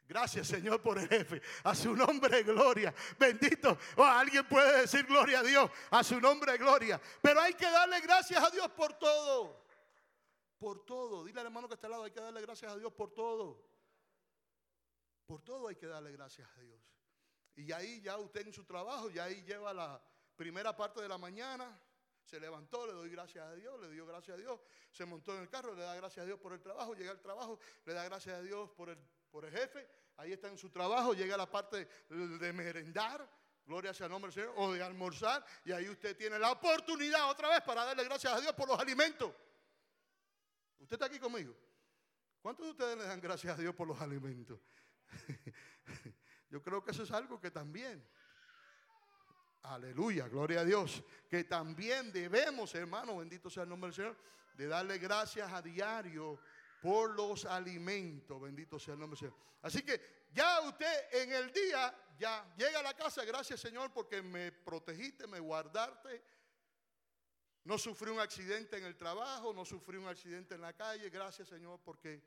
Gracias 0.08 0.48
Señor 0.48 0.82
por 0.82 0.98
el 0.98 1.08
jefe. 1.10 1.42
A 1.64 1.76
su 1.76 1.96
nombre 1.96 2.44
gloria. 2.44 2.94
Bendito. 3.20 3.78
O 3.98 4.04
alguien 4.04 4.48
puede 4.48 4.82
decir 4.82 5.06
gloria 5.06 5.40
a 5.40 5.44
Dios. 5.44 5.70
A 5.92 6.04
su 6.04 6.22
nombre 6.22 6.58
gloria. 6.58 7.02
Pero 7.22 7.42
hay 7.42 7.54
que 7.54 7.70
darle 7.70 8.00
gracias 8.00 8.42
a 8.42 8.50
Dios 8.50 8.70
por 8.72 8.94
todo. 8.94 9.66
Por 10.58 10.86
todo. 10.86 11.26
Dile 11.26 11.42
al 11.42 11.48
hermano 11.48 11.68
que 11.68 11.74
está 11.74 11.88
al 11.88 11.92
lado. 11.92 12.04
Hay 12.06 12.12
que 12.12 12.22
darle 12.22 12.42
gracias 12.42 12.72
a 12.72 12.78
Dios 12.78 12.94
por 12.94 13.14
todo. 13.14 13.68
Por 15.26 15.42
todo 15.42 15.68
hay 15.68 15.76
que 15.76 15.88
darle 15.88 16.14
gracias 16.14 16.50
a 16.56 16.62
Dios. 16.62 16.80
Y 17.56 17.72
ahí 17.74 18.00
ya 18.02 18.18
usted 18.18 18.48
en 18.48 18.54
su 18.54 18.64
trabajo, 18.64 19.10
ya 19.10 19.26
ahí 19.26 19.44
lleva 19.44 19.74
la 19.74 20.02
primera 20.38 20.78
parte 20.78 21.02
de 21.02 21.10
la 21.10 21.18
mañana 21.18 21.78
se 22.28 22.40
levantó, 22.40 22.86
le 22.86 22.94
doy 22.94 23.10
gracias 23.10 23.48
a 23.48 23.56
Dios, 23.56 23.80
le 23.80 23.90
dio 23.90 24.06
gracias 24.06 24.38
a 24.38 24.42
Dios. 24.42 24.60
Se 24.92 25.06
montó 25.06 25.34
en 25.34 25.44
el 25.44 25.50
carro, 25.50 25.74
le 25.74 25.82
da 25.82 25.96
gracias 25.96 26.24
a 26.24 26.26
Dios 26.26 26.40
por 26.40 26.52
el 26.52 26.60
trabajo. 26.60 26.94
Llega 26.94 27.12
al 27.12 27.22
trabajo, 27.22 27.58
le 27.86 27.94
da 27.94 28.04
gracias 28.04 28.38
a 28.38 28.42
Dios 28.42 28.70
por 28.72 28.90
el, 28.90 28.98
por 29.32 29.46
el 29.46 29.52
jefe. 29.52 29.88
Ahí 30.18 30.34
está 30.34 30.50
en 30.50 30.58
su 30.58 30.70
trabajo. 30.70 31.14
Llega 31.14 31.38
la 31.38 31.50
parte 31.50 31.88
de 32.10 32.54
merendar. 32.54 33.28
Gloria 33.66 33.94
sea 33.94 34.08
el 34.08 34.12
nombre 34.12 34.32
del 34.32 34.44
Señor. 34.44 34.54
O 34.58 34.74
de 34.74 34.84
almorzar. 34.84 35.46
Y 35.64 35.72
ahí 35.72 35.88
usted 35.88 36.18
tiene 36.18 36.38
la 36.38 36.52
oportunidad 36.52 37.30
otra 37.30 37.50
vez 37.50 37.62
para 37.62 37.86
darle 37.86 38.04
gracias 38.04 38.34
a 38.34 38.42
Dios 38.42 38.54
por 38.54 38.68
los 38.68 38.80
alimentos. 38.80 39.34
¿Usted 40.80 40.96
está 40.96 41.06
aquí 41.06 41.20
conmigo? 41.20 41.56
¿Cuántos 42.42 42.66
de 42.66 42.72
ustedes 42.72 42.98
le 42.98 43.04
dan 43.06 43.22
gracias 43.22 43.58
a 43.58 43.62
Dios 43.62 43.74
por 43.74 43.88
los 43.88 44.00
alimentos? 44.02 44.60
Yo 46.50 46.62
creo 46.62 46.84
que 46.84 46.92
eso 46.92 47.04
es 47.04 47.12
algo 47.12 47.40
que 47.40 47.52
también 47.52 48.06
Aleluya, 49.68 50.28
gloria 50.30 50.62
a 50.62 50.66
Dios. 50.66 51.04
Que 51.30 51.44
también 51.44 52.12
debemos, 52.12 52.74
hermano, 52.76 53.18
bendito 53.18 53.50
sea 53.50 53.64
el 53.64 53.70
nombre 53.70 53.90
del 53.90 53.96
Señor, 53.96 54.18
de 54.56 54.68
darle 54.68 54.98
gracias 54.98 55.52
a 55.52 55.62
diario 55.62 56.40
por 56.82 57.12
los 57.12 57.44
alimentos. 57.46 58.42
Bendito 58.42 58.80
sea 58.80 58.94
el 58.94 59.00
nombre 59.02 59.20
del 59.20 59.30
Señor. 59.30 59.48
Así 59.62 59.82
que 59.82 60.28
ya 60.34 60.62
usted 60.62 61.08
en 61.12 61.34
el 61.34 61.52
día, 61.52 61.94
ya 62.18 62.54
llega 62.58 62.80
a 62.80 62.84
la 62.84 62.94
casa, 62.94 63.26
gracias 63.26 63.60
Señor 63.60 63.92
porque 63.92 64.22
me 64.22 64.52
protegiste, 64.52 65.28
me 65.28 65.40
guardaste. 65.40 66.24
No 67.66 67.78
sufrí 67.78 68.12
un 68.12 68.20
accidente 68.22 68.78
en 68.78 68.86
el 68.86 68.96
trabajo, 68.96 69.54
no 69.54 69.66
sufrí 69.66 69.98
un 69.98 70.08
accidente 70.08 70.56
en 70.56 70.62
la 70.62 70.72
calle. 70.72 71.10
Gracias 71.10 71.50
Señor 71.50 71.82
porque 71.84 72.24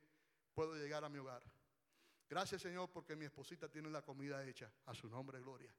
puedo 0.53 0.74
llegar 0.74 1.03
a 1.05 1.09
mi 1.09 1.18
hogar. 1.18 1.42
Gracias 2.29 2.61
Señor 2.61 2.90
porque 2.90 3.16
mi 3.16 3.24
esposita 3.24 3.66
tiene 3.70 3.88
la 3.88 4.03
comida 4.03 4.44
hecha. 4.44 4.70
A 4.85 4.94
su 4.94 5.09
nombre, 5.09 5.40
gloria. 5.40 5.74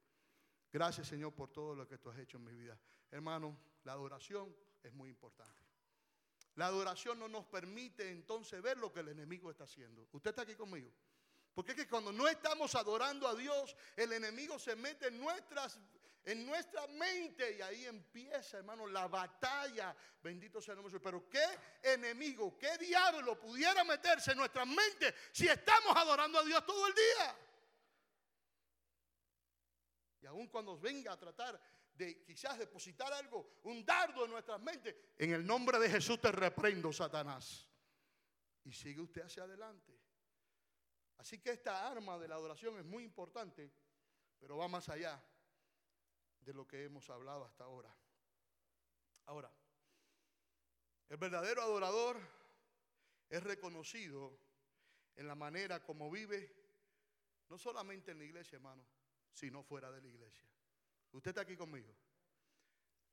Gracias 0.72 1.08
Señor 1.08 1.34
por 1.34 1.50
todo 1.52 1.74
lo 1.74 1.86
que 1.86 1.98
tú 1.98 2.10
has 2.10 2.18
hecho 2.18 2.38
en 2.38 2.44
mi 2.44 2.54
vida. 2.54 2.78
Hermano, 3.10 3.56
la 3.84 3.92
adoración 3.92 4.54
es 4.82 4.92
muy 4.92 5.10
importante. 5.10 5.62
La 6.54 6.66
adoración 6.66 7.18
no 7.18 7.28
nos 7.28 7.46
permite 7.46 8.10
entonces 8.10 8.60
ver 8.60 8.78
lo 8.78 8.92
que 8.92 9.00
el 9.00 9.08
enemigo 9.08 9.50
está 9.50 9.64
haciendo. 9.64 10.08
¿Usted 10.12 10.30
está 10.30 10.42
aquí 10.42 10.54
conmigo? 10.54 10.90
Porque 11.54 11.72
es 11.72 11.76
que 11.76 11.88
cuando 11.88 12.12
no 12.12 12.28
estamos 12.28 12.74
adorando 12.74 13.28
a 13.28 13.34
Dios, 13.34 13.76
el 13.96 14.12
enemigo 14.12 14.58
se 14.58 14.74
mete 14.76 15.08
en 15.08 15.18
nuestras 15.18 15.78
en 16.24 16.46
nuestra 16.46 16.86
mente 16.86 17.56
y 17.56 17.62
ahí 17.62 17.84
empieza, 17.86 18.58
hermano, 18.58 18.86
la 18.86 19.08
batalla. 19.08 19.94
Bendito 20.22 20.60
sea 20.60 20.74
el 20.74 20.80
nombre. 20.80 21.00
Pero 21.00 21.28
qué 21.28 21.44
enemigo, 21.82 22.56
qué 22.56 22.78
diablo 22.78 23.38
pudiera 23.38 23.82
meterse 23.82 24.32
en 24.32 24.38
nuestra 24.38 24.64
mente 24.64 25.14
si 25.32 25.48
estamos 25.48 25.96
adorando 25.96 26.38
a 26.38 26.44
Dios 26.44 26.64
todo 26.64 26.86
el 26.86 26.94
día. 26.94 27.36
Y 30.22 30.26
aun 30.26 30.46
cuando 30.46 30.78
venga 30.78 31.12
a 31.12 31.18
tratar 31.18 31.60
de 31.92 32.22
quizás 32.22 32.56
depositar 32.58 33.12
algo, 33.12 33.58
un 33.64 33.84
dardo 33.84 34.24
en 34.24 34.30
nuestras 34.30 34.60
mentes, 34.60 34.94
en 35.18 35.32
el 35.32 35.44
nombre 35.44 35.78
de 35.78 35.90
Jesús 35.90 36.20
te 36.20 36.30
reprendo, 36.30 36.92
Satanás. 36.92 37.68
Y 38.64 38.72
sigue 38.72 39.00
usted 39.00 39.22
hacia 39.22 39.42
adelante. 39.42 39.92
Así 41.18 41.38
que 41.40 41.50
esta 41.50 41.88
arma 41.88 42.18
de 42.18 42.28
la 42.28 42.36
adoración 42.36 42.78
es 42.78 42.84
muy 42.84 43.02
importante, 43.02 43.72
pero 44.38 44.56
va 44.56 44.68
más 44.68 44.88
allá 44.88 45.20
de 46.40 46.54
lo 46.54 46.66
que 46.66 46.84
hemos 46.84 47.10
hablado 47.10 47.44
hasta 47.44 47.64
ahora. 47.64 47.94
Ahora, 49.26 49.52
el 51.08 51.16
verdadero 51.16 51.62
adorador 51.62 52.16
es 53.28 53.42
reconocido 53.42 54.38
en 55.16 55.26
la 55.26 55.34
manera 55.34 55.82
como 55.82 56.10
vive, 56.10 56.54
no 57.48 57.58
solamente 57.58 58.12
en 58.12 58.18
la 58.18 58.24
iglesia, 58.24 58.56
hermano, 58.56 58.84
sino 59.32 59.62
fuera 59.62 59.90
de 59.90 60.00
la 60.00 60.08
iglesia. 60.08 60.46
Usted 61.12 61.30
está 61.30 61.42
aquí 61.42 61.56
conmigo. 61.56 61.94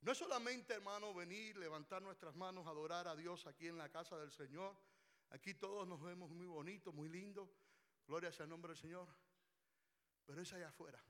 No 0.02 0.12
es 0.12 0.18
solamente, 0.18 0.72
hermano, 0.72 1.12
venir, 1.12 1.56
levantar 1.58 2.00
nuestras 2.00 2.34
manos, 2.34 2.66
adorar 2.66 3.06
a 3.06 3.16
Dios 3.16 3.46
aquí 3.46 3.68
en 3.68 3.76
la 3.76 3.90
casa 3.90 4.16
del 4.18 4.32
Señor. 4.32 4.74
Aquí 5.30 5.54
todos 5.54 5.86
nos 5.86 6.00
vemos 6.00 6.30
muy 6.30 6.46
bonitos, 6.46 6.94
muy 6.94 7.08
lindos. 7.08 7.48
Gloria 8.06 8.32
sea 8.32 8.44
el 8.44 8.50
nombre 8.50 8.72
del 8.72 8.80
Señor. 8.80 9.06
Pero 10.24 10.40
es 10.40 10.52
allá 10.52 10.68
afuera. 10.68 11.02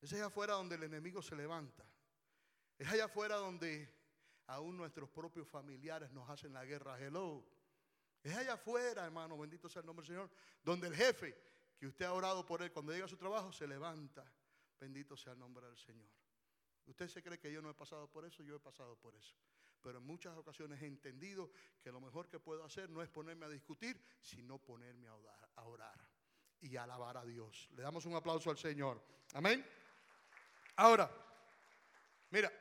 Es 0.00 0.12
allá 0.12 0.26
afuera 0.26 0.54
donde 0.54 0.74
el 0.74 0.82
enemigo 0.82 1.22
se 1.22 1.36
levanta. 1.36 1.84
Es 2.76 2.88
allá 2.88 3.04
afuera 3.04 3.36
donde 3.36 3.88
aún 4.48 4.76
nuestros 4.76 5.08
propios 5.08 5.48
familiares 5.48 6.10
nos 6.10 6.28
hacen 6.28 6.52
la 6.52 6.64
guerra. 6.64 6.98
Hello. 6.98 7.46
Es 8.24 8.34
allá 8.36 8.54
afuera, 8.54 9.04
hermano, 9.04 9.38
bendito 9.38 9.68
sea 9.68 9.80
el 9.80 9.86
nombre 9.86 10.04
del 10.04 10.14
Señor, 10.14 10.30
donde 10.64 10.88
el 10.88 10.94
jefe 10.94 11.36
y 11.82 11.86
usted 11.86 12.04
ha 12.04 12.12
orado 12.12 12.46
por 12.46 12.62
él, 12.62 12.70
cuando 12.70 12.92
llega 12.92 13.06
a 13.06 13.08
su 13.08 13.16
trabajo 13.16 13.52
se 13.52 13.66
levanta. 13.66 14.24
Bendito 14.78 15.16
sea 15.16 15.32
el 15.32 15.40
nombre 15.40 15.66
del 15.66 15.76
Señor. 15.76 16.08
Usted 16.86 17.08
se 17.08 17.20
cree 17.24 17.40
que 17.40 17.52
yo 17.52 17.60
no 17.60 17.70
he 17.70 17.74
pasado 17.74 18.08
por 18.08 18.24
eso, 18.24 18.44
yo 18.44 18.54
he 18.54 18.60
pasado 18.60 18.94
por 18.94 19.16
eso. 19.16 19.34
Pero 19.80 19.98
en 19.98 20.06
muchas 20.06 20.36
ocasiones 20.36 20.80
he 20.80 20.86
entendido 20.86 21.50
que 21.82 21.90
lo 21.90 22.00
mejor 22.00 22.28
que 22.28 22.38
puedo 22.38 22.64
hacer 22.64 22.88
no 22.88 23.02
es 23.02 23.08
ponerme 23.08 23.46
a 23.46 23.48
discutir, 23.48 24.00
sino 24.20 24.58
ponerme 24.58 25.08
a 25.08 25.64
orar, 25.64 26.08
y 26.60 26.76
alabar 26.76 27.16
a 27.16 27.24
Dios. 27.24 27.68
Le 27.72 27.82
damos 27.82 28.06
un 28.06 28.14
aplauso 28.14 28.48
al 28.50 28.58
Señor. 28.58 29.02
Amén. 29.32 29.66
Ahora, 30.76 31.10
mira, 32.30 32.52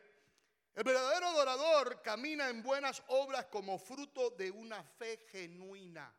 el 0.73 0.83
verdadero 0.83 1.27
adorador 1.27 2.01
camina 2.01 2.49
en 2.49 2.63
buenas 2.63 3.03
obras 3.09 3.45
como 3.45 3.77
fruto 3.77 4.31
de 4.31 4.49
una 4.49 4.83
fe 4.83 5.27
genuina 5.29 6.11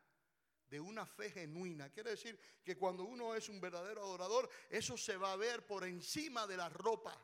de 0.73 0.79
una 0.79 1.05
fe 1.05 1.29
genuina. 1.29 1.91
Quiere 1.91 2.09
decir 2.09 2.35
que 2.63 2.75
cuando 2.75 3.03
uno 3.03 3.35
es 3.35 3.47
un 3.47 3.61
verdadero 3.61 4.01
adorador, 4.01 4.49
eso 4.71 4.97
se 4.97 5.15
va 5.17 5.33
a 5.33 5.35
ver 5.35 5.67
por 5.67 5.83
encima 5.83 6.47
de 6.47 6.57
la 6.57 6.67
ropa. 6.67 7.15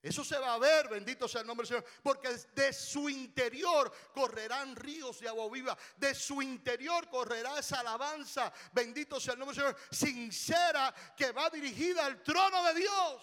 Eso 0.00 0.22
se 0.22 0.38
va 0.38 0.54
a 0.54 0.58
ver, 0.58 0.88
bendito 0.88 1.26
sea 1.26 1.40
el 1.40 1.48
nombre 1.48 1.66
del 1.66 1.82
Señor, 1.82 1.92
porque 2.00 2.28
de 2.28 2.72
su 2.72 3.08
interior 3.08 3.92
correrán 4.14 4.76
ríos 4.76 5.18
de 5.18 5.26
agua 5.26 5.50
viva, 5.50 5.76
de 5.96 6.14
su 6.14 6.40
interior 6.40 7.10
correrá 7.10 7.58
esa 7.58 7.80
alabanza, 7.80 8.52
bendito 8.72 9.18
sea 9.18 9.32
el 9.32 9.40
nombre 9.40 9.56
del 9.56 9.64
Señor, 9.64 9.80
sincera, 9.90 10.94
que 11.16 11.32
va 11.32 11.50
dirigida 11.50 12.06
al 12.06 12.22
trono 12.22 12.62
de 12.66 12.74
Dios, 12.74 13.22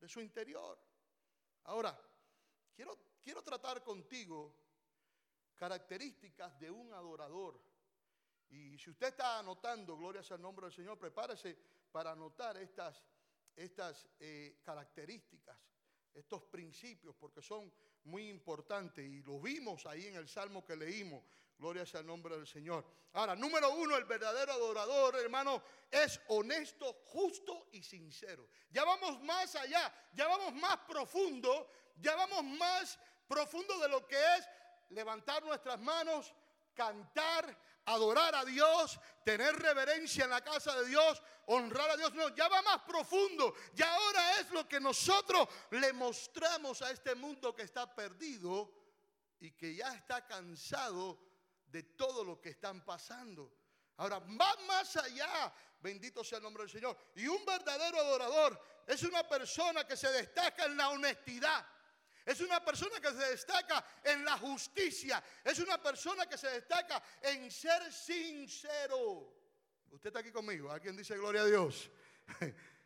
de 0.00 0.08
su 0.08 0.20
interior. 0.20 0.76
Ahora, 1.66 1.96
quiero, 2.74 2.98
quiero 3.22 3.44
tratar 3.44 3.84
contigo 3.84 4.56
características 5.54 6.58
de 6.58 6.68
un 6.68 6.92
adorador. 6.92 7.75
Y 8.50 8.78
si 8.78 8.90
usted 8.90 9.08
está 9.08 9.38
anotando, 9.38 9.96
gloria 9.96 10.22
sea 10.22 10.36
el 10.36 10.42
nombre 10.42 10.66
del 10.66 10.74
Señor, 10.74 10.98
prepárese 10.98 11.56
para 11.90 12.12
anotar 12.12 12.56
estas, 12.58 13.02
estas 13.54 14.08
eh, 14.20 14.60
características, 14.62 15.58
estos 16.14 16.44
principios 16.44 17.14
porque 17.16 17.42
son 17.42 17.72
muy 18.04 18.28
importantes 18.28 19.04
y 19.04 19.22
lo 19.22 19.40
vimos 19.40 19.84
ahí 19.86 20.06
en 20.06 20.16
el 20.16 20.28
salmo 20.28 20.64
que 20.64 20.76
leímos. 20.76 21.24
Gloria 21.58 21.86
sea 21.86 22.00
el 22.00 22.06
nombre 22.06 22.36
del 22.36 22.46
Señor. 22.46 22.84
Ahora, 23.14 23.34
número 23.34 23.70
uno, 23.70 23.96
el 23.96 24.04
verdadero 24.04 24.52
adorador, 24.52 25.16
hermano, 25.16 25.62
es 25.90 26.20
honesto, 26.28 27.00
justo 27.06 27.68
y 27.72 27.82
sincero. 27.82 28.48
Ya 28.70 28.84
vamos 28.84 29.22
más 29.22 29.56
allá, 29.56 29.92
ya 30.12 30.28
vamos 30.28 30.54
más 30.54 30.76
profundo, 30.86 31.70
ya 31.96 32.14
vamos 32.14 32.44
más 32.44 32.98
profundo 33.26 33.78
de 33.78 33.88
lo 33.88 34.06
que 34.06 34.16
es 34.16 34.48
levantar 34.90 35.42
nuestras 35.44 35.80
manos, 35.80 36.34
cantar, 36.74 37.58
adorar 37.86 38.34
a 38.34 38.44
Dios, 38.44 38.98
tener 39.24 39.54
reverencia 39.56 40.24
en 40.24 40.30
la 40.30 40.42
casa 40.42 40.74
de 40.80 40.88
Dios, 40.88 41.22
honrar 41.46 41.90
a 41.90 41.96
Dios. 41.96 42.14
No, 42.14 42.34
ya 42.34 42.48
va 42.48 42.62
más 42.62 42.82
profundo. 42.82 43.54
Ya 43.74 43.92
ahora 43.92 44.40
es 44.40 44.50
lo 44.50 44.68
que 44.68 44.80
nosotros 44.80 45.48
le 45.70 45.92
mostramos 45.92 46.82
a 46.82 46.90
este 46.90 47.14
mundo 47.14 47.54
que 47.54 47.62
está 47.62 47.92
perdido 47.94 48.72
y 49.40 49.52
que 49.52 49.74
ya 49.74 49.94
está 49.94 50.26
cansado 50.26 51.18
de 51.66 51.82
todo 51.82 52.24
lo 52.24 52.40
que 52.40 52.50
están 52.50 52.84
pasando. 52.84 53.52
Ahora, 53.98 54.18
va 54.18 54.56
más 54.66 54.96
allá, 54.96 55.52
bendito 55.80 56.22
sea 56.22 56.38
el 56.38 56.44
nombre 56.44 56.64
del 56.64 56.70
Señor. 56.70 56.96
Y 57.14 57.26
un 57.26 57.44
verdadero 57.44 57.98
adorador 57.98 58.60
es 58.86 59.02
una 59.02 59.26
persona 59.26 59.86
que 59.86 59.96
se 59.96 60.10
destaca 60.12 60.66
en 60.66 60.76
la 60.76 60.90
honestidad. 60.90 61.66
Es 62.26 62.40
una 62.40 62.62
persona 62.64 63.00
que 63.00 63.10
se 63.10 63.30
destaca 63.30 63.84
en 64.02 64.24
la 64.24 64.36
justicia. 64.36 65.22
Es 65.44 65.60
una 65.60 65.80
persona 65.80 66.26
que 66.26 66.36
se 66.36 66.48
destaca 66.48 67.00
en 67.22 67.48
ser 67.52 67.92
sincero. 67.92 69.32
Usted 69.92 70.08
está 70.08 70.18
aquí 70.18 70.32
conmigo. 70.32 70.72
¿Alguien 70.72 70.96
dice 70.96 71.16
gloria 71.16 71.42
a 71.42 71.46
Dios? 71.46 71.88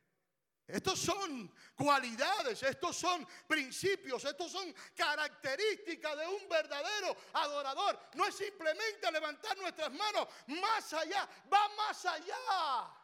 Estos 0.66 1.00
son 1.00 1.52
cualidades, 1.74 2.62
estos 2.62 2.96
son 2.96 3.26
principios, 3.48 4.24
estos 4.24 4.52
son 4.52 4.72
características 4.94 6.16
de 6.16 6.26
un 6.28 6.48
verdadero 6.48 7.16
adorador. 7.32 7.98
No 8.14 8.24
es 8.24 8.36
simplemente 8.36 9.10
levantar 9.10 9.58
nuestras 9.58 9.90
manos 9.92 10.28
más 10.46 10.92
allá, 10.92 11.28
va 11.52 11.68
más 11.76 12.04
allá. 12.06 12.99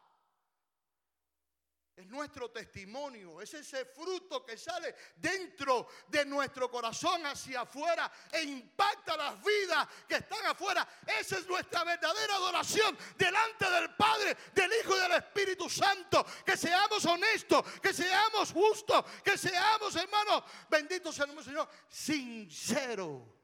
Es 2.07 2.13
nuestro 2.13 2.49
testimonio, 2.53 3.41
es 3.41 3.53
ese 3.55 3.85
fruto 3.85 4.45
que 4.45 4.57
sale 4.57 4.95
dentro 5.17 5.89
de 6.07 6.25
nuestro 6.25 6.71
corazón 6.71 7.27
hacia 7.27 7.63
afuera 7.63 8.09
e 8.31 8.45
impacta 8.45 9.17
las 9.17 9.43
vidas 9.43 9.89
que 10.07 10.15
están 10.15 10.47
afuera. 10.47 10.87
Esa 11.05 11.39
es 11.39 11.49
nuestra 11.49 11.83
verdadera 11.83 12.37
adoración 12.37 12.97
delante 13.19 13.69
del 13.69 13.93
Padre, 13.97 14.37
del 14.55 14.71
Hijo 14.73 14.97
y 14.97 15.01
del 15.01 15.13
Espíritu 15.15 15.69
Santo. 15.69 16.25
Que 16.45 16.57
seamos 16.57 17.05
honestos, 17.07 17.65
que 17.83 17.93
seamos 17.93 18.53
justos, 18.53 19.05
que 19.25 19.37
seamos, 19.37 19.97
hermanos, 19.97 20.45
benditos 20.71 21.13
sea 21.13 21.25
el 21.25 21.43
Señor, 21.43 21.69
sincero. 21.89 23.35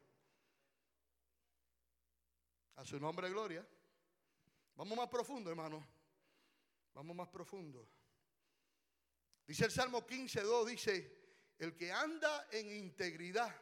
A 2.77 2.85
su 2.85 2.97
nombre, 2.97 3.29
gloria. 3.29 3.67
Vamos 4.75 4.97
más 4.97 5.09
profundo, 5.09 5.49
hermano. 5.49 5.85
Vamos 6.93 7.13
más 7.13 7.27
profundo. 7.27 7.85
Dice 9.45 9.65
el 9.65 9.71
Salmo 9.71 10.05
15.2, 10.05 10.65
dice, 10.65 11.23
el 11.59 11.75
que 11.75 11.91
anda 11.91 12.47
en 12.51 12.71
integridad, 12.71 13.53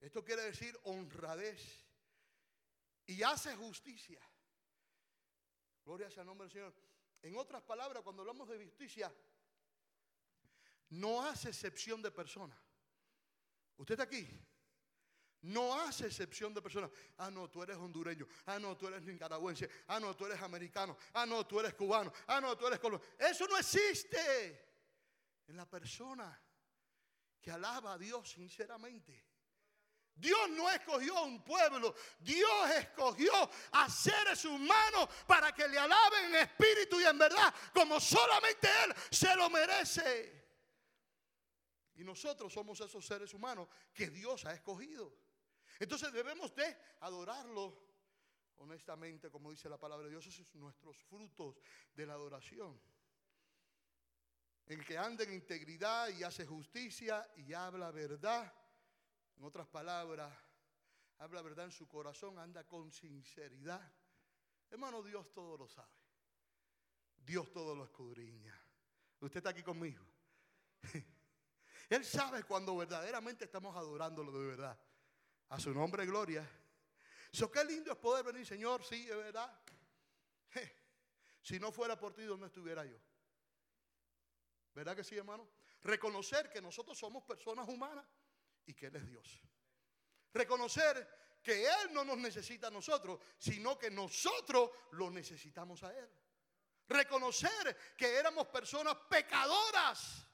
esto 0.00 0.24
quiere 0.24 0.42
decir 0.42 0.78
honradez, 0.84 1.86
y 3.06 3.22
hace 3.22 3.54
justicia. 3.54 4.20
Gloria 5.84 6.10
sea 6.10 6.22
el 6.22 6.26
nombre 6.26 6.46
del 6.46 6.52
Señor. 6.52 6.74
En 7.22 7.36
otras 7.36 7.62
palabras, 7.62 8.02
cuando 8.02 8.22
hablamos 8.22 8.48
de 8.48 8.64
justicia, 8.64 9.12
no 10.90 11.24
hace 11.24 11.50
excepción 11.50 12.02
de 12.02 12.10
persona. 12.10 12.60
Usted 13.76 13.94
está 13.94 14.04
aquí. 14.04 14.28
No 15.42 15.78
hace 15.80 16.06
excepción 16.06 16.52
de 16.52 16.62
personas. 16.62 16.90
Ah, 17.18 17.30
no, 17.30 17.48
tú 17.48 17.62
eres 17.62 17.76
hondureño. 17.76 18.26
Ah, 18.46 18.58
no, 18.58 18.76
tú 18.76 18.88
eres 18.88 19.02
nicaragüense. 19.02 19.68
Ah, 19.86 20.00
no, 20.00 20.14
tú 20.16 20.26
eres 20.26 20.40
americano. 20.42 20.96
Ah, 21.12 21.26
no, 21.26 21.46
tú 21.46 21.60
eres 21.60 21.74
cubano. 21.74 22.12
Ah, 22.26 22.40
no, 22.40 22.56
tú 22.56 22.66
eres 22.66 22.80
colombiano. 22.80 23.14
Eso 23.18 23.46
no 23.46 23.56
existe 23.56 24.66
en 25.46 25.56
la 25.56 25.68
persona 25.68 26.40
que 27.40 27.50
alaba 27.50 27.92
a 27.92 27.98
Dios 27.98 28.30
sinceramente. 28.30 29.24
Dios 30.16 30.48
no 30.48 30.70
escogió 30.70 31.24
un 31.24 31.44
pueblo, 31.44 31.94
Dios 32.20 32.70
escogió 32.70 33.32
a 33.72 33.90
seres 33.90 34.46
humanos 34.46 35.10
para 35.26 35.52
que 35.52 35.68
le 35.68 35.78
alaben 35.78 36.34
en 36.34 36.36
espíritu 36.36 36.98
y 36.98 37.04
en 37.04 37.18
verdad, 37.18 37.54
como 37.74 38.00
solamente 38.00 38.66
Él 38.84 38.94
se 39.10 39.36
lo 39.36 39.50
merece. 39.50 40.46
Y 41.96 42.04
nosotros 42.04 42.50
somos 42.52 42.80
esos 42.80 43.04
seres 43.04 43.34
humanos 43.34 43.68
que 43.92 44.08
Dios 44.08 44.46
ha 44.46 44.54
escogido. 44.54 45.25
Entonces 45.78 46.12
debemos 46.12 46.54
de 46.54 46.76
adorarlo 47.00 47.86
honestamente, 48.58 49.30
como 49.30 49.50
dice 49.50 49.68
la 49.68 49.78
palabra 49.78 50.04
de 50.04 50.10
Dios. 50.10 50.26
Esos 50.26 50.46
son 50.46 50.60
nuestros 50.60 50.96
frutos 51.04 51.56
de 51.94 52.06
la 52.06 52.14
adoración. 52.14 52.80
El 54.66 54.84
que 54.84 54.98
anda 54.98 55.24
en 55.24 55.32
integridad 55.32 56.08
y 56.08 56.24
hace 56.24 56.46
justicia 56.46 57.28
y 57.36 57.52
habla 57.52 57.90
verdad. 57.90 58.52
En 59.36 59.44
otras 59.44 59.66
palabras, 59.68 60.32
habla 61.18 61.42
verdad 61.42 61.66
en 61.66 61.72
su 61.72 61.86
corazón, 61.86 62.38
anda 62.38 62.64
con 62.64 62.90
sinceridad. 62.90 63.92
Hermano, 64.70 65.02
Dios 65.02 65.32
todo 65.32 65.56
lo 65.56 65.68
sabe. 65.68 65.92
Dios 67.16 67.52
todo 67.52 67.74
lo 67.74 67.84
escudriña. 67.84 68.54
Usted 69.20 69.38
está 69.38 69.50
aquí 69.50 69.62
conmigo. 69.62 70.04
Él 71.88 72.04
sabe 72.04 72.42
cuando 72.42 72.76
verdaderamente 72.76 73.44
estamos 73.44 73.76
adorándolo 73.76 74.32
de 74.32 74.46
verdad. 74.46 74.78
A 75.48 75.60
su 75.60 75.72
nombre, 75.72 76.04
gloria. 76.06 76.48
So, 77.30 77.50
qué 77.50 77.64
lindo 77.64 77.92
es 77.92 77.98
poder 77.98 78.24
venir, 78.24 78.46
Señor, 78.46 78.82
sí, 78.84 79.08
es 79.08 79.16
verdad. 79.16 79.60
Si 81.42 81.60
no 81.60 81.70
fuera 81.70 81.96
por 81.96 82.12
ti, 82.12 82.24
¿dónde 82.24 82.46
estuviera 82.46 82.84
yo? 82.84 82.96
¿Verdad 84.74 84.96
que 84.96 85.04
sí, 85.04 85.16
hermano? 85.16 85.48
Reconocer 85.82 86.50
que 86.50 86.60
nosotros 86.60 86.98
somos 86.98 87.22
personas 87.22 87.68
humanas 87.68 88.04
y 88.66 88.74
que 88.74 88.86
Él 88.86 88.96
es 88.96 89.06
Dios. 89.06 89.40
Reconocer 90.32 91.38
que 91.40 91.64
Él 91.64 91.92
no 91.92 92.04
nos 92.04 92.18
necesita 92.18 92.66
a 92.66 92.70
nosotros, 92.72 93.20
sino 93.38 93.78
que 93.78 93.90
nosotros 93.90 94.70
lo 94.92 95.08
necesitamos 95.08 95.84
a 95.84 95.96
Él. 95.96 96.10
Reconocer 96.88 97.94
que 97.96 98.16
éramos 98.16 98.48
personas 98.48 98.96
pecadoras 99.08 100.26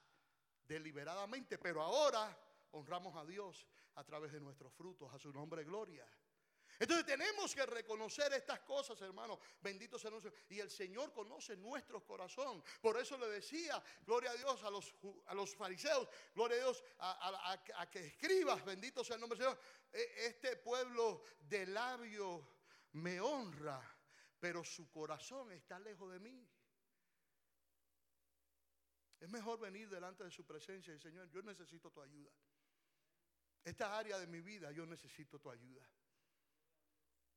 deliberadamente, 0.64 1.58
pero 1.58 1.82
ahora 1.82 2.34
honramos 2.70 3.14
a 3.16 3.26
Dios 3.26 3.66
a 3.94 4.04
través 4.04 4.32
de 4.32 4.40
nuestros 4.40 4.72
frutos, 4.72 5.12
a 5.12 5.18
su 5.18 5.32
nombre 5.32 5.64
gloria. 5.64 6.06
Entonces 6.78 7.06
tenemos 7.06 7.54
que 7.54 7.64
reconocer 7.64 8.32
estas 8.32 8.60
cosas, 8.60 9.00
hermanos. 9.02 9.38
Bendito 9.60 9.98
sea 9.98 10.10
Señor. 10.10 10.34
Y 10.48 10.58
el 10.58 10.70
Señor 10.70 11.12
conoce 11.12 11.56
nuestro 11.56 12.04
corazón. 12.04 12.62
Por 12.80 12.98
eso 12.98 13.16
le 13.18 13.28
decía, 13.28 13.82
gloria 14.04 14.30
a 14.30 14.34
Dios 14.34 14.62
a 14.64 14.70
los, 14.70 14.94
a 15.26 15.34
los 15.34 15.54
fariseos, 15.54 16.08
gloria 16.34 16.56
a 16.56 16.60
Dios 16.60 16.84
a, 16.98 17.88
que 17.90 18.06
escribas, 18.06 18.64
bendito 18.64 19.04
sea 19.04 19.14
el 19.14 19.20
nombre 19.20 19.38
del 19.38 19.48
Señor. 19.48 19.62
E, 19.92 20.26
este 20.26 20.56
pueblo 20.56 21.22
de 21.40 21.66
labio 21.66 22.48
me 22.92 23.20
honra, 23.20 23.80
pero 24.40 24.64
su 24.64 24.90
corazón 24.90 25.52
está 25.52 25.78
lejos 25.78 26.10
de 26.10 26.18
mí. 26.18 26.48
Es 29.20 29.28
mejor 29.28 29.60
venir 29.60 29.88
delante 29.88 30.24
de 30.24 30.32
su 30.32 30.44
presencia 30.44 30.92
y 30.92 30.98
Señor, 30.98 31.30
yo 31.30 31.42
necesito 31.42 31.92
tu 31.92 32.02
ayuda. 32.02 32.32
Esta 33.64 33.96
área 33.96 34.18
de 34.18 34.26
mi 34.26 34.40
vida, 34.40 34.72
yo 34.72 34.84
necesito 34.86 35.38
tu 35.38 35.50
ayuda. 35.50 35.88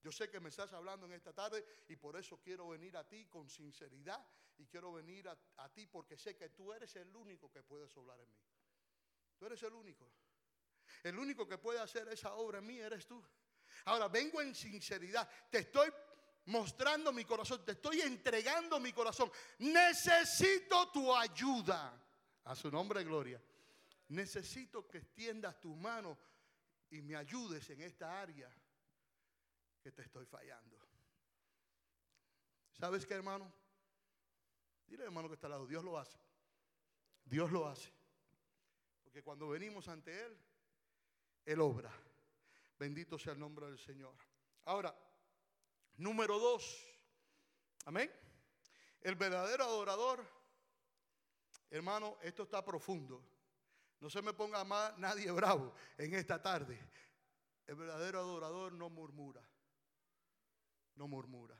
Yo 0.02 0.12
sé 0.12 0.30
que 0.30 0.40
me 0.40 0.50
estás 0.50 0.72
hablando 0.74 1.06
en 1.06 1.14
esta 1.14 1.34
tarde 1.34 1.66
y 1.88 1.96
por 1.96 2.16
eso 2.16 2.40
quiero 2.40 2.70
venir 2.70 2.96
a 2.98 3.08
ti 3.08 3.26
con 3.26 3.50
sinceridad 3.50 4.24
y 4.58 4.66
quiero 4.66 4.94
venir 4.94 5.28
a, 5.28 5.70
ti 5.74 5.88
porque 5.88 6.18
sé 6.18 6.36
que 6.36 6.50
tú 6.50 6.74
eres 6.74 6.96
el 6.96 7.16
único 7.16 7.52
que 7.52 7.64
puedes 7.64 7.96
obrar 7.98 8.20
en 8.20 8.30
mí. 8.30 8.40
Tú 9.38 9.46
eres 9.46 9.62
el 9.64 9.74
único. 9.74 10.12
El 11.04 11.18
único 11.18 11.48
que 11.48 11.58
puede 11.58 11.80
hacer 11.80 12.08
esa 12.08 12.34
obra 12.36 12.60
en 12.60 12.66
mí 12.66 12.80
eres 12.80 13.06
tú. 13.06 13.24
Ahora 13.86 14.08
vengo 14.08 14.42
en 14.42 14.54
sinceridad. 14.56 15.30
Te 15.50 15.60
estoy 15.60 15.92
mostrando 16.46 17.12
mi 17.12 17.26
corazón. 17.26 17.66
Te 17.66 17.74
estoy 17.74 18.02
entregando 18.02 18.80
mi 18.80 18.94
corazón. 18.94 19.32
Necesito 19.60 20.92
tu 20.92 21.16
ayuda. 21.16 22.00
A 22.44 22.56
su 22.56 22.70
nombre, 22.72 23.04
gloria 23.04 23.42
necesito 24.10 24.88
que 24.88 25.00
extiendas 25.00 25.60
tu 25.60 25.76
mano 25.76 26.18
y 26.90 27.02
me 27.02 27.16
ayudes 27.16 27.70
en 27.70 27.82
esta 27.82 28.22
área 28.22 28.52
que 29.82 29.92
te 29.92 30.02
estoy 30.02 30.26
fallando. 30.26 30.80
¿Sabes 32.72 33.06
qué, 33.06 33.14
hermano? 33.14 33.52
Dile, 34.86 35.04
hermano, 35.04 35.28
que 35.28 35.36
está 35.36 35.48
al 35.48 35.52
lado. 35.52 35.68
Dios 35.68 35.84
lo 35.84 35.98
hace. 35.98 36.18
Dios 37.24 37.52
lo 37.52 37.68
hace. 37.68 37.92
Porque 39.04 39.24
cuando 39.24 39.50
venimos 39.50 39.88
ante 39.88 40.26
Él, 40.26 40.38
Él 41.46 41.62
obra. 41.62 41.92
Bendito 42.78 43.18
sea 43.18 43.34
el 43.34 43.40
nombre 43.40 43.68
del 43.68 43.80
Señor. 43.80 44.16
Ahora, 44.66 44.94
número 45.98 46.38
dos. 46.38 46.86
Amén. 47.86 48.12
El 49.02 49.16
verdadero 49.16 49.64
adorador, 49.64 50.26
hermano, 51.70 52.18
esto 52.22 52.44
está 52.44 52.66
profundo. 52.66 53.24
No 54.00 54.10
se 54.10 54.22
me 54.22 54.34
ponga 54.34 54.64
más 54.64 54.98
nadie 54.98 55.32
bravo 55.32 55.74
en 55.98 56.14
esta 56.14 56.42
tarde. 56.42 56.80
El 57.66 57.76
verdadero 57.76 58.20
adorador 58.20 58.74
no 58.74 58.90
murmura. 58.90 59.42
No 60.96 61.08
murmura. 61.08 61.60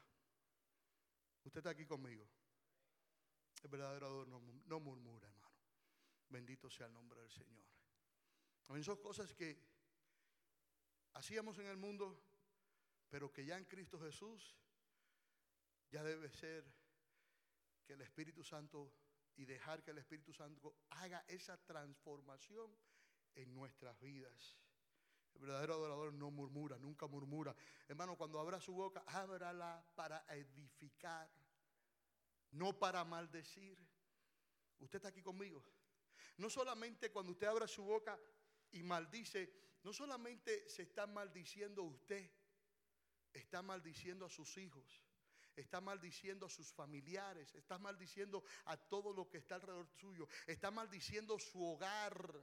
Usted 1.44 1.60
está 1.60 1.72
aquí 1.72 1.86
conmigo. 1.86 2.28
El 3.64 3.70
verdadero 3.70 4.06
adorador 4.08 4.28
no, 4.68 4.80
murmura, 4.80 5.28
hermano. 5.28 5.56
Bendito 6.30 6.70
sea 6.70 6.88
el 6.88 6.94
nombre 6.94 7.20
del 7.22 7.32
Señor. 7.32 7.66
También 8.66 8.84
son 8.84 8.98
cosas 8.98 9.34
que 9.34 9.60
hacíamos 11.14 11.58
en 11.60 11.68
el 11.68 11.78
mundo, 11.78 12.24
pero 13.10 13.32
que 13.32 13.46
ya 13.46 13.58
en 13.58 13.66
Cristo 13.66 14.00
Jesús 14.00 14.56
ya 15.90 16.04
debe 16.04 16.30
ser 16.30 16.64
que 17.86 17.94
el 17.94 18.02
Espíritu 18.02 18.44
Santo 18.44 18.92
y 19.38 19.46
dejar 19.46 19.84
que 19.84 19.92
el 19.92 19.98
Espíritu 19.98 20.34
Santo 20.34 20.76
haga 20.90 21.24
esa 21.28 21.58
transformación 21.66 22.72
en 23.36 23.54
nuestras 23.54 24.00
vidas. 24.00 24.58
El 25.34 25.42
verdadero 25.42 25.74
adorador 25.74 26.14
no 26.14 26.32
murmura, 26.32 26.78
nunca 26.78 27.08
murmura. 27.08 27.56
Hermano, 27.88 28.18
cuando 28.18 28.40
abra 28.40 28.60
su 28.62 28.74
boca, 28.74 29.04
ábrala 29.08 29.86
para 29.96 30.26
edificar, 30.30 31.30
no 32.52 32.78
para 32.80 33.04
maldecir. 33.04 33.78
Usted 34.80 34.98
está 34.98 35.10
aquí 35.10 35.22
conmigo. 35.22 35.64
No 36.38 36.50
solamente 36.50 37.12
cuando 37.12 37.34
usted 37.34 37.48
abra 37.48 37.68
su 37.68 37.84
boca 37.84 38.18
y 38.72 38.84
maldice, 38.84 39.52
no 39.84 39.92
solamente 39.94 40.68
se 40.70 40.84
está 40.84 41.06
maldiciendo 41.06 41.84
usted, 41.84 42.32
está 43.34 43.62
maldiciendo 43.62 44.26
a 44.26 44.30
sus 44.30 44.58
hijos, 44.58 45.02
está 45.62 45.82
maldiciendo 45.82 46.46
a 46.46 46.50
sus 46.50 46.72
familiares, 46.74 47.54
está 47.56 47.78
maldiciendo 47.78 48.44
a 48.66 48.78
todo 48.78 49.14
lo 49.14 49.30
que 49.30 49.38
está 49.38 49.56
alrededor 49.56 49.88
suyo, 49.88 50.28
está 50.48 50.72
maldiciendo 50.72 51.40
su 51.40 51.64
hogar. 51.66 52.34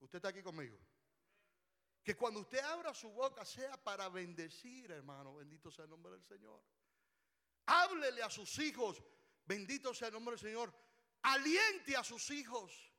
Usted 0.00 0.16
está 0.16 0.28
aquí 0.28 0.42
conmigo. 0.42 0.78
Que 2.02 2.16
cuando 2.16 2.40
usted 2.40 2.60
abra 2.60 2.94
su 2.94 3.10
boca 3.10 3.44
sea 3.44 3.76
para 3.82 4.08
bendecir, 4.08 4.90
hermano, 4.90 5.34
bendito 5.34 5.70
sea 5.70 5.84
el 5.84 5.90
nombre 5.90 6.12
del 6.12 6.24
Señor. 6.24 6.62
Háblele 7.66 8.22
a 8.22 8.30
sus 8.30 8.58
hijos, 8.58 9.02
bendito 9.44 9.92
sea 9.94 10.08
el 10.08 10.14
nombre 10.14 10.32
del 10.32 10.40
Señor. 10.40 10.74
Aliente 11.22 11.96
a 11.96 12.02
sus 12.02 12.30
hijos. 12.30 12.90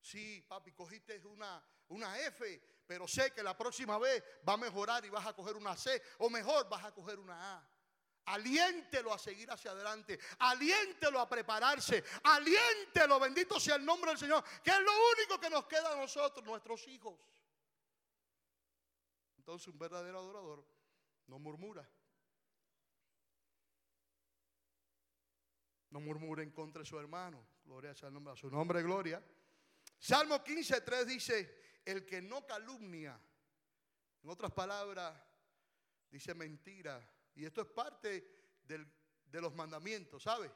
Sí, 0.00 0.44
papi, 0.48 0.72
cogiste 0.72 1.24
una, 1.26 1.62
una 1.88 2.18
F, 2.20 2.82
pero 2.86 3.06
sé 3.06 3.32
que 3.32 3.42
la 3.42 3.56
próxima 3.56 3.98
vez 3.98 4.24
va 4.48 4.54
a 4.54 4.56
mejorar 4.56 5.04
y 5.04 5.10
vas 5.10 5.26
a 5.26 5.34
coger 5.34 5.56
una 5.56 5.76
C, 5.76 6.02
o 6.18 6.28
mejor, 6.28 6.68
vas 6.68 6.84
a 6.84 6.92
coger 6.92 7.18
una 7.18 7.56
A. 7.56 7.71
Aliéntelo 8.26 9.12
a 9.12 9.18
seguir 9.18 9.50
hacia 9.50 9.72
adelante. 9.72 10.18
Aliéntelo 10.38 11.20
a 11.20 11.28
prepararse. 11.28 12.04
Aliéntelo, 12.24 13.18
bendito 13.18 13.58
sea 13.58 13.76
el 13.76 13.84
nombre 13.84 14.10
del 14.10 14.18
Señor, 14.18 14.44
que 14.62 14.70
es 14.70 14.80
lo 14.80 14.92
único 15.16 15.40
que 15.40 15.50
nos 15.50 15.66
queda 15.66 15.92
a 15.92 15.96
nosotros, 15.96 16.44
nuestros 16.44 16.86
hijos. 16.88 17.18
Entonces 19.38 19.68
un 19.68 19.78
verdadero 19.78 20.20
adorador 20.20 20.64
no 21.26 21.38
murmura. 21.38 21.88
No 25.90 26.00
murmura 26.00 26.42
en 26.42 26.52
contra 26.52 26.80
de 26.80 26.86
su 26.86 26.98
hermano. 26.98 27.44
Gloria 27.64 27.94
sea 27.94 28.08
el 28.08 28.14
nombre, 28.14 28.32
a 28.32 28.36
su 28.36 28.50
nombre, 28.50 28.82
gloria. 28.82 29.22
Salmo 29.98 30.36
15.3 30.36 31.04
dice, 31.04 31.62
el 31.84 32.06
que 32.06 32.22
no 32.22 32.46
calumnia, 32.46 33.20
en 34.22 34.30
otras 34.30 34.52
palabras, 34.52 35.20
dice 36.10 36.34
mentira. 36.34 37.11
Y 37.34 37.44
esto 37.44 37.62
es 37.62 37.68
parte 37.68 38.26
de 38.66 39.40
los 39.40 39.54
mandamientos, 39.54 40.22
¿sabe? 40.22 40.50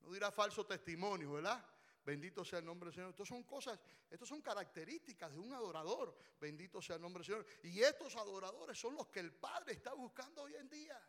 No 0.00 0.12
dirá 0.12 0.30
falso 0.30 0.64
testimonio, 0.64 1.32
¿verdad? 1.32 1.64
Bendito 2.04 2.44
sea 2.44 2.60
el 2.60 2.64
nombre 2.64 2.86
del 2.86 2.94
Señor. 2.94 3.10
Estas 3.10 3.26
son 3.26 3.42
cosas, 3.42 3.80
estas 4.08 4.28
son 4.28 4.40
características 4.40 5.32
de 5.32 5.40
un 5.40 5.52
adorador. 5.52 6.16
Bendito 6.40 6.80
sea 6.80 6.96
el 6.96 7.02
nombre 7.02 7.24
del 7.24 7.26
Señor. 7.26 7.46
Y 7.64 7.82
estos 7.82 8.14
adoradores 8.14 8.78
son 8.78 8.94
los 8.94 9.08
que 9.08 9.20
el 9.20 9.32
Padre 9.32 9.72
está 9.72 9.92
buscando 9.92 10.42
hoy 10.42 10.54
en 10.54 10.68
día. 10.68 11.02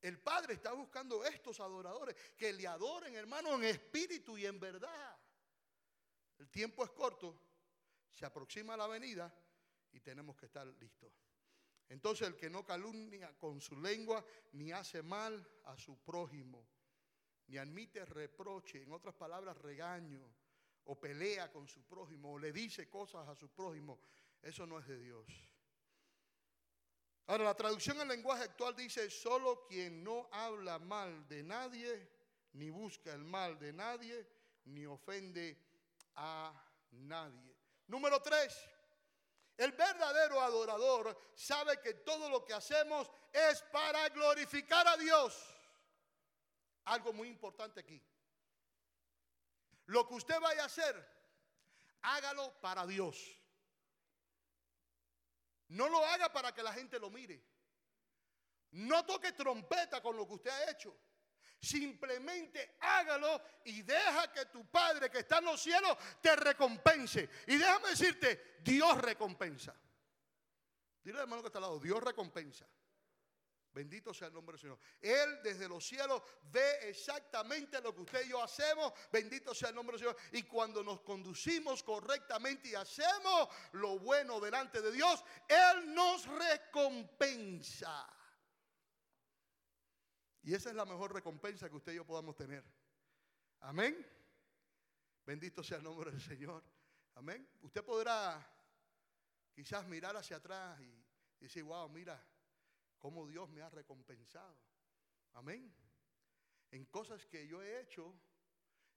El 0.00 0.20
Padre 0.20 0.54
está 0.54 0.72
buscando 0.72 1.24
estos 1.24 1.58
adoradores 1.58 2.14
que 2.36 2.52
le 2.52 2.66
adoren, 2.68 3.14
hermano, 3.16 3.54
en 3.56 3.64
espíritu 3.64 4.38
y 4.38 4.46
en 4.46 4.60
verdad. 4.60 5.18
El 6.38 6.48
tiempo 6.48 6.84
es 6.84 6.90
corto, 6.92 7.42
se 8.12 8.24
aproxima 8.24 8.76
la 8.76 8.86
venida 8.86 9.34
y 9.92 10.00
tenemos 10.00 10.36
que 10.36 10.46
estar 10.46 10.66
listos. 10.66 11.12
Entonces 11.88 12.26
el 12.28 12.36
que 12.36 12.50
no 12.50 12.64
calumnia 12.64 13.36
con 13.38 13.60
su 13.60 13.76
lengua 13.80 14.24
ni 14.52 14.72
hace 14.72 15.02
mal 15.02 15.46
a 15.64 15.76
su 15.78 15.96
prójimo 15.98 16.66
ni 17.48 17.58
admite 17.58 18.04
reproche, 18.04 18.82
en 18.82 18.92
otras 18.92 19.14
palabras, 19.14 19.56
regaño, 19.58 20.20
o 20.84 20.98
pelea 20.98 21.50
con 21.50 21.66
su 21.66 21.84
prójimo, 21.84 22.32
o 22.32 22.38
le 22.38 22.52
dice 22.52 22.88
cosas 22.88 23.28
a 23.28 23.34
su 23.34 23.48
prójimo, 23.50 24.00
eso 24.42 24.66
no 24.66 24.78
es 24.78 24.86
de 24.86 24.98
Dios. 24.98 25.26
Ahora, 27.26 27.44
la 27.44 27.54
traducción 27.54 28.00
en 28.00 28.08
lenguaje 28.08 28.44
actual 28.44 28.76
dice, 28.76 29.10
solo 29.10 29.66
quien 29.66 30.04
no 30.04 30.28
habla 30.32 30.78
mal 30.78 31.26
de 31.28 31.42
nadie, 31.42 32.08
ni 32.52 32.70
busca 32.70 33.12
el 33.12 33.24
mal 33.24 33.58
de 33.58 33.72
nadie, 33.72 34.26
ni 34.66 34.86
ofende 34.86 35.58
a 36.14 36.52
nadie. 36.90 37.56
Número 37.88 38.20
tres, 38.22 38.56
el 39.56 39.72
verdadero 39.72 40.40
adorador 40.40 41.18
sabe 41.34 41.80
que 41.80 41.94
todo 41.94 42.28
lo 42.28 42.44
que 42.44 42.54
hacemos 42.54 43.10
es 43.32 43.62
para 43.72 44.08
glorificar 44.10 44.86
a 44.86 44.96
Dios 44.96 45.56
algo 46.86 47.12
muy 47.12 47.28
importante 47.28 47.80
aquí. 47.80 48.02
Lo 49.86 50.06
que 50.06 50.14
usted 50.14 50.40
vaya 50.40 50.62
a 50.62 50.66
hacer, 50.66 50.94
hágalo 52.02 52.52
para 52.60 52.86
Dios. 52.86 53.16
No 55.68 55.88
lo 55.88 56.04
haga 56.04 56.32
para 56.32 56.52
que 56.52 56.62
la 56.62 56.72
gente 56.72 56.98
lo 56.98 57.10
mire. 57.10 57.42
No 58.72 59.04
toque 59.04 59.32
trompeta 59.32 60.02
con 60.02 60.16
lo 60.16 60.26
que 60.26 60.34
usted 60.34 60.50
ha 60.50 60.70
hecho. 60.70 60.96
Simplemente 61.66 62.76
hágalo 62.78 63.42
y 63.64 63.82
deja 63.82 64.32
que 64.32 64.46
tu 64.46 64.70
Padre 64.70 65.10
que 65.10 65.18
está 65.18 65.38
en 65.38 65.46
los 65.46 65.60
cielos 65.60 65.96
te 66.20 66.36
recompense. 66.36 67.28
Y 67.48 67.56
déjame 67.56 67.88
decirte, 67.88 68.58
Dios 68.60 68.96
recompensa. 68.98 69.74
Dile 71.02 71.18
al 71.18 71.22
hermano 71.24 71.42
que 71.42 71.48
está 71.48 71.58
al 71.58 71.62
lado, 71.62 71.80
Dios 71.80 72.00
recompensa. 72.00 72.68
Bendito 73.72 74.14
sea 74.14 74.28
el 74.28 74.34
nombre 74.34 74.54
del 74.54 74.60
Señor. 74.60 74.78
Él 75.00 75.42
desde 75.42 75.68
los 75.68 75.84
cielos 75.84 76.22
ve 76.44 76.88
exactamente 76.88 77.80
lo 77.80 77.92
que 77.92 78.02
usted 78.02 78.24
y 78.24 78.30
yo 78.30 78.40
hacemos. 78.40 78.92
Bendito 79.10 79.52
sea 79.52 79.70
el 79.70 79.74
nombre 79.74 79.98
del 79.98 80.06
Señor. 80.06 80.16
Y 80.32 80.44
cuando 80.44 80.84
nos 80.84 81.00
conducimos 81.00 81.82
correctamente 81.82 82.68
y 82.68 82.74
hacemos 82.76 83.48
lo 83.72 83.98
bueno 83.98 84.38
delante 84.38 84.80
de 84.80 84.92
Dios, 84.92 85.22
Él 85.48 85.92
nos 85.92 86.26
recompensa. 86.26 88.15
Y 90.46 90.54
esa 90.54 90.70
es 90.70 90.76
la 90.76 90.84
mejor 90.84 91.12
recompensa 91.12 91.68
que 91.68 91.74
usted 91.74 91.90
y 91.90 91.96
yo 91.96 92.06
podamos 92.06 92.36
tener. 92.36 92.62
Amén. 93.62 94.06
Bendito 95.26 95.60
sea 95.64 95.78
el 95.78 95.82
nombre 95.82 96.12
del 96.12 96.20
Señor. 96.20 96.62
Amén. 97.16 97.48
Usted 97.62 97.84
podrá 97.84 98.48
quizás 99.52 99.84
mirar 99.88 100.16
hacia 100.16 100.36
atrás 100.36 100.80
y 100.80 101.04
decir, 101.40 101.64
wow, 101.64 101.88
mira, 101.88 102.24
cómo 103.00 103.26
Dios 103.26 103.50
me 103.50 103.60
ha 103.60 103.68
recompensado. 103.70 104.56
Amén. 105.32 105.74
En 106.70 106.84
cosas 106.84 107.26
que 107.26 107.48
yo 107.48 107.60
he 107.60 107.80
hecho 107.80 108.14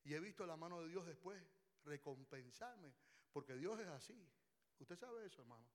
y 0.03 0.13
he 0.13 0.19
visto 0.19 0.45
la 0.45 0.55
mano 0.55 0.81
de 0.81 0.89
Dios 0.89 1.07
después 1.07 1.43
recompensarme, 1.83 2.93
porque 3.33 3.55
Dios 3.55 3.79
es 3.79 3.87
así. 3.87 4.29
Usted 4.77 4.95
sabe 4.95 5.25
eso, 5.25 5.41
hermano. 5.41 5.65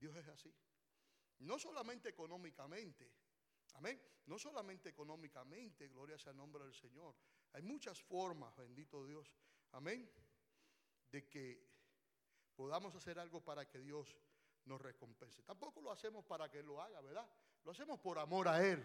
Dios 0.00 0.16
es 0.16 0.28
así. 0.28 0.50
No 1.40 1.58
solamente 1.58 2.08
económicamente, 2.08 3.12
amén. 3.74 4.00
No 4.26 4.38
solamente 4.38 4.88
económicamente, 4.88 5.88
gloria 5.88 6.18
sea 6.18 6.32
el 6.32 6.38
nombre 6.38 6.64
del 6.64 6.74
Señor. 6.74 7.14
Hay 7.52 7.62
muchas 7.62 8.00
formas, 8.02 8.56
bendito 8.56 9.04
Dios, 9.04 9.32
amén, 9.72 10.10
de 11.10 11.28
que 11.28 11.74
podamos 12.56 12.94
hacer 12.94 13.18
algo 13.18 13.44
para 13.44 13.68
que 13.68 13.78
Dios 13.80 14.16
nos 14.64 14.80
recompense. 14.80 15.42
Tampoco 15.42 15.80
lo 15.80 15.92
hacemos 15.92 16.24
para 16.24 16.50
que 16.50 16.60
Él 16.60 16.66
lo 16.66 16.80
haga, 16.80 17.00
¿verdad? 17.00 17.28
Lo 17.64 17.70
hacemos 17.70 18.00
por 18.00 18.18
amor 18.18 18.48
a 18.48 18.64
Él. 18.64 18.82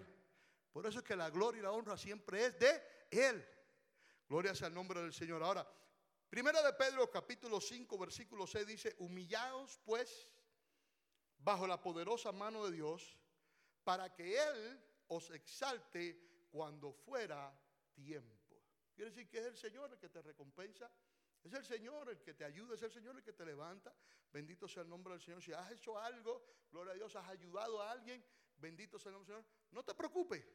Por 0.72 0.86
eso 0.86 1.00
es 1.00 1.06
que 1.06 1.16
la 1.16 1.30
gloria 1.30 1.60
y 1.60 1.64
la 1.64 1.72
honra 1.72 1.98
siempre 1.98 2.46
es 2.46 2.60
de 2.60 2.84
Él. 3.10 3.46
Gloria 4.28 4.54
sea 4.54 4.68
el 4.68 4.74
nombre 4.74 5.02
del 5.02 5.14
Señor. 5.14 5.42
Ahora, 5.42 5.68
primera 6.30 6.62
de 6.62 6.74
Pedro 6.74 7.10
capítulo 7.10 7.60
5 7.60 7.98
versículo 7.98 8.46
6 8.46 8.68
dice, 8.68 8.96
humillaos 9.00 9.80
pues 9.84 10.28
bajo 11.40 11.66
la 11.66 11.82
poderosa 11.82 12.32
mano 12.32 12.66
de 12.66 12.74
Dios 12.74 13.19
para 13.90 14.14
que 14.14 14.38
Él 14.38 14.80
os 15.08 15.32
exalte 15.32 16.46
cuando 16.52 16.94
fuera 16.94 17.52
tiempo. 17.92 18.62
Quiere 18.94 19.10
decir 19.10 19.28
que 19.28 19.40
es 19.40 19.46
el 19.48 19.58
Señor 19.58 19.92
el 19.92 19.98
que 19.98 20.10
te 20.10 20.22
recompensa 20.22 20.88
es 21.44 21.54
el 21.54 21.66
Señor 21.66 22.08
el 22.08 22.22
que 22.22 22.36
te 22.36 22.46
ayuda, 22.46 22.76
es 22.76 22.84
el 22.84 22.92
Señor 22.92 23.16
el 23.16 23.24
que 23.24 23.34
te 23.34 23.44
levanta. 23.44 23.92
Bendito 24.32 24.68
sea 24.68 24.84
el 24.84 24.90
nombre 24.90 25.14
del 25.14 25.22
Señor. 25.22 25.42
Si 25.42 25.52
has 25.54 25.72
hecho 25.72 25.98
algo, 25.98 26.46
gloria 26.72 26.92
a 26.92 26.96
Dios, 26.98 27.16
has 27.16 27.28
ayudado 27.30 27.82
a 27.82 27.90
alguien, 27.90 28.24
bendito 28.58 29.00
sea 29.00 29.10
el 29.10 29.14
nombre 29.14 29.34
del 29.34 29.44
Señor. 29.44 29.58
No 29.72 29.84
te 29.84 29.96
preocupes, 29.96 30.46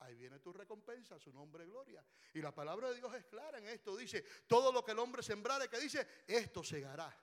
ahí 0.00 0.16
viene 0.16 0.40
tu 0.40 0.52
recompensa, 0.52 1.20
su 1.20 1.32
nombre 1.32 1.64
gloria. 1.66 2.04
Y 2.34 2.42
la 2.42 2.52
palabra 2.52 2.88
de 2.88 2.96
Dios 2.96 3.14
es 3.14 3.26
clara 3.26 3.58
en 3.58 3.68
esto. 3.68 3.96
Dice, 3.96 4.24
todo 4.48 4.72
lo 4.72 4.84
que 4.84 4.90
el 4.90 4.98
hombre 4.98 5.22
sembrare, 5.22 5.68
que 5.68 5.78
dice, 5.78 6.24
esto 6.26 6.64
segará. 6.64 7.16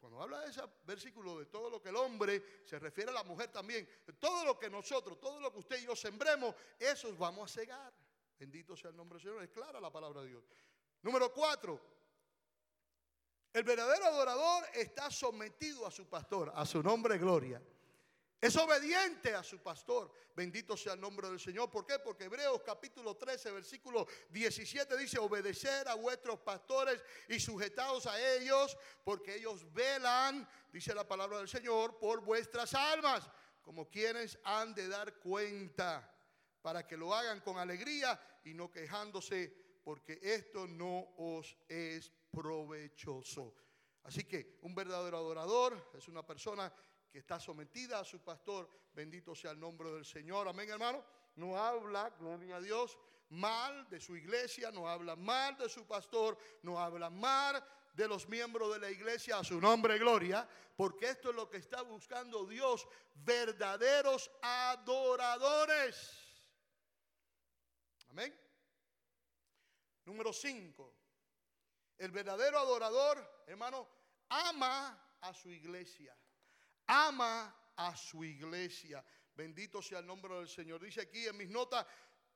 Cuando 0.00 0.22
habla 0.22 0.40
de 0.40 0.50
ese 0.50 0.62
versículo 0.86 1.38
de 1.38 1.46
todo 1.46 1.68
lo 1.68 1.82
que 1.82 1.90
el 1.90 1.96
hombre, 1.96 2.62
se 2.64 2.78
refiere 2.78 3.10
a 3.10 3.14
la 3.14 3.22
mujer 3.22 3.52
también. 3.52 3.86
Todo 4.18 4.46
lo 4.46 4.58
que 4.58 4.70
nosotros, 4.70 5.20
todo 5.20 5.38
lo 5.40 5.52
que 5.52 5.58
usted 5.58 5.82
y 5.82 5.84
yo 5.84 5.94
sembremos, 5.94 6.54
esos 6.78 7.18
vamos 7.18 7.50
a 7.50 7.60
cegar. 7.60 7.92
Bendito 8.38 8.74
sea 8.74 8.90
el 8.90 8.96
nombre 8.96 9.18
del 9.18 9.28
Señor. 9.28 9.42
Es 9.42 9.50
clara 9.50 9.78
la 9.78 9.92
palabra 9.92 10.22
de 10.22 10.28
Dios. 10.28 10.44
Número 11.02 11.30
cuatro. 11.32 11.78
El 13.52 13.62
verdadero 13.64 14.06
adorador 14.06 14.64
está 14.72 15.10
sometido 15.10 15.86
a 15.86 15.90
su 15.90 16.08
pastor, 16.08 16.50
a 16.54 16.64
su 16.64 16.82
nombre 16.82 17.18
gloria. 17.18 17.60
Es 18.40 18.56
obediente 18.56 19.34
a 19.34 19.42
su 19.42 19.58
pastor. 19.58 20.10
Bendito 20.34 20.74
sea 20.74 20.94
el 20.94 21.00
nombre 21.00 21.28
del 21.28 21.38
Señor. 21.38 21.70
¿Por 21.70 21.84
qué? 21.84 21.98
Porque 21.98 22.24
Hebreos 22.24 22.62
capítulo 22.64 23.14
13, 23.14 23.50
versículo 23.50 24.06
17 24.30 24.96
dice, 24.96 25.18
obedecer 25.18 25.86
a 25.86 25.94
vuestros 25.94 26.40
pastores 26.40 27.02
y 27.28 27.38
sujetados 27.38 28.06
a 28.06 28.18
ellos, 28.36 28.78
porque 29.04 29.34
ellos 29.34 29.70
velan, 29.74 30.48
dice 30.72 30.94
la 30.94 31.06
palabra 31.06 31.36
del 31.36 31.48
Señor, 31.48 31.98
por 31.98 32.22
vuestras 32.22 32.72
almas, 32.72 33.28
como 33.60 33.90
quienes 33.90 34.38
han 34.44 34.74
de 34.74 34.88
dar 34.88 35.18
cuenta, 35.18 36.10
para 36.62 36.86
que 36.86 36.96
lo 36.96 37.14
hagan 37.14 37.40
con 37.40 37.58
alegría 37.58 38.18
y 38.44 38.54
no 38.54 38.70
quejándose, 38.70 39.54
porque 39.84 40.18
esto 40.22 40.66
no 40.66 41.12
os 41.18 41.58
es 41.68 42.10
provechoso. 42.30 43.54
Así 44.04 44.24
que 44.24 44.58
un 44.62 44.74
verdadero 44.74 45.18
adorador 45.18 45.90
es 45.92 46.08
una 46.08 46.26
persona 46.26 46.72
que 47.10 47.18
está 47.18 47.40
sometida 47.40 47.98
a 47.98 48.04
su 48.04 48.20
pastor. 48.20 48.68
Bendito 48.94 49.34
sea 49.34 49.50
el 49.50 49.60
nombre 49.60 49.90
del 49.90 50.04
Señor. 50.04 50.48
Amén, 50.48 50.70
hermano. 50.70 51.04
No 51.36 51.56
habla, 51.56 52.10
gloria 52.18 52.56
a 52.56 52.60
Dios, 52.60 52.98
mal 53.30 53.88
de 53.88 54.00
su 54.00 54.16
iglesia, 54.16 54.70
no 54.70 54.88
habla 54.88 55.16
mal 55.16 55.56
de 55.56 55.68
su 55.68 55.86
pastor, 55.86 56.36
no 56.62 56.78
habla 56.78 57.08
mal 57.08 57.64
de 57.94 58.08
los 58.08 58.28
miembros 58.28 58.72
de 58.72 58.80
la 58.80 58.90
iglesia 58.90 59.38
a 59.38 59.44
su 59.44 59.60
nombre, 59.60 59.98
gloria, 59.98 60.48
porque 60.76 61.10
esto 61.10 61.30
es 61.30 61.36
lo 61.36 61.48
que 61.48 61.58
está 61.58 61.82
buscando 61.82 62.46
Dios, 62.46 62.86
verdaderos 63.14 64.30
adoradores. 64.42 66.16
Amén. 68.10 68.36
Número 70.04 70.32
5. 70.32 70.94
El 71.98 72.10
verdadero 72.10 72.58
adorador, 72.58 73.44
hermano, 73.46 73.88
ama 74.28 75.16
a 75.20 75.32
su 75.32 75.50
iglesia 75.50 76.16
ama 76.90 77.72
a 77.76 77.96
su 77.96 78.24
iglesia. 78.24 79.04
Bendito 79.34 79.80
sea 79.80 80.00
el 80.00 80.06
nombre 80.06 80.34
del 80.34 80.48
Señor. 80.48 80.82
Dice 80.82 81.02
aquí 81.02 81.26
en 81.26 81.36
mis 81.36 81.48
notas, 81.48 81.86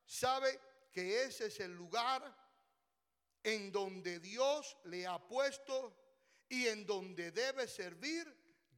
sabe 0.07 0.61
que 0.93 1.25
ese 1.25 1.47
es 1.47 1.59
el 1.59 1.75
lugar 1.75 2.23
en 3.43 3.73
donde 3.73 4.21
Dios 4.21 4.77
le 4.85 5.07
ha 5.07 5.19
puesto 5.19 5.97
y 6.49 6.69
en 6.69 6.87
donde 6.87 7.33
debe 7.33 7.67
servir 7.67 8.25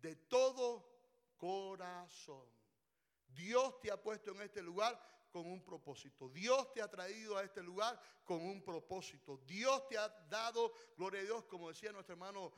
de 0.01 0.17
todo 0.17 0.89
corazón. 1.37 2.49
Dios 3.29 3.79
te 3.81 3.91
ha 3.93 4.01
puesto 4.01 4.31
en 4.31 4.41
este 4.41 4.63
lugar 4.63 4.99
con 5.31 5.47
un 5.47 5.63
propósito. 5.63 6.31
Dios 6.31 6.73
te 6.73 6.81
ha 6.81 6.89
traído 6.89 7.37
a 7.37 7.45
este 7.45 7.63
lugar 7.63 8.01
con 8.25 8.41
un 8.41 8.65
propósito. 8.65 9.37
Dios 9.47 9.87
te 9.89 9.99
ha 9.99 10.09
dado, 10.31 10.73
gloria 10.97 11.21
a 11.21 11.25
Dios, 11.25 11.45
como 11.45 11.69
decía 11.69 11.93
nuestro 11.93 12.15
hermano 12.15 12.55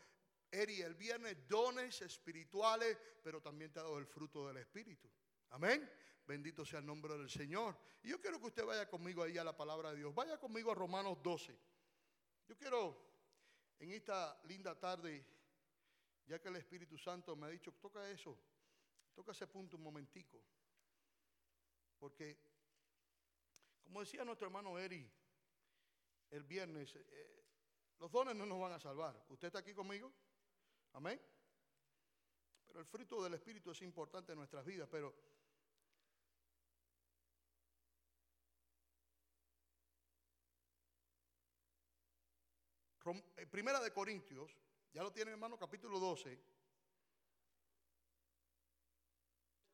Eri 0.51 0.81
el 0.81 0.95
viernes, 0.95 1.47
dones 1.47 2.01
espirituales, 2.01 2.97
pero 3.23 3.41
también 3.41 3.73
te 3.73 3.81
ha 3.81 3.83
dado 3.83 3.99
el 3.99 4.07
fruto 4.07 4.47
del 4.49 4.57
Espíritu. 4.59 5.09
Amén. 5.51 5.91
Bendito 6.27 6.65
sea 6.65 6.81
el 6.81 6.87
nombre 6.87 7.17
del 7.17 7.29
Señor. 7.29 7.77
Y 8.03 8.11
yo 8.11 8.21
quiero 8.21 8.39
que 8.39 8.47
usted 8.47 8.65
vaya 8.65 8.89
conmigo 8.89 9.23
ahí 9.23 9.39
a 9.39 9.45
la 9.45 9.57
palabra 9.57 9.91
de 9.91 9.97
Dios. 9.97 10.15
Vaya 10.15 10.39
conmigo 10.39 10.71
a 10.73 10.75
Romanos 10.75 11.19
12. 11.23 11.59
Yo 12.47 12.57
quiero 12.57 13.09
en 13.79 13.93
esta 13.93 14.41
linda 14.45 14.79
tarde, 14.79 15.25
ya 16.27 16.39
que 16.41 16.49
el 16.49 16.57
Espíritu 16.57 16.99
Santo 16.99 17.37
me 17.37 17.47
ha 17.47 17.51
dicho, 17.51 17.73
toca 17.75 18.09
eso, 18.11 18.39
toca 19.15 19.33
ese 19.33 19.47
punto 19.47 19.77
un 19.77 19.83
momentico. 19.83 20.43
Porque, 21.99 22.39
como 23.83 24.01
decía 24.01 24.25
nuestro 24.25 24.47
hermano 24.47 24.79
Eri 24.79 25.11
el 26.31 26.45
viernes, 26.45 26.95
eh, 26.95 27.45
los 27.99 28.11
dones 28.11 28.37
no 28.37 28.47
nos 28.47 28.61
van 28.61 28.73
a 28.73 28.81
salvar. 28.81 29.25
¿Usted 29.29 29.49
está 29.49 29.61
aquí 29.61 29.75
conmigo? 29.75 30.13
Amén. 30.99 31.21
Pero 32.67 32.81
el 32.81 32.87
fruto 32.87 33.23
del 33.23 33.35
Espíritu 33.35 33.71
es 33.71 33.83
importante 33.83 34.33
en 34.33 34.39
nuestras 34.39 34.65
vidas, 34.65 34.89
pero 34.91 35.15
eh, 43.37 43.47
Primera 43.47 43.79
de 43.79 43.93
Corintios, 43.93 44.59
ya 44.93 45.05
lo 45.05 45.13
tienen 45.13 45.35
hermano, 45.35 45.57
capítulo 45.57 46.01
12. 46.01 46.37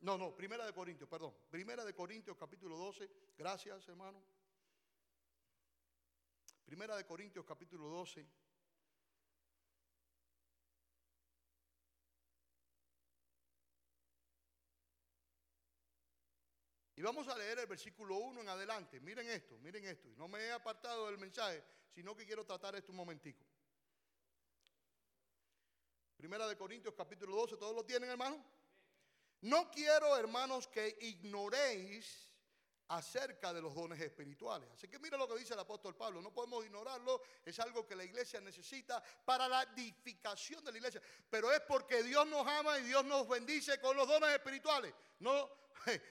No, 0.00 0.18
no, 0.18 0.36
Primera 0.36 0.66
de 0.66 0.74
Corintios, 0.74 1.08
perdón. 1.08 1.34
Primera 1.50 1.86
de 1.86 1.94
Corintios, 1.94 2.36
capítulo 2.36 2.76
12. 2.76 3.10
Gracias, 3.38 3.88
hermano. 3.88 4.22
Primera 6.66 6.94
de 6.98 7.06
Corintios, 7.06 7.46
capítulo 7.46 7.88
12. 7.88 8.43
Vamos 17.04 17.28
a 17.28 17.36
leer 17.36 17.58
el 17.58 17.66
versículo 17.66 18.16
1 18.16 18.40
en 18.40 18.48
adelante. 18.48 19.00
Miren 19.00 19.28
esto, 19.28 19.58
miren 19.58 19.84
esto. 19.84 20.08
Y 20.08 20.16
no 20.16 20.28
me 20.28 20.40
he 20.40 20.52
apartado 20.52 21.06
del 21.06 21.18
mensaje, 21.18 21.62
sino 21.94 22.16
que 22.16 22.26
quiero 22.26 22.44
tratar 22.44 22.74
esto 22.74 22.92
un 22.92 22.96
momentico. 22.96 23.44
Primera 26.16 26.48
de 26.48 26.56
Corintios 26.56 26.94
capítulo 26.94 27.36
12, 27.36 27.56
¿todos 27.56 27.74
lo 27.74 27.84
tienen, 27.84 28.10
hermano? 28.10 28.42
No 29.42 29.70
quiero, 29.70 30.16
hermanos, 30.16 30.66
que 30.66 30.96
ignoréis 31.00 32.33
acerca 32.88 33.52
de 33.52 33.62
los 33.62 33.74
dones 33.74 34.00
espirituales. 34.00 34.70
Así 34.72 34.88
que 34.88 34.98
mira 34.98 35.16
lo 35.16 35.28
que 35.28 35.38
dice 35.38 35.54
el 35.54 35.60
apóstol 35.60 35.96
Pablo, 35.96 36.20
no 36.20 36.32
podemos 36.32 36.64
ignorarlo, 36.64 37.22
es 37.44 37.58
algo 37.60 37.86
que 37.86 37.96
la 37.96 38.04
iglesia 38.04 38.40
necesita 38.40 39.02
para 39.24 39.48
la 39.48 39.62
edificación 39.62 40.64
de 40.64 40.72
la 40.72 40.78
iglesia, 40.78 41.02
pero 41.30 41.50
es 41.52 41.60
porque 41.60 42.02
Dios 42.02 42.26
nos 42.26 42.46
ama 42.46 42.78
y 42.78 42.84
Dios 42.84 43.04
nos 43.04 43.28
bendice 43.28 43.80
con 43.80 43.96
los 43.96 44.06
dones 44.06 44.30
espirituales. 44.30 44.94
No, 45.20 45.50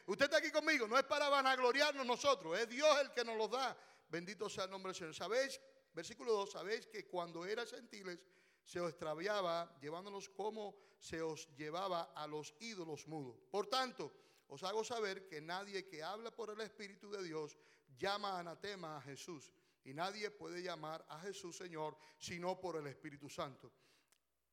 usted 0.08 0.26
está 0.26 0.38
aquí 0.38 0.52
conmigo, 0.52 0.88
no 0.88 0.98
es 0.98 1.06
para 1.06 1.30
vanagloriarnos 1.30 2.06
nosotros, 2.06 2.58
es 2.58 2.68
Dios 2.70 3.00
el 3.02 3.12
que 3.12 3.24
nos 3.24 3.38
los 3.38 3.52
da. 3.52 3.78
Bendito 4.10 4.50
sea 4.50 4.66
el 4.66 4.72
nombre 4.72 4.92
del 4.92 4.96
Señor. 4.96 5.16
¿Sabéis? 5.16 5.60
Versículo 5.94 6.34
2, 6.34 6.52
sabéis 6.52 6.88
que 6.88 7.08
cuando 7.08 7.46
eras 7.46 7.72
gentiles 7.72 8.20
se 8.64 8.80
os 8.80 8.90
extraviaba 8.90 9.78
llevándonos 9.82 10.30
como 10.30 10.76
se 11.00 11.22
os 11.22 11.48
llevaba 11.56 12.14
a 12.16 12.26
los 12.28 12.54
ídolos 12.60 13.08
mudos. 13.08 13.38
Por 13.52 13.68
tanto, 13.68 14.12
os 14.48 14.64
hago 14.64 14.84
saber 14.84 15.28
que 15.28 15.42
nadie 15.42 15.86
que 15.88 16.04
habla 16.04 16.32
por 16.32 16.50
el 16.50 16.62
Espíritu 16.62 17.10
de 17.12 17.24
Dios 17.24 17.58
llama 17.98 18.40
anatema 18.40 18.98
a 18.98 19.02
Jesús. 19.02 19.52
Y 19.86 19.94
nadie 19.94 20.32
puede 20.32 20.62
llamar 20.62 21.06
a 21.10 21.20
Jesús 21.20 21.58
Señor 21.58 21.98
sino 22.18 22.60
por 22.60 22.78
el 22.78 22.88
Espíritu 22.88 23.30
Santo. 23.30 23.72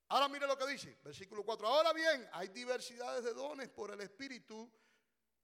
Ahora 0.08 0.28
mire 0.28 0.46
lo 0.46 0.58
que 0.58 0.66
dice, 0.66 0.98
versículo 1.04 1.44
4. 1.44 1.68
Ahora 1.68 1.92
bien, 1.92 2.28
hay 2.32 2.48
diversidades 2.48 3.22
de 3.22 3.32
dones 3.32 3.68
por 3.68 3.92
el 3.92 4.00
Espíritu, 4.00 4.68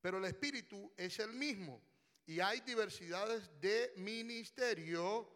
pero 0.01 0.19
el 0.19 0.25
Espíritu 0.25 0.93
es 0.97 1.19
el 1.21 1.33
mismo. 1.33 1.81
Y 2.27 2.41
hay 2.41 2.61
diversidades 2.61 3.61
de 3.61 3.93
ministerio, 3.97 5.31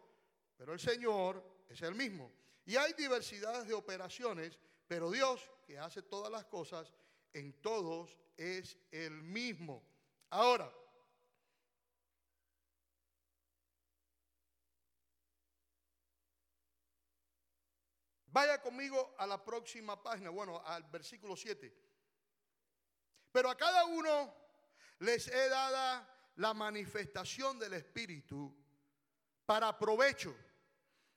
pero 0.57 0.73
el 0.73 0.79
Señor 0.79 1.63
es 1.69 1.81
el 1.81 1.95
mismo. 1.95 2.33
Y 2.65 2.75
hay 2.75 2.91
diversidades 2.93 3.67
de 3.67 3.73
operaciones, 3.73 4.59
pero 4.85 5.09
Dios, 5.09 5.49
que 5.65 5.79
hace 5.79 6.01
todas 6.01 6.29
las 6.29 6.45
cosas, 6.45 6.93
en 7.31 7.53
todos 7.61 8.17
es 8.41 8.75
el 8.89 9.21
mismo. 9.21 9.83
Ahora, 10.31 10.73
vaya 18.25 18.59
conmigo 18.59 19.13
a 19.19 19.27
la 19.27 19.43
próxima 19.43 20.01
página, 20.01 20.31
bueno, 20.31 20.59
al 20.65 20.83
versículo 20.85 21.35
7. 21.35 21.71
Pero 23.31 23.49
a 23.49 23.55
cada 23.55 23.85
uno 23.85 24.33
les 24.99 25.27
he 25.27 25.49
dada 25.49 26.07
la 26.37 26.55
manifestación 26.55 27.59
del 27.59 27.73
Espíritu 27.73 28.57
para 29.45 29.77
provecho. 29.77 30.35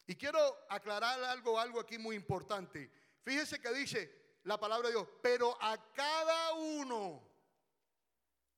Y 0.07 0.14
quiero 0.14 0.66
aclarar 0.68 1.25
algo, 1.25 1.59
algo 1.59 1.81
aquí 1.81 1.97
muy 1.97 2.16
importante. 2.16 2.93
Fíjese 3.22 3.59
que 3.59 3.72
dice, 3.72 4.24
la 4.45 4.59
palabra 4.59 4.88
de 4.88 4.95
Dios, 4.95 5.09
pero 5.22 5.57
a 5.61 5.76
cada 5.92 6.53
uno, 6.55 7.22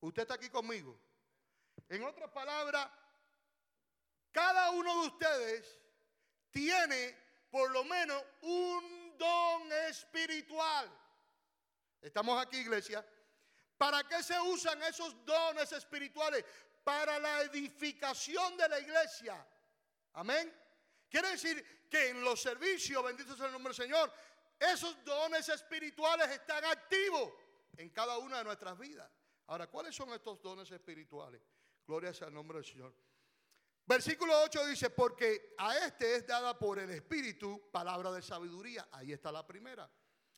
usted 0.01 0.23
está 0.23 0.35
aquí 0.35 0.51
conmigo. 0.51 0.99
En 1.89 2.03
otras 2.05 2.31
palabras, 2.31 2.89
cada 4.33 4.71
uno 4.71 5.03
de 5.03 5.09
ustedes 5.09 5.81
tiene 6.51 7.17
por 7.51 7.71
lo 7.71 7.85
menos 7.85 8.23
un 8.43 9.17
don 9.17 9.73
espiritual. 9.89 10.91
Estamos 12.03 12.45
aquí, 12.45 12.59
iglesia. 12.59 13.07
¿Para 13.79 14.03
qué 14.05 14.23
se 14.23 14.39
usan 14.41 14.83
esos 14.83 15.25
dones 15.25 15.71
espirituales? 15.73 16.45
Para 16.83 17.19
la 17.19 17.43
edificación 17.43 18.57
de 18.57 18.69
la 18.69 18.81
iglesia. 18.81 19.47
Amén. 20.15 20.53
Quiere 21.09 21.31
decir 21.31 21.89
que 21.89 22.09
en 22.09 22.23
los 22.23 22.41
servicios, 22.41 23.03
bendito 23.05 23.37
sea 23.37 23.47
el 23.47 23.53
nombre 23.53 23.73
del 23.73 23.87
Señor, 23.87 24.13
esos 24.59 25.03
dones 25.05 25.49
espirituales 25.49 26.31
están 26.31 26.65
activos 26.65 27.33
en 27.77 27.91
cada 27.91 28.19
una 28.19 28.39
de 28.39 28.45
nuestras 28.45 28.79
vidas. 28.79 29.11
Ahora, 29.47 29.67
¿cuáles 29.69 29.95
son 29.95 30.11
estos 30.13 30.41
dones 30.43 30.71
espirituales? 30.71 31.41
Gloria 31.87 32.13
sea 32.13 32.31
nombre 32.31 32.59
del 32.59 32.65
Señor. 32.65 32.95
Versículo 33.87 34.33
8 34.43 34.67
dice, 34.67 34.91
porque 34.91 35.55
a 35.59 35.77
este 35.87 36.17
es 36.17 36.27
dada 36.27 36.59
por 36.59 36.79
el 36.81 36.91
Espíritu 36.91 37.71
palabra 37.71 38.11
de 38.11 38.21
sabiduría. 38.21 38.89
Ahí 38.91 39.13
está 39.13 39.31
la 39.31 39.47
primera, 39.47 39.89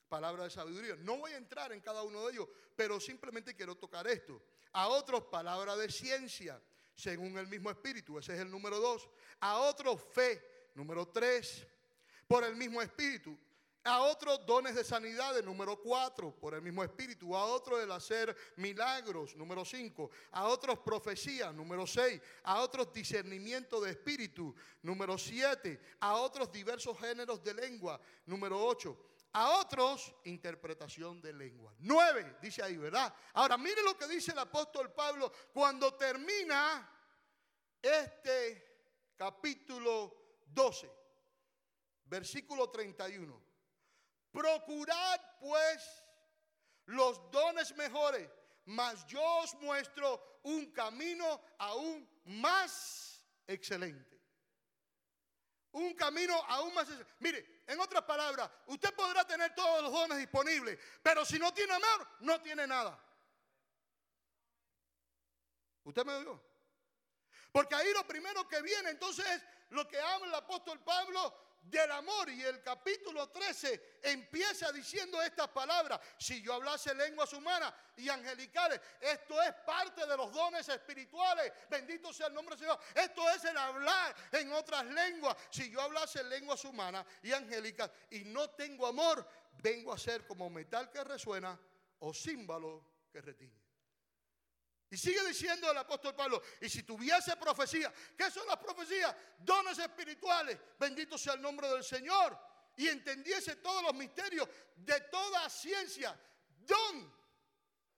palabra 0.09 0.45
de 0.45 0.51
sabiduría. 0.51 0.97
No 0.97 1.17
voy 1.17 1.33
a 1.33 1.39
entrar 1.39 1.73
en 1.73 1.81
cada 1.81 2.03
uno 2.03 2.27
de 2.27 2.33
ellos, 2.35 2.49
pero 2.77 3.01
simplemente 3.01 3.57
quiero 3.57 3.77
tocar 3.77 4.07
esto. 4.07 4.43
A 4.73 4.89
otros 4.89 5.25
palabra 5.25 5.77
de 5.77 5.91
ciencia, 5.91 6.61
según 6.95 7.39
el 7.39 7.47
mismo 7.47 7.71
Espíritu. 7.71 8.19
Ese 8.19 8.35
es 8.35 8.41
el 8.41 8.51
número 8.51 8.79
2. 8.81 9.09
A 9.41 9.59
otros 9.61 10.03
fe, 10.03 10.71
número 10.75 11.09
3. 11.09 11.67
Por 12.27 12.45
el 12.45 12.55
mismo 12.55 12.83
Espíritu 12.83 13.39
a 13.89 14.03
otros 14.03 14.45
dones 14.45 14.75
de 14.75 14.85
sanidad, 14.85 15.43
número 15.43 15.81
cuatro, 15.81 16.31
por 16.31 16.55
el 16.55 16.61
mismo 16.61 16.85
espíritu, 16.85 17.35
a 17.35 17.45
otros 17.45 17.83
el 17.83 17.91
hacer 17.91 18.37
milagros, 18.57 19.35
número 19.35 19.65
cinco, 19.65 20.11
a 20.33 20.47
otros 20.47 20.79
profecías, 20.81 21.55
número 21.55 21.87
seis, 21.87 22.21
a 22.45 22.61
otros 22.61 22.93
discernimiento 22.93 23.81
de 23.81 23.91
espíritu, 23.91 24.55
número 24.83 25.17
siete, 25.17 25.81
a 26.01 26.15
otros 26.17 26.53
diversos 26.53 26.99
géneros 26.99 27.43
de 27.43 27.55
lengua, 27.55 27.99
número 28.27 28.63
ocho, 28.63 28.99
a 29.33 29.59
otros 29.59 30.15
interpretación 30.25 31.21
de 31.23 31.33
lengua. 31.33 31.75
Nueve, 31.79 32.37
dice 32.43 32.63
ahí, 32.63 32.77
¿verdad? 32.77 33.13
Ahora, 33.33 33.57
mire 33.57 33.83
lo 33.83 33.97
que 33.97 34.07
dice 34.07 34.33
el 34.33 34.39
apóstol 34.39 34.93
Pablo 34.93 35.33
cuando 35.53 35.95
termina 35.95 36.91
este 37.81 39.13
capítulo 39.17 40.43
12, 40.47 40.91
versículo 42.05 42.69
31. 42.69 43.48
Procurad 44.39 45.21
pues 45.41 46.05
los 46.87 47.29
dones 47.33 47.75
mejores, 47.75 48.31
mas 48.67 49.05
yo 49.09 49.21
os 49.41 49.53
muestro 49.55 50.39
un 50.45 50.71
camino 50.71 51.43
aún 51.59 52.09
más 52.27 53.21
excelente. 53.49 54.17
Un 55.73 55.93
camino 55.95 56.41
aún 56.47 56.73
más 56.73 56.85
excelente. 56.85 57.15
Mire, 57.19 57.63
en 57.67 57.81
otras 57.81 58.05
palabras, 58.05 58.49
usted 58.69 58.95
podrá 58.95 59.27
tener 59.27 59.57
todos 59.57 59.83
los 59.83 59.91
dones 59.91 60.19
disponibles, 60.19 60.79
pero 61.03 61.25
si 61.25 61.37
no 61.37 61.53
tiene 61.53 61.73
amor, 61.73 62.07
no 62.21 62.41
tiene 62.41 62.65
nada. 62.65 62.97
¿Usted 65.83 66.05
me 66.05 66.15
oyó? 66.15 66.41
Porque 67.51 67.75
ahí 67.75 67.93
lo 67.93 68.07
primero 68.07 68.47
que 68.47 68.63
viene 68.63 68.91
entonces 68.91 69.27
es 69.27 69.43
lo 69.71 69.89
que 69.89 69.99
habla 69.99 70.29
el 70.29 70.35
apóstol 70.37 70.79
Pablo 70.85 71.48
del 71.63 71.91
amor. 71.93 72.29
Y 72.31 72.43
el 72.43 72.63
capítulo 72.63 73.29
13 73.29 73.99
empieza 74.03 74.73
diciendo 74.73 75.21
estas 75.23 75.49
palabras. 75.49 76.01
Si 76.19 76.43
yo 76.43 76.55
hablase 76.55 76.95
lenguas 76.95 77.33
humanas 77.33 77.73
y 77.97 78.09
angelicales, 78.09 78.81
esto 79.01 79.41
es 79.43 79.53
parte 79.67 80.07
de 80.07 80.17
los 80.17 80.33
dones 80.33 80.69
espirituales. 80.69 81.53
Bendito 81.69 82.13
sea 82.13 82.29
el 82.29 82.35
nombre 82.35 82.57
del 82.57 82.67
Señor. 82.67 82.81
Esto 82.95 83.29
es 83.31 83.45
el 83.45 83.57
hablar 83.57 84.15
en 84.33 84.53
otras 84.53 84.85
lenguas. 84.85 85.37
Si 85.51 85.71
yo 85.71 85.81
hablase 85.81 86.23
lenguas 86.25 86.65
humanas 86.65 87.05
y 87.23 87.33
angélicas 87.33 87.91
y 88.11 88.25
no 88.25 88.51
tengo 88.51 88.87
amor, 88.87 89.27
vengo 89.63 89.93
a 89.93 89.99
ser 89.99 90.27
como 90.27 90.49
metal 90.51 90.91
que 90.91 91.03
resuena 91.05 91.59
o 92.01 92.15
címbalo 92.15 92.85
que 93.13 93.21
retiñe. 93.21 93.68
Y 94.91 94.97
sigue 94.97 95.23
diciendo 95.27 95.71
el 95.71 95.77
apóstol 95.77 96.15
Pablo, 96.15 96.43
y 96.61 96.69
si 96.69 96.83
tuviese 96.83 97.37
profecía, 97.37 97.93
¿qué 98.17 98.31
son 98.31 98.47
las 98.47 98.57
profecías? 98.57 99.15
Dones 99.39 99.79
espirituales, 99.79 100.59
bendito 100.79 101.19
sea 101.19 101.35
el 101.35 101.43
nombre 101.43 101.69
del 101.69 101.85
Señor, 101.85 102.39
y 102.77 102.89
entendiese 102.89 103.57
todos 103.57 103.83
los 103.83 103.95
misterios 103.95 104.49
de 104.77 105.01
toda 105.03 105.49
ciencia, 105.51 106.19
don 106.49 107.13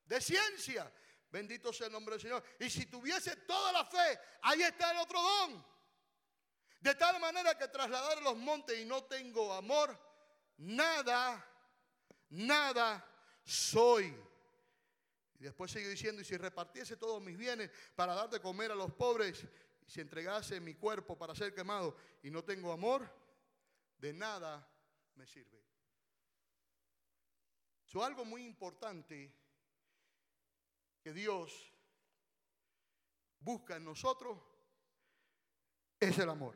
de 0.04 0.20
ciencia, 0.20 0.92
bendito 1.30 1.72
sea 1.72 1.86
el 1.86 1.92
nombre 1.92 2.14
del 2.14 2.22
Señor. 2.22 2.42
Y 2.58 2.68
si 2.68 2.86
tuviese 2.86 3.36
toda 3.36 3.70
la 3.72 3.84
fe, 3.84 4.18
ahí 4.42 4.62
está 4.62 4.90
el 4.90 4.98
otro 4.98 5.22
don. 5.22 5.64
De 6.80 6.94
tal 6.96 7.20
manera 7.20 7.56
que 7.56 7.68
trasladar 7.68 8.20
los 8.22 8.36
montes 8.36 8.78
y 8.78 8.84
no 8.84 9.04
tengo 9.04 9.52
amor, 9.52 9.96
nada, 10.56 11.46
nada 12.30 13.06
soy. 13.44 14.29
Y 15.40 15.44
después 15.44 15.70
sigue 15.70 15.88
diciendo, 15.88 16.20
y 16.20 16.24
si 16.24 16.36
repartiese 16.36 16.98
todos 16.98 17.22
mis 17.22 17.36
bienes 17.36 17.70
para 17.96 18.14
dar 18.14 18.28
de 18.28 18.40
comer 18.40 18.72
a 18.72 18.74
los 18.74 18.92
pobres, 18.92 19.46
y 19.86 19.90
si 19.90 20.02
entregase 20.02 20.60
mi 20.60 20.74
cuerpo 20.74 21.16
para 21.16 21.34
ser 21.34 21.54
quemado 21.54 21.96
y 22.22 22.30
no 22.30 22.44
tengo 22.44 22.70
amor, 22.70 23.10
de 23.96 24.12
nada 24.12 24.68
me 25.14 25.26
sirve. 25.26 25.58
Eso 27.86 28.04
algo 28.04 28.26
muy 28.26 28.44
importante 28.44 29.34
que 31.02 31.12
Dios 31.14 31.72
busca 33.40 33.76
en 33.76 33.84
nosotros 33.84 34.38
es 35.98 36.18
el 36.18 36.28
amor. 36.28 36.54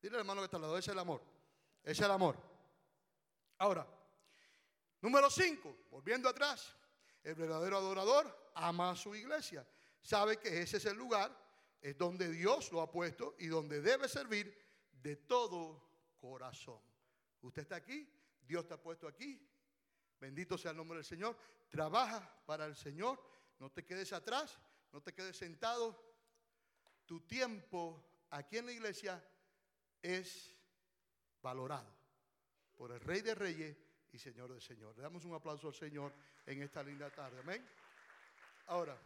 Dile 0.00 0.14
al 0.14 0.20
hermano 0.20 0.40
que 0.40 0.44
está 0.44 0.56
al 0.56 0.62
lado, 0.62 0.78
es 0.78 0.86
el 0.86 0.98
amor. 1.00 1.20
Es 1.82 1.98
el 1.98 2.10
amor. 2.12 2.38
Ahora, 3.58 3.84
número 5.00 5.28
5, 5.28 5.86
volviendo 5.90 6.28
atrás. 6.28 6.76
El 7.24 7.34
verdadero 7.34 7.78
adorador 7.78 8.52
ama 8.54 8.90
a 8.90 8.96
su 8.96 9.14
iglesia. 9.14 9.66
Sabe 10.00 10.38
que 10.38 10.60
ese 10.60 10.76
es 10.76 10.84
el 10.84 10.96
lugar, 10.96 11.34
es 11.80 11.96
donde 11.96 12.30
Dios 12.30 12.70
lo 12.70 12.82
ha 12.82 12.90
puesto 12.90 13.34
y 13.38 13.46
donde 13.46 13.80
debe 13.80 14.08
servir 14.08 14.56
de 14.92 15.16
todo 15.16 16.14
corazón. 16.18 16.80
Usted 17.40 17.62
está 17.62 17.76
aquí, 17.76 18.08
Dios 18.46 18.66
te 18.66 18.74
ha 18.74 18.82
puesto 18.82 19.08
aquí. 19.08 19.40
Bendito 20.20 20.56
sea 20.56 20.70
el 20.72 20.76
nombre 20.76 20.98
del 20.98 21.04
Señor. 21.04 21.36
Trabaja 21.70 22.42
para 22.46 22.66
el 22.66 22.76
Señor. 22.76 23.20
No 23.58 23.70
te 23.70 23.84
quedes 23.84 24.12
atrás, 24.12 24.58
no 24.92 25.02
te 25.02 25.14
quedes 25.14 25.36
sentado. 25.36 25.98
Tu 27.06 27.20
tiempo 27.26 28.26
aquí 28.30 28.58
en 28.58 28.66
la 28.66 28.72
iglesia 28.72 29.22
es 30.02 30.54
valorado 31.40 31.94
por 32.76 32.92
el 32.92 33.00
Rey 33.00 33.20
de 33.20 33.34
Reyes 33.34 33.83
y 34.14 34.18
Señor 34.18 34.48
del 34.52 34.62
Señor. 34.62 34.96
Le 34.96 35.02
damos 35.02 35.24
un 35.24 35.34
aplauso 35.34 35.66
al 35.66 35.74
Señor 35.74 36.14
en 36.46 36.62
esta 36.62 36.84
linda 36.84 37.10
tarde. 37.10 37.40
Amén. 37.40 37.68
Ahora, 38.66 38.96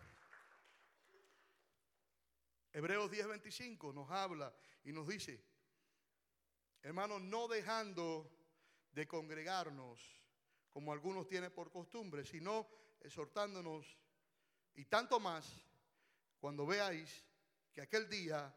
Hebreos 2.71 3.11
10:25 3.11 3.95
nos 3.95 4.11
habla 4.11 4.55
y 4.85 4.93
nos 4.93 5.09
dice, 5.09 5.43
hermanos, 6.83 7.23
no 7.23 7.49
dejando 7.49 8.31
de 8.93 9.09
congregarnos 9.09 9.99
como 10.69 10.93
algunos 10.93 11.27
tienen 11.27 11.53
por 11.53 11.71
costumbre, 11.71 12.23
sino 12.27 12.69
exhortándonos 13.01 13.99
y 14.75 14.85
tanto 14.85 15.19
más 15.19 15.65
cuando 16.39 16.67
veáis 16.67 17.25
que 17.73 17.81
aquel 17.81 18.11
día 18.11 18.55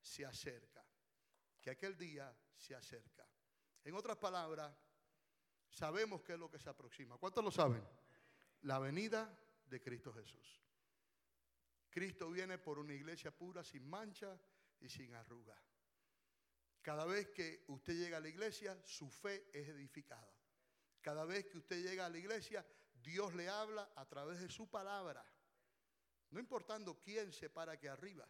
se 0.00 0.26
acerca, 0.26 0.84
que 1.60 1.70
aquel 1.70 1.96
día 1.96 2.36
se 2.56 2.74
acerca. 2.74 3.24
En 3.84 3.94
otras 3.94 4.16
palabras, 4.16 4.76
sabemos 5.72 6.22
qué 6.22 6.34
es 6.34 6.38
lo 6.38 6.50
que 6.50 6.58
se 6.58 6.70
aproxima. 6.70 7.16
¿Cuántos 7.18 7.42
lo 7.42 7.50
saben? 7.50 7.82
La 8.62 8.78
venida 8.78 9.36
de 9.66 9.80
Cristo 9.80 10.12
Jesús. 10.12 10.62
Cristo 11.90 12.30
viene 12.30 12.58
por 12.58 12.78
una 12.78 12.94
iglesia 12.94 13.30
pura, 13.36 13.64
sin 13.64 13.88
mancha 13.88 14.38
y 14.80 14.88
sin 14.88 15.14
arruga. 15.14 15.56
Cada 16.80 17.04
vez 17.04 17.28
que 17.30 17.64
usted 17.68 17.94
llega 17.94 18.16
a 18.16 18.20
la 18.20 18.28
iglesia, 18.28 18.80
su 18.84 19.10
fe 19.10 19.50
es 19.52 19.68
edificada. 19.68 20.32
Cada 21.00 21.24
vez 21.24 21.46
que 21.46 21.58
usted 21.58 21.82
llega 21.82 22.06
a 22.06 22.10
la 22.10 22.18
iglesia, 22.18 22.64
Dios 22.94 23.34
le 23.34 23.48
habla 23.48 23.92
a 23.96 24.06
través 24.06 24.40
de 24.40 24.48
su 24.48 24.70
palabra. 24.70 25.24
No 26.30 26.40
importando 26.40 26.98
quién 26.98 27.32
se 27.32 27.50
para 27.50 27.72
aquí 27.72 27.86
arriba. 27.86 28.28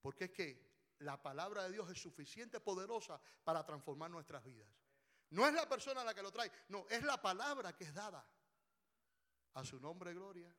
Porque 0.00 0.24
es 0.24 0.30
que 0.32 0.76
la 0.98 1.20
palabra 1.22 1.64
de 1.64 1.72
Dios 1.72 1.90
es 1.90 2.00
suficiente 2.00 2.60
poderosa 2.60 3.20
para 3.44 3.64
transformar 3.64 4.10
nuestras 4.10 4.44
vidas. 4.44 4.68
No 5.30 5.46
es 5.46 5.52
la 5.52 5.68
persona 5.68 6.04
la 6.04 6.14
que 6.14 6.22
lo 6.22 6.30
trae, 6.30 6.50
no, 6.68 6.86
es 6.88 7.02
la 7.02 7.20
palabra 7.20 7.74
que 7.74 7.84
es 7.84 7.94
dada. 7.94 8.24
A 9.54 9.64
su 9.64 9.80
nombre, 9.80 10.12
gloria. 10.12 10.54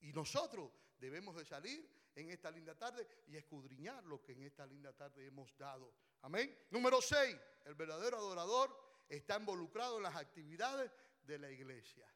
Y 0.00 0.12
nosotros 0.12 0.70
debemos 0.98 1.36
de 1.36 1.44
salir 1.44 1.88
en 2.14 2.30
esta 2.30 2.50
linda 2.50 2.76
tarde 2.76 3.06
y 3.26 3.36
escudriñar 3.36 4.04
lo 4.04 4.22
que 4.22 4.32
en 4.32 4.42
esta 4.42 4.66
linda 4.66 4.92
tarde 4.92 5.26
hemos 5.26 5.56
dado. 5.56 5.94
Amén. 6.22 6.56
Número 6.70 7.00
6. 7.00 7.36
El 7.64 7.74
verdadero 7.74 8.18
adorador 8.18 8.76
está 9.08 9.36
involucrado 9.36 9.98
en 9.98 10.02
las 10.02 10.16
actividades 10.16 10.90
de 11.22 11.38
la 11.38 11.50
iglesia. 11.50 12.06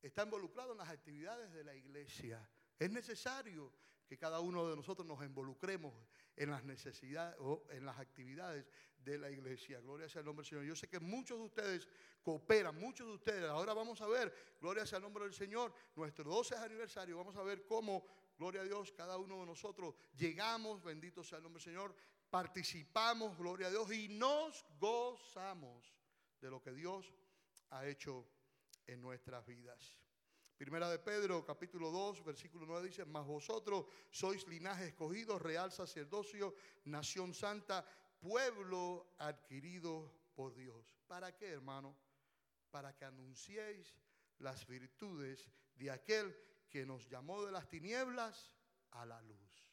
Está 0.00 0.22
involucrado 0.22 0.72
en 0.72 0.78
las 0.78 0.88
actividades 0.88 1.52
de 1.52 1.62
la 1.62 1.74
iglesia. 1.74 2.48
Es 2.78 2.90
necesario 2.90 3.72
que 4.06 4.16
cada 4.18 4.40
uno 4.40 4.68
de 4.68 4.76
nosotros 4.76 5.06
nos 5.06 5.22
involucremos 5.22 5.94
en 6.34 6.50
las 6.50 6.64
necesidades 6.64 7.36
o 7.38 7.64
en 7.70 7.84
las 7.84 7.98
actividades 7.98 8.66
de 9.04 9.18
la 9.18 9.30
iglesia. 9.30 9.80
Gloria 9.80 10.08
sea 10.08 10.20
el 10.20 10.26
nombre 10.26 10.42
del 10.42 10.50
Señor. 10.50 10.64
Yo 10.64 10.76
sé 10.76 10.88
que 10.88 11.00
muchos 11.00 11.38
de 11.38 11.44
ustedes 11.44 11.88
cooperan, 12.22 12.78
muchos 12.78 13.06
de 13.06 13.14
ustedes. 13.14 13.44
Ahora 13.44 13.74
vamos 13.74 14.00
a 14.00 14.06
ver, 14.06 14.32
gloria 14.60 14.86
sea 14.86 14.98
el 14.98 15.04
nombre 15.04 15.24
del 15.24 15.34
Señor, 15.34 15.72
nuestro 15.96 16.24
12 16.24 16.56
aniversario. 16.56 17.16
Vamos 17.16 17.36
a 17.36 17.42
ver 17.42 17.64
cómo, 17.66 18.06
gloria 18.38 18.62
a 18.62 18.64
Dios, 18.64 18.92
cada 18.92 19.16
uno 19.16 19.40
de 19.40 19.46
nosotros 19.46 19.94
llegamos, 20.16 20.82
bendito 20.82 21.24
sea 21.24 21.38
el 21.38 21.44
nombre 21.44 21.62
del 21.62 21.72
Señor, 21.72 21.94
participamos, 22.28 23.36
gloria 23.36 23.68
a 23.68 23.70
Dios, 23.70 23.92
y 23.92 24.08
nos 24.08 24.64
gozamos 24.78 25.94
de 26.40 26.50
lo 26.50 26.62
que 26.62 26.72
Dios 26.72 27.12
ha 27.70 27.86
hecho 27.86 28.26
en 28.86 29.00
nuestras 29.00 29.46
vidas. 29.46 30.00
Primera 30.60 30.90
de 30.90 30.98
Pedro, 30.98 31.42
capítulo 31.42 31.90
2, 31.90 32.22
versículo 32.22 32.66
9 32.66 32.88
dice, 32.88 33.06
mas 33.06 33.26
vosotros 33.26 33.86
sois 34.10 34.46
linaje 34.46 34.88
escogido, 34.88 35.38
real 35.38 35.72
sacerdocio, 35.72 36.54
nación 36.84 37.32
santa, 37.32 37.82
pueblo 38.20 39.14
adquirido 39.18 40.12
por 40.34 40.54
Dios. 40.54 40.94
¿Para 41.06 41.36
qué, 41.36 41.48
hermano? 41.48 41.96
Para 42.70 42.96
que 42.96 43.04
anunciéis 43.04 43.96
las 44.38 44.66
virtudes 44.66 45.50
de 45.74 45.90
aquel 45.90 46.36
que 46.68 46.86
nos 46.86 47.08
llamó 47.08 47.44
de 47.44 47.52
las 47.52 47.68
tinieblas 47.68 48.52
a 48.92 49.04
la 49.04 49.20
luz. 49.22 49.70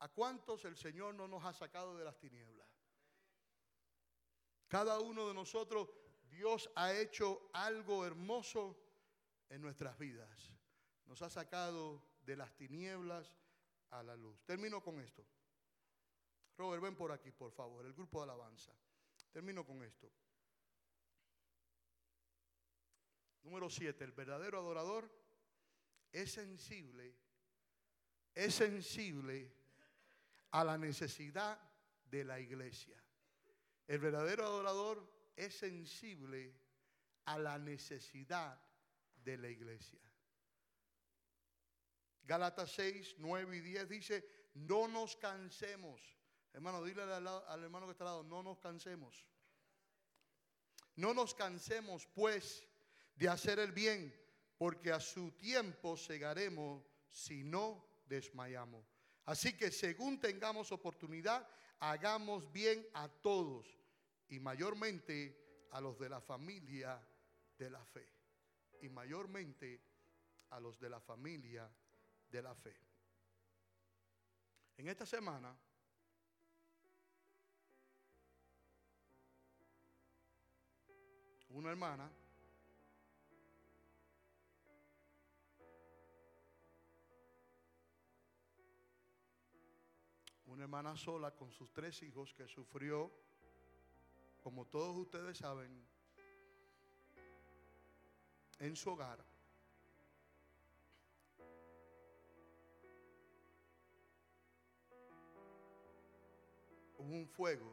¿A 0.00 0.08
cuántos 0.08 0.64
el 0.64 0.76
Señor 0.76 1.14
no 1.14 1.26
nos 1.26 1.44
ha 1.44 1.52
sacado 1.52 1.96
de 1.96 2.04
las 2.04 2.18
tinieblas? 2.18 2.68
Cada 4.68 5.00
uno 5.00 5.26
de 5.26 5.34
nosotros, 5.34 5.88
Dios 6.30 6.70
ha 6.76 6.92
hecho 6.92 7.50
algo 7.52 8.06
hermoso 8.06 8.78
en 9.48 9.60
nuestras 9.62 9.98
vidas. 9.98 10.52
Nos 11.06 11.22
ha 11.22 11.30
sacado 11.30 12.04
de 12.22 12.36
las 12.36 12.54
tinieblas 12.54 13.34
a 13.90 14.02
la 14.02 14.16
luz. 14.16 14.40
Termino 14.44 14.82
con 14.82 15.00
esto. 15.00 15.24
Robert, 16.56 16.82
ven 16.82 16.96
por 16.96 17.12
aquí, 17.12 17.30
por 17.30 17.52
favor, 17.52 17.86
el 17.86 17.94
grupo 17.94 18.18
de 18.18 18.24
alabanza. 18.24 18.72
Termino 19.32 19.64
con 19.64 19.82
esto. 19.82 20.10
Número 23.42 23.70
7, 23.70 24.04
el 24.04 24.12
verdadero 24.12 24.58
adorador 24.58 25.10
es 26.12 26.32
sensible, 26.32 27.14
es 28.34 28.54
sensible 28.54 29.52
a 30.50 30.64
la 30.64 30.76
necesidad 30.76 31.58
de 32.10 32.24
la 32.24 32.40
iglesia. 32.40 33.02
El 33.86 34.00
verdadero 34.00 34.44
adorador 34.44 35.10
es 35.36 35.54
sensible 35.54 36.54
a 37.24 37.38
la 37.38 37.58
necesidad 37.58 38.60
de 39.14 39.38
la 39.38 39.48
iglesia. 39.48 40.07
Gálatas 42.28 42.72
6, 42.72 43.14
9 43.20 43.56
y 43.56 43.60
10 43.60 43.88
dice, 43.88 44.28
no 44.52 44.86
nos 44.86 45.16
cansemos. 45.16 45.98
Hermano, 46.52 46.84
dile 46.84 47.02
al, 47.02 47.26
al, 47.26 47.64
hermano 47.64 47.86
que 47.86 47.92
está 47.92 48.04
al 48.04 48.10
lado, 48.10 48.22
no 48.22 48.42
nos 48.42 48.58
cansemos. 48.58 49.26
No 50.96 51.14
nos 51.14 51.32
cansemos, 51.34 52.06
pues, 52.08 52.68
de 53.14 53.30
hacer 53.30 53.58
el 53.58 53.72
bien, 53.72 54.14
porque 54.58 54.92
a 54.92 55.00
su 55.00 55.30
tiempo 55.38 55.96
segaremos 55.96 56.84
si 57.08 57.44
no 57.44 57.88
desmayamos. 58.06 58.84
Así 59.24 59.56
que 59.56 59.70
según 59.70 60.20
tengamos 60.20 60.70
oportunidad, 60.70 61.48
hagamos 61.80 62.52
bien 62.52 62.86
a 62.92 63.08
todos 63.08 63.66
y 64.28 64.38
mayormente 64.38 65.66
a 65.70 65.80
los 65.80 65.98
de 65.98 66.10
la 66.10 66.20
familia 66.20 67.02
de 67.56 67.70
la 67.70 67.82
fe. 67.86 68.06
Y 68.82 68.90
mayormente 68.90 69.80
a 70.50 70.60
los 70.60 70.78
de 70.78 70.90
la 70.90 71.00
familia 71.00 71.70
de 72.30 72.42
la 72.42 72.54
fe. 72.54 72.74
En 74.76 74.88
esta 74.88 75.04
semana 75.06 75.56
una 81.48 81.70
hermana 81.70 82.10
una 90.46 90.62
hermana 90.62 90.96
sola 90.96 91.30
con 91.34 91.50
sus 91.52 91.72
tres 91.72 92.02
hijos 92.02 92.34
que 92.34 92.46
sufrió, 92.48 93.12
como 94.42 94.66
todos 94.66 94.96
ustedes 94.96 95.38
saben, 95.38 95.86
en 98.58 98.76
su 98.76 98.90
hogar 98.90 99.37
un 106.98 107.26
fuego 107.28 107.70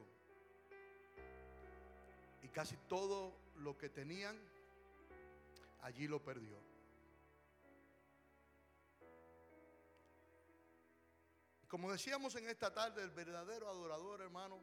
y 2.43 2.47
casi 2.49 2.77
todo 2.87 3.33
lo 3.57 3.77
que 3.77 3.89
tenían 3.89 4.39
allí 5.81 6.07
lo 6.07 6.23
perdió. 6.23 6.57
Como 11.67 11.91
decíamos 11.91 12.35
en 12.35 12.47
esta 12.47 12.73
tarde, 12.73 13.03
el 13.03 13.11
verdadero 13.11 13.67
adorador, 13.67 14.21
hermano, 14.21 14.59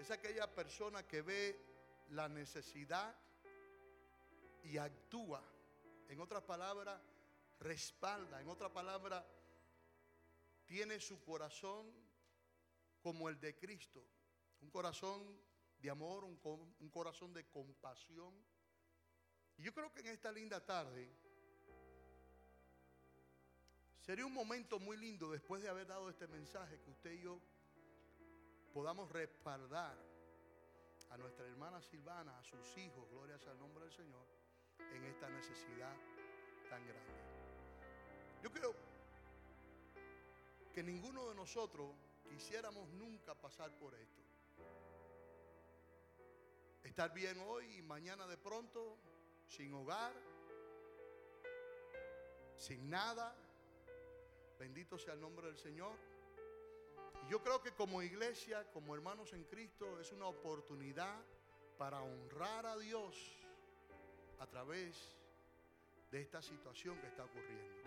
es 0.00 0.10
aquella 0.10 0.52
persona 0.54 1.06
que 1.06 1.22
ve 1.22 1.60
la 2.10 2.28
necesidad 2.28 3.14
y 4.64 4.78
actúa. 4.78 5.42
En 6.08 6.20
otras 6.20 6.42
palabras, 6.44 7.00
respalda. 7.60 8.40
En 8.40 8.48
otras 8.48 8.70
palabras, 8.70 9.24
tiene 10.66 11.00
su 11.00 11.20
corazón 11.22 11.92
como 13.08 13.30
el 13.30 13.40
de 13.40 13.56
Cristo. 13.56 14.04
Un 14.60 14.68
corazón 14.68 15.40
de 15.78 15.88
amor, 15.88 16.24
un, 16.24 16.90
corazón 16.90 17.32
de 17.32 17.48
compasión. 17.48 18.34
Y 19.56 19.62
yo 19.62 19.72
creo 19.72 19.90
que 19.90 20.00
en 20.00 20.08
esta 20.08 20.30
linda 20.30 20.62
tarde 20.62 21.10
sería 24.02 24.26
un 24.26 24.34
momento 24.34 24.78
muy 24.78 24.98
lindo 24.98 25.32
después 25.32 25.62
de 25.62 25.70
haber 25.70 25.86
dado 25.86 26.10
este 26.10 26.28
mensaje 26.28 26.78
que 26.82 26.90
usted 26.90 27.12
y 27.12 27.22
yo 27.22 27.40
podamos 28.74 29.10
respaldar 29.10 29.96
a 31.08 31.16
nuestra 31.16 31.46
hermana 31.46 31.80
Silvana, 31.80 32.38
a 32.38 32.44
sus 32.44 32.76
hijos, 32.76 33.08
gloria 33.08 33.38
sea 33.38 33.52
el 33.52 33.58
nombre 33.58 33.84
del 33.84 33.94
Señor, 33.94 34.26
en 34.92 35.02
esta 35.04 35.30
necesidad 35.30 35.96
tan 36.68 36.86
grande. 36.86 37.14
Yo 38.42 38.52
creo 38.52 38.74
que 40.74 40.82
ninguno 40.82 41.30
de 41.30 41.34
nosotros 41.34 41.96
quisiéramos 42.28 42.88
nunca 42.90 43.34
pasar 43.34 43.70
por 43.78 43.94
esto. 43.94 44.22
Estar 46.82 47.12
bien 47.12 47.38
hoy 47.40 47.78
y 47.78 47.82
mañana 47.82 48.26
de 48.26 48.36
pronto, 48.36 48.96
sin 49.46 49.72
hogar, 49.74 50.12
sin 52.56 52.88
nada. 52.88 53.34
Bendito 54.58 54.98
sea 54.98 55.14
el 55.14 55.20
nombre 55.20 55.46
del 55.46 55.58
Señor. 55.58 55.96
Y 57.26 57.30
yo 57.30 57.42
creo 57.42 57.62
que 57.62 57.72
como 57.72 58.02
iglesia, 58.02 58.70
como 58.72 58.94
hermanos 58.94 59.32
en 59.32 59.44
Cristo, 59.44 59.98
es 60.00 60.12
una 60.12 60.26
oportunidad 60.26 61.20
para 61.76 62.02
honrar 62.02 62.66
a 62.66 62.76
Dios 62.76 63.16
a 64.40 64.46
través 64.46 65.16
de 66.10 66.20
esta 66.20 66.42
situación 66.42 66.98
que 67.00 67.06
está 67.06 67.24
ocurriendo. 67.24 67.77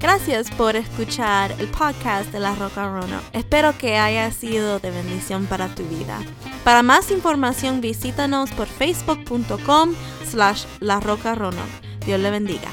Gracias 0.00 0.48
por 0.52 0.76
escuchar 0.76 1.52
el 1.58 1.66
podcast 1.66 2.30
de 2.30 2.38
La 2.38 2.54
Roca 2.54 2.88
Rono. 2.88 3.20
Espero 3.32 3.76
que 3.76 3.98
haya 3.98 4.30
sido 4.30 4.78
de 4.78 4.92
bendición 4.92 5.46
para 5.46 5.74
tu 5.74 5.82
vida. 5.84 6.20
Para 6.62 6.84
más 6.84 7.10
información 7.10 7.80
visítanos 7.80 8.50
por 8.52 8.68
facebook.com 8.68 9.94
slash 10.24 10.64
La 10.78 11.00
Roca 11.00 11.34
Rono. 11.34 11.62
Dios 12.06 12.20
le 12.20 12.30
bendiga. 12.30 12.70